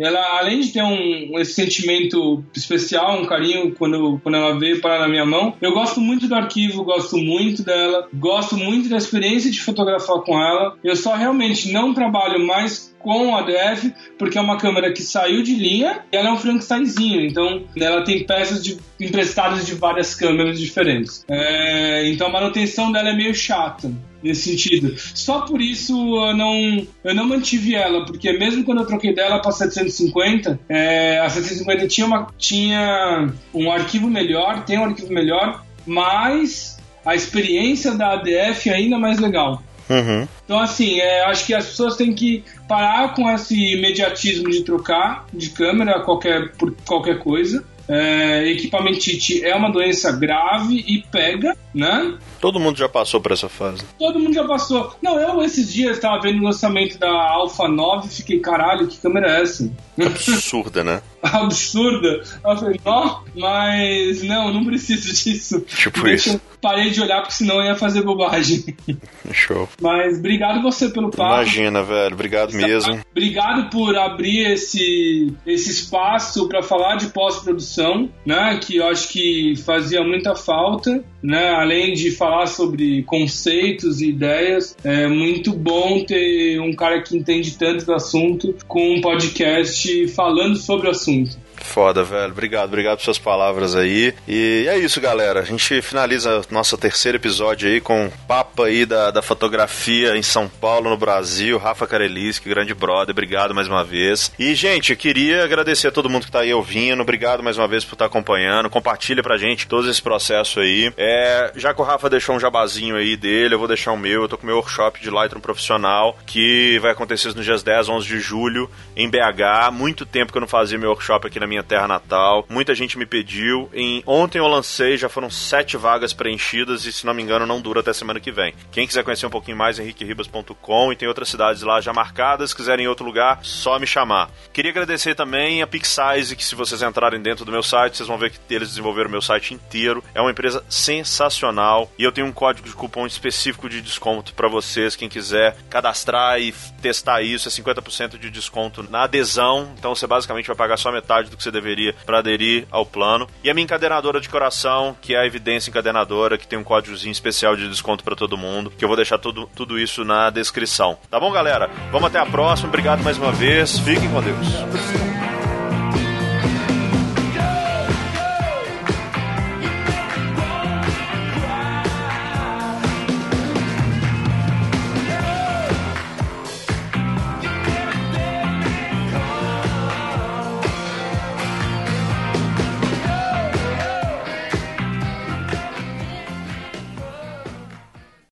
ela, 0.00 0.38
além 0.38 0.60
de 0.60 0.72
ter 0.72 0.82
um, 0.82 1.38
esse 1.38 1.52
sentimento 1.52 2.42
especial, 2.54 3.20
um 3.20 3.26
carinho 3.26 3.74
quando, 3.76 4.18
quando 4.22 4.34
ela 4.36 4.58
veio 4.58 4.80
parar 4.80 5.00
na 5.00 5.08
minha 5.08 5.26
mão, 5.26 5.54
eu 5.60 5.72
gosto 5.72 6.00
muito 6.00 6.26
do 6.26 6.34
arquivo, 6.34 6.84
gosto 6.84 7.16
muito 7.18 7.62
dela, 7.62 8.08
gosto 8.14 8.56
muito 8.56 8.88
da 8.88 8.96
experiência 8.96 9.50
de 9.50 9.60
fotografar 9.60 10.20
com 10.22 10.40
ela. 10.40 10.76
Eu 10.82 10.96
só 10.96 11.14
realmente 11.14 11.70
não 11.72 11.92
trabalho 11.94 12.44
mais 12.46 12.94
com 12.98 13.34
a 13.34 13.42
DF, 13.42 13.92
porque 14.18 14.36
é 14.36 14.40
uma 14.40 14.58
câmera 14.58 14.92
que 14.92 15.02
saiu 15.02 15.42
de 15.42 15.54
linha 15.54 16.00
e 16.12 16.16
ela 16.16 16.28
é 16.28 16.32
um 16.32 16.36
Frankensteinzinho, 16.36 17.22
então 17.24 17.64
ela 17.78 18.02
tem 18.04 18.24
peças 18.24 18.62
de- 18.62 18.76
emprestadas 19.00 19.64
de 19.64 19.74
várias 19.74 20.14
câmeras 20.14 20.60
diferentes. 20.60 21.24
É, 21.28 22.08
então 22.10 22.26
a 22.26 22.30
manutenção 22.30 22.92
dela 22.92 23.08
é 23.08 23.16
meio 23.16 23.34
chata 23.34 23.90
nesse 24.22 24.50
sentido. 24.50 24.94
Só 24.98 25.40
por 25.42 25.60
isso 25.60 25.92
eu 25.92 26.36
não, 26.36 26.86
eu 27.04 27.14
não 27.14 27.26
mantive 27.26 27.74
ela, 27.74 28.04
porque 28.04 28.32
mesmo 28.32 28.64
quando 28.64 28.80
eu 28.80 28.86
troquei 28.86 29.14
dela 29.14 29.40
para 29.40 29.52
750, 29.52 30.60
é, 30.68 31.18
a 31.20 31.28
750 31.28 31.88
tinha, 31.88 32.06
uma, 32.06 32.26
tinha 32.38 33.32
um 33.54 33.70
arquivo 33.70 34.08
melhor, 34.08 34.64
tem 34.64 34.78
um 34.78 34.84
arquivo 34.84 35.12
melhor, 35.12 35.64
mas 35.86 36.78
a 37.04 37.14
experiência 37.14 37.92
da 37.92 38.12
ADF 38.14 38.70
ainda 38.70 38.98
mais 38.98 39.18
legal. 39.18 39.62
Uhum. 39.90 40.28
Então, 40.44 40.60
assim, 40.60 41.00
é, 41.00 41.24
acho 41.24 41.44
que 41.46 41.52
as 41.52 41.66
pessoas 41.66 41.96
têm 41.96 42.14
que 42.14 42.44
parar 42.68 43.12
com 43.12 43.28
esse 43.28 43.74
imediatismo 43.74 44.48
de 44.48 44.62
trocar 44.62 45.26
de 45.34 45.50
câmera 45.50 46.00
qualquer, 46.00 46.52
por 46.52 46.72
qualquer 46.86 47.18
coisa. 47.18 47.64
É, 47.88 48.46
equipamentite 48.46 49.44
é 49.44 49.52
uma 49.56 49.68
doença 49.68 50.12
grave 50.12 50.84
e 50.86 51.02
pega, 51.10 51.56
né? 51.74 52.18
Todo 52.40 52.60
mundo 52.60 52.78
já 52.78 52.88
passou 52.88 53.20
por 53.20 53.32
essa 53.32 53.48
fase. 53.48 53.82
Todo 53.98 54.18
mundo 54.18 54.34
já 54.34 54.44
passou. 54.44 54.94
Não, 55.02 55.18
eu 55.18 55.42
esses 55.42 55.72
dias 55.72 55.96
estava 55.96 56.20
vendo 56.20 56.40
o 56.40 56.44
lançamento 56.44 56.98
da 56.98 57.10
Alpha 57.10 57.68
9 57.68 58.08
e 58.08 58.10
fiquei, 58.10 58.40
caralho, 58.40 58.86
que 58.86 58.98
câmera 58.98 59.38
é 59.38 59.42
essa? 59.42 59.70
Absurda, 59.98 60.82
né? 60.84 61.02
Absurda. 61.22 62.22
Eu 62.44 62.56
falei, 62.56 62.80
ó, 62.84 63.20
mas 63.36 64.22
não, 64.22 64.52
não 64.52 64.64
preciso 64.64 65.12
disso. 65.12 65.60
Tipo 65.60 66.02
Deixa 66.02 66.30
isso. 66.30 66.40
Parei 66.60 66.90
de 66.90 67.00
olhar 67.00 67.20
porque 67.20 67.34
senão 67.34 67.56
eu 67.56 67.66
ia 67.66 67.74
fazer 67.74 68.02
bobagem. 68.02 68.64
Show. 69.32 69.68
Mas 69.80 70.18
obrigado 70.18 70.62
você 70.62 70.88
pelo 70.90 71.10
papo. 71.10 71.34
Imagina, 71.34 71.82
velho. 71.82 72.14
Obrigado 72.14 72.52
mesmo. 72.52 73.00
Obrigado 73.10 73.70
por 73.70 73.96
abrir 73.96 74.52
esse, 74.52 75.34
esse 75.46 75.70
espaço 75.70 76.48
para 76.48 76.62
falar 76.62 76.96
de 76.96 77.08
pós-produção, 77.08 78.10
né? 78.24 78.58
Que 78.62 78.76
eu 78.76 78.88
acho 78.88 79.08
que 79.08 79.54
fazia 79.64 80.02
muita 80.02 80.34
falta, 80.34 81.02
né? 81.22 81.50
Além 81.60 81.92
de 81.92 82.10
falar 82.10 82.46
sobre 82.46 83.02
conceitos 83.02 84.00
e 84.00 84.08
ideias, 84.08 84.74
é 84.82 85.06
muito 85.06 85.52
bom 85.52 86.02
ter 86.02 86.58
um 86.58 86.72
cara 86.72 87.02
que 87.02 87.14
entende 87.14 87.58
tanto 87.58 87.84
do 87.84 87.92
assunto 87.92 88.56
com 88.66 88.94
um 88.94 89.02
podcast 89.02 90.08
falando 90.08 90.56
sobre 90.56 90.88
o 90.88 90.90
assunto. 90.90 91.36
Foda, 91.60 92.02
velho. 92.02 92.32
Obrigado, 92.32 92.68
obrigado 92.68 92.98
por 92.98 93.04
suas 93.04 93.18
palavras 93.18 93.76
aí. 93.76 94.14
E 94.26 94.66
é 94.68 94.78
isso, 94.78 95.00
galera. 95.00 95.40
A 95.40 95.44
gente 95.44 95.80
finaliza 95.82 96.42
nosso 96.50 96.76
terceiro 96.76 97.16
episódio 97.16 97.68
aí 97.68 97.80
com 97.80 98.06
um 98.06 98.10
papo 98.10 98.62
aí 98.62 98.84
da, 98.84 99.10
da 99.10 99.22
fotografia 99.22 100.16
em 100.16 100.22
São 100.22 100.48
Paulo, 100.48 100.90
no 100.90 100.96
Brasil. 100.96 101.58
Rafa 101.58 101.86
Kareliski, 101.86 102.48
grande 102.48 102.74
brother. 102.74 103.12
Obrigado 103.12 103.54
mais 103.54 103.68
uma 103.68 103.84
vez. 103.84 104.32
E, 104.38 104.54
gente, 104.54 104.92
eu 104.92 104.96
queria 104.96 105.44
agradecer 105.44 105.88
a 105.88 105.92
todo 105.92 106.08
mundo 106.08 106.26
que 106.26 106.32
tá 106.32 106.40
aí 106.40 106.52
ouvindo. 106.52 107.02
Obrigado 107.02 107.42
mais 107.42 107.56
uma 107.58 107.68
vez 107.68 107.84
por 107.84 107.94
estar 107.94 108.06
tá 108.06 108.10
acompanhando. 108.10 108.70
Compartilha 108.70 109.22
pra 109.22 109.38
gente 109.38 109.66
todo 109.66 109.88
esse 109.88 110.02
processo 110.02 110.60
aí. 110.60 110.92
É, 110.96 111.52
já 111.56 111.74
que 111.74 111.80
o 111.80 111.84
Rafa 111.84 112.10
deixou 112.10 112.34
um 112.34 112.40
jabazinho 112.40 112.96
aí 112.96 113.16
dele, 113.16 113.54
eu 113.54 113.58
vou 113.58 113.68
deixar 113.68 113.92
o 113.92 113.98
meu. 113.98 114.22
Eu 114.22 114.28
tô 114.28 114.36
com 114.36 114.44
o 114.44 114.46
meu 114.46 114.56
workshop 114.56 115.00
de 115.00 115.10
Lightroom 115.10 115.40
profissional 115.40 116.18
que 116.26 116.78
vai 116.80 116.92
acontecer 116.92 117.34
nos 117.34 117.44
dias 117.44 117.62
10, 117.62 117.88
11 117.88 118.06
de 118.06 118.18
julho 118.18 118.70
em 118.96 119.08
BH. 119.08 119.72
Muito 119.72 120.04
tempo 120.06 120.32
que 120.32 120.38
eu 120.38 120.40
não 120.40 120.48
fazia 120.48 120.78
meu 120.78 120.90
workshop 120.90 121.26
aqui 121.26 121.38
na 121.38 121.49
minha 121.50 121.62
terra 121.62 121.88
natal. 121.88 122.46
Muita 122.48 122.74
gente 122.74 122.96
me 122.96 123.04
pediu. 123.04 123.68
Em, 123.74 124.02
ontem 124.06 124.38
eu 124.38 124.46
lancei, 124.46 124.96
já 124.96 125.08
foram 125.08 125.28
sete 125.28 125.76
vagas 125.76 126.12
preenchidas 126.12 126.86
e, 126.86 126.92
se 126.92 127.04
não 127.04 127.12
me 127.12 127.22
engano, 127.22 127.44
não 127.44 127.60
dura 127.60 127.80
até 127.80 127.92
semana 127.92 128.20
que 128.20 128.30
vem. 128.30 128.54
Quem 128.70 128.86
quiser 128.86 129.02
conhecer 129.02 129.26
um 129.26 129.30
pouquinho 129.30 129.56
mais, 129.56 129.78
henriqueribas.com 129.78 130.92
e 130.92 130.96
tem 130.96 131.08
outras 131.08 131.28
cidades 131.28 131.62
lá 131.62 131.80
já 131.80 131.92
marcadas. 131.92 132.50
Se 132.50 132.56
quiserem 132.56 132.84
em 132.84 132.88
outro 132.88 133.04
lugar, 133.04 133.40
só 133.42 133.78
me 133.78 133.86
chamar. 133.86 134.30
Queria 134.52 134.70
agradecer 134.70 135.14
também 135.14 135.60
a 135.60 135.66
Pixize, 135.66 136.36
que 136.36 136.44
se 136.44 136.54
vocês 136.54 136.82
entrarem 136.82 137.20
dentro 137.20 137.44
do 137.44 137.52
meu 137.52 137.62
site, 137.62 137.96
vocês 137.96 138.08
vão 138.08 138.16
ver 138.16 138.30
que 138.30 138.38
eles 138.54 138.68
desenvolveram 138.68 139.08
o 139.08 139.12
meu 139.12 139.22
site 139.22 139.52
inteiro. 139.52 140.04
É 140.14 140.20
uma 140.20 140.30
empresa 140.30 140.64
sensacional 140.68 141.90
e 141.98 142.04
eu 142.04 142.12
tenho 142.12 142.26
um 142.26 142.32
código 142.32 142.68
de 142.68 142.74
cupom 142.74 143.06
específico 143.06 143.68
de 143.68 143.80
desconto 143.80 144.32
para 144.34 144.48
vocês. 144.48 144.94
Quem 144.94 145.08
quiser 145.08 145.56
cadastrar 145.68 146.40
e 146.40 146.52
testar 146.80 147.22
isso, 147.22 147.48
é 147.48 147.50
50% 147.50 148.18
de 148.18 148.30
desconto 148.30 148.82
na 148.88 149.02
adesão. 149.02 149.72
Então 149.78 149.94
você 149.94 150.06
basicamente 150.06 150.46
vai 150.46 150.56
pagar 150.56 150.76
só 150.76 150.92
metade 150.92 151.30
do 151.30 151.36
que 151.40 151.44
você 151.44 151.50
deveria 151.50 151.94
para 152.06 152.18
aderir 152.18 152.66
ao 152.70 152.86
plano. 152.86 153.26
E 153.42 153.50
a 153.50 153.54
minha 153.54 153.64
encadenadora 153.64 154.20
de 154.20 154.28
coração, 154.28 154.96
que 155.00 155.14
é 155.14 155.18
a 155.18 155.26
Evidência 155.26 155.70
Encadenadora, 155.70 156.38
que 156.38 156.46
tem 156.46 156.58
um 156.58 156.64
códigozinho 156.64 157.12
especial 157.12 157.56
de 157.56 157.68
desconto 157.68 158.04
para 158.04 158.14
todo 158.14 158.36
mundo, 158.36 158.72
que 158.76 158.84
eu 158.84 158.88
vou 158.88 158.96
deixar 158.96 159.18
tudo, 159.18 159.48
tudo 159.54 159.78
isso 159.78 160.04
na 160.04 160.30
descrição. 160.30 160.98
Tá 161.10 161.18
bom, 161.18 161.32
galera? 161.32 161.70
Vamos 161.90 162.08
até 162.08 162.18
a 162.18 162.26
próxima. 162.26 162.68
Obrigado 162.68 163.02
mais 163.02 163.18
uma 163.18 163.32
vez. 163.32 163.78
Fiquem 163.78 164.08
com 164.10 164.20
Deus. 164.20 165.09